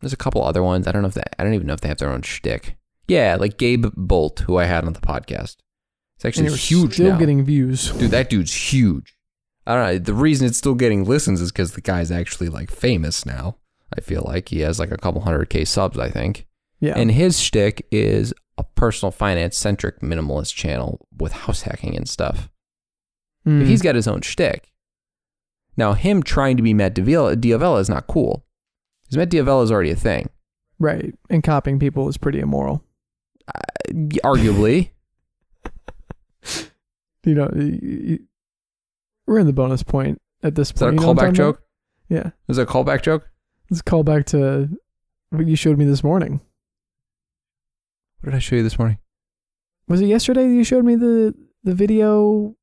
there's 0.00 0.12
a 0.12 0.18
couple 0.18 0.44
other 0.44 0.62
ones. 0.62 0.86
I 0.86 0.92
don't 0.92 1.02
know 1.02 1.08
if 1.08 1.14
that. 1.14 1.34
I 1.38 1.44
don't 1.44 1.54
even 1.54 1.66
know 1.66 1.74
if 1.74 1.80
they 1.80 1.88
have 1.88 1.98
their 1.98 2.10
own 2.10 2.22
shtick. 2.22 2.76
Yeah, 3.08 3.36
like 3.38 3.58
Gabe 3.58 3.86
Bult, 3.96 4.40
who 4.40 4.56
I 4.58 4.64
had 4.64 4.84
on 4.84 4.92
the 4.92 5.00
podcast. 5.00 5.56
It's 6.16 6.24
actually 6.24 6.46
you're 6.46 6.56
huge 6.56 6.94
Still 6.94 7.12
now. 7.12 7.18
getting 7.18 7.44
views. 7.44 7.90
Dude, 7.92 8.10
that 8.12 8.30
dude's 8.30 8.72
huge. 8.72 9.16
I 9.66 9.74
don't 9.74 9.86
know. 9.86 9.98
The 9.98 10.14
reason 10.14 10.46
it's 10.46 10.58
still 10.58 10.74
getting 10.74 11.04
listens 11.04 11.40
is 11.40 11.50
because 11.50 11.72
the 11.72 11.80
guy's 11.80 12.10
actually 12.10 12.48
like 12.48 12.70
famous 12.70 13.24
now. 13.26 13.56
I 13.96 14.00
feel 14.00 14.22
like 14.26 14.48
he 14.48 14.60
has 14.60 14.78
like 14.78 14.90
a 14.90 14.96
couple 14.96 15.22
hundred 15.22 15.50
K 15.50 15.64
subs, 15.64 15.98
I 15.98 16.10
think. 16.10 16.46
Yeah. 16.80 16.94
And 16.96 17.10
his 17.10 17.40
shtick 17.40 17.86
is 17.90 18.34
a 18.58 18.64
personal 18.64 19.10
finance 19.10 19.56
centric 19.56 20.00
minimalist 20.00 20.54
channel 20.54 21.06
with 21.16 21.32
house 21.32 21.62
hacking 21.62 21.96
and 21.96 22.08
stuff. 22.08 22.48
Mm. 23.46 23.66
He's 23.66 23.82
got 23.82 23.94
his 23.94 24.08
own 24.08 24.22
shtick. 24.22 24.72
Now, 25.76 25.92
him 25.94 26.22
trying 26.22 26.56
to 26.56 26.62
be 26.62 26.72
Matt 26.72 26.94
D'Avella, 26.94 27.36
D'Avella 27.36 27.80
is 27.80 27.88
not 27.88 28.06
cool. 28.06 28.44
Because 29.04 29.18
Matt 29.18 29.30
D'Avella 29.30 29.64
is 29.64 29.72
already 29.72 29.90
a 29.90 29.96
thing. 29.96 30.30
Right. 30.78 31.14
And 31.28 31.42
copying 31.42 31.78
people 31.78 32.08
is 32.08 32.16
pretty 32.16 32.40
immoral. 32.40 32.84
Arguably. 33.92 34.90
You 37.26 37.34
know, 37.34 37.48
we're 39.26 39.38
in 39.38 39.46
the 39.46 39.54
bonus 39.54 39.82
point 39.82 40.20
at 40.42 40.54
this 40.56 40.72
point. 40.72 40.76
Is 40.76 40.80
that 40.80 40.86
a 40.88 40.90
point. 40.90 41.00
you 41.00 41.00
know 41.00 41.06
what 41.06 41.24
I'm 41.24 41.32
callback 41.32 41.36
talking 41.36 41.40
about? 41.40 41.54
joke? 41.56 41.62
Yeah. 42.10 42.30
Is 42.48 42.56
that 42.58 42.62
a 42.68 42.70
callback 42.70 43.02
joke? 43.02 43.30
Let's 43.70 43.80
call 43.80 44.04
back 44.04 44.26
to 44.26 44.68
what 45.30 45.46
you 45.46 45.56
showed 45.56 45.78
me 45.78 45.86
this 45.86 46.04
morning. 46.04 46.42
What 48.20 48.30
did 48.30 48.36
I 48.36 48.40
show 48.40 48.56
you 48.56 48.62
this 48.62 48.78
morning? 48.78 48.98
Was 49.88 50.02
it 50.02 50.06
yesterday 50.06 50.46
you 50.48 50.64
showed 50.64 50.84
me 50.84 50.96
the 50.96 51.34
the 51.62 51.74
video 51.74 52.54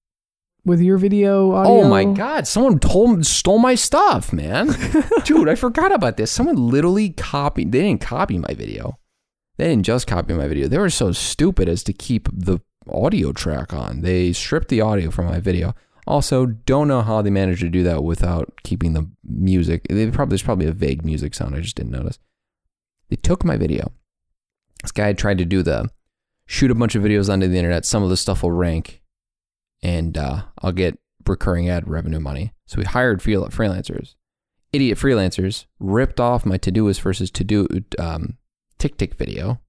with 0.66 0.82
your 0.82 0.98
video 0.98 1.52
audio? 1.54 1.72
Oh 1.72 1.88
my 1.88 2.06
god, 2.06 2.48
someone 2.48 2.80
told 2.80 3.26
stole 3.26 3.60
my 3.60 3.76
stuff, 3.76 4.32
man. 4.32 4.68
Dude, 5.24 5.50
I 5.50 5.56
forgot 5.56 5.94
about 5.94 6.18
this. 6.18 6.32
Someone 6.32 6.56
literally 6.56 7.10
copied 7.10 7.72
they 7.72 7.82
didn't 7.82 8.02
copy 8.02 8.38
my 8.38 8.54
video. 8.54 8.98
They 9.58 9.68
didn't 9.68 9.86
just 9.86 10.08
copy 10.08 10.34
my 10.34 10.48
video. 10.48 10.68
They 10.68 10.78
were 10.78 10.90
so 10.90 11.12
stupid 11.12 11.70
as 11.70 11.84
to 11.84 11.94
keep 11.94 12.28
the 12.34 12.60
audio 12.90 13.32
track 13.32 13.74
on. 13.74 14.02
They 14.02 14.34
stripped 14.34 14.70
the 14.70 14.82
audio 14.82 15.12
from 15.12 15.26
my 15.26 15.40
video. 15.40 15.76
Also, 16.08 16.46
don't 16.46 16.88
know 16.88 17.02
how 17.02 17.22
they 17.22 17.30
managed 17.30 17.62
to 17.62 17.70
do 17.70 17.84
that 17.84 18.04
without 18.04 18.52
keeping 18.64 18.94
the 18.94 19.08
music. 19.24 19.86
They 19.88 20.10
probably 20.10 20.32
there's 20.32 20.44
probably 20.44 20.68
a 20.68 20.72
vague 20.72 21.06
music 21.06 21.34
sound. 21.36 21.56
I 21.56 21.60
just 21.60 21.76
didn't 21.76 21.92
notice. 21.92 22.18
They 23.10 23.18
took 23.18 23.44
my 23.44 23.58
video. 23.58 23.92
This 24.82 24.92
guy 24.92 25.14
tried 25.14 25.38
to 25.38 25.46
do 25.46 25.62
the 25.62 25.90
shoot 26.48 26.72
a 26.72 26.76
bunch 26.76 26.96
of 26.96 27.04
videos 27.04 27.32
onto 27.32 27.48
the 27.48 27.58
internet. 27.58 27.86
Some 27.86 28.04
of 28.04 28.10
the 28.10 28.18
stuff 28.18 28.42
will 28.42 28.52
rank, 28.52 29.01
and 29.82 30.18
uh, 30.18 30.44
I'll 30.60 30.72
get 30.72 31.00
recurring 31.28 31.70
ad 31.70 31.88
revenue 31.88 32.20
money. 32.20 32.54
So 32.66 32.78
we 32.78 32.86
hired 32.86 33.22
freelancers. 33.22 34.16
Idiot 34.74 34.98
freelancers 34.98 35.66
ripped 35.80 36.20
off 36.20 36.46
my 36.46 36.58
Todoist 36.58 37.02
versus 37.02 37.30
To 37.32 37.44
Do 37.44 37.68
um, 38.00 38.38
Tick 38.78 38.98
Tick 38.98 39.16
video. 39.16 39.60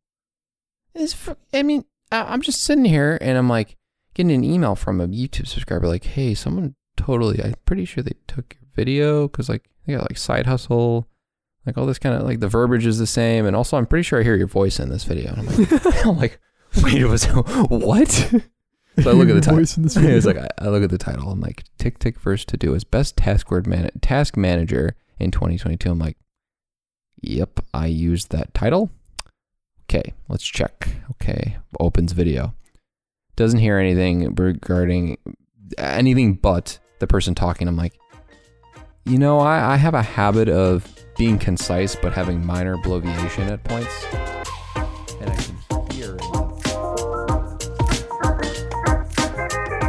It's, 0.94 1.28
I 1.52 1.62
mean, 1.62 1.84
I'm 2.10 2.42
just 2.42 2.62
sitting 2.62 2.84
here 2.84 3.18
and 3.20 3.36
I'm 3.38 3.48
like 3.48 3.76
getting 4.14 4.32
an 4.32 4.44
email 4.44 4.74
from 4.74 5.00
a 5.00 5.08
YouTube 5.08 5.48
subscriber 5.48 5.88
like, 5.88 6.04
"Hey, 6.04 6.34
someone 6.34 6.74
totally. 6.96 7.42
I'm 7.42 7.54
pretty 7.64 7.84
sure 7.84 8.02
they 8.02 8.16
took 8.26 8.56
your 8.60 8.68
video 8.74 9.28
because 9.28 9.48
like 9.48 9.68
they 9.86 9.94
got 9.94 10.10
like 10.10 10.18
side 10.18 10.46
hustle." 10.46 11.08
Like 11.64 11.78
all 11.78 11.86
this 11.86 12.00
kind 12.00 12.16
of 12.16 12.22
like 12.22 12.40
the 12.40 12.48
verbiage 12.48 12.86
is 12.86 12.98
the 12.98 13.06
same, 13.06 13.46
and 13.46 13.54
also 13.54 13.76
I'm 13.76 13.86
pretty 13.86 14.02
sure 14.02 14.18
I 14.18 14.24
hear 14.24 14.36
your 14.36 14.48
voice 14.48 14.80
in 14.80 14.90
this 14.90 15.04
video. 15.04 15.32
And 15.32 15.40
I'm 15.40 15.46
like, 15.46 15.96
I'm 16.06 16.16
like, 16.18 16.40
wait, 16.82 17.00
it 17.00 17.06
was 17.06 17.24
what? 17.68 18.34
So 19.01 19.11
I 19.11 19.14
look 19.14 19.28
at 19.28 19.34
the 19.34 19.40
title. 19.40 19.59
Voice 19.59 19.76
in 19.76 19.82
this 19.82 19.97
It 19.99 20.14
was 20.14 20.26
like 20.26 20.36
I, 20.36 20.49
I 20.59 20.68
look 20.68 20.82
at 20.82 20.90
the 20.90 20.99
title. 20.99 21.30
I'm 21.30 21.40
like 21.40 21.64
Tick 21.78 21.99
Tick 21.99 22.18
first 22.18 22.49
to 22.49 22.57
do 22.57 22.74
as 22.74 22.84
best 22.84 23.16
task 23.16 23.51
word 23.51 23.66
man 23.66 23.90
task 24.01 24.36
manager 24.36 24.97
in 25.18 25.30
2022. 25.30 25.90
I'm 25.90 25.99
like, 25.99 26.16
yep, 27.20 27.61
I 27.72 27.86
used 27.86 28.30
that 28.30 28.53
title. 28.53 28.90
Okay, 29.84 30.12
let's 30.28 30.45
check. 30.45 30.88
Okay, 31.12 31.57
opens 31.80 32.12
video. 32.12 32.55
Doesn't 33.36 33.61
hear 33.61 33.78
anything 33.78 34.34
regarding 34.34 35.16
anything 35.78 36.34
but 36.34 36.78
the 36.99 37.07
person 37.07 37.34
talking. 37.34 37.68
I'm 37.68 37.76
like, 37.76 37.99
you 39.05 39.18
know, 39.18 39.40
I, 39.40 39.72
I 39.72 39.76
have 39.76 39.95
a 39.95 40.03
habit 40.03 40.49
of 40.49 40.86
being 41.16 41.38
concise 41.38 41.97
but 41.97 42.12
having 42.12 42.45
minor 42.45 42.76
bloviation 42.76 43.51
at 43.51 43.64
points, 43.64 44.05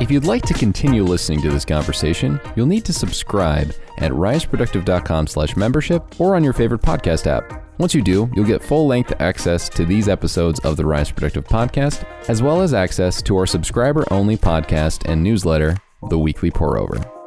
If 0.04 0.12
you'd 0.12 0.26
like 0.26 0.44
to 0.48 0.54
continue 0.54 1.02
listening 1.02 1.42
to 1.44 1.50
this 1.50 1.64
conversation, 1.64 2.38
you'll 2.58 2.66
need 2.66 2.84
to 2.84 2.92
subscribe 2.92 3.74
at 4.00 4.12
riseproductive.com 4.12 5.28
slash 5.28 5.56
membership 5.56 6.20
or 6.20 6.36
on 6.36 6.44
your 6.44 6.52
favorite 6.52 6.82
podcast 6.82 7.26
app. 7.26 7.64
Once 7.80 7.96
you 7.96 8.02
do, 8.02 8.30
you'll 8.36 8.44
get 8.46 8.62
full-length 8.62 9.14
access 9.22 9.70
to 9.70 9.86
these 9.86 10.10
episodes 10.10 10.60
of 10.66 10.76
the 10.76 10.86
Rise 10.86 11.10
Productive 11.10 11.46
podcast, 11.46 12.06
as 12.28 12.44
well 12.44 12.60
as 12.60 12.74
access 12.74 13.22
to 13.22 13.38
our 13.38 13.46
subscriber-only 13.46 14.36
podcast 14.36 15.10
and 15.10 15.24
newsletter, 15.24 15.78
The 16.10 16.20
Weekly 16.20 16.52
Pour 16.52 16.78
Over. 16.78 17.23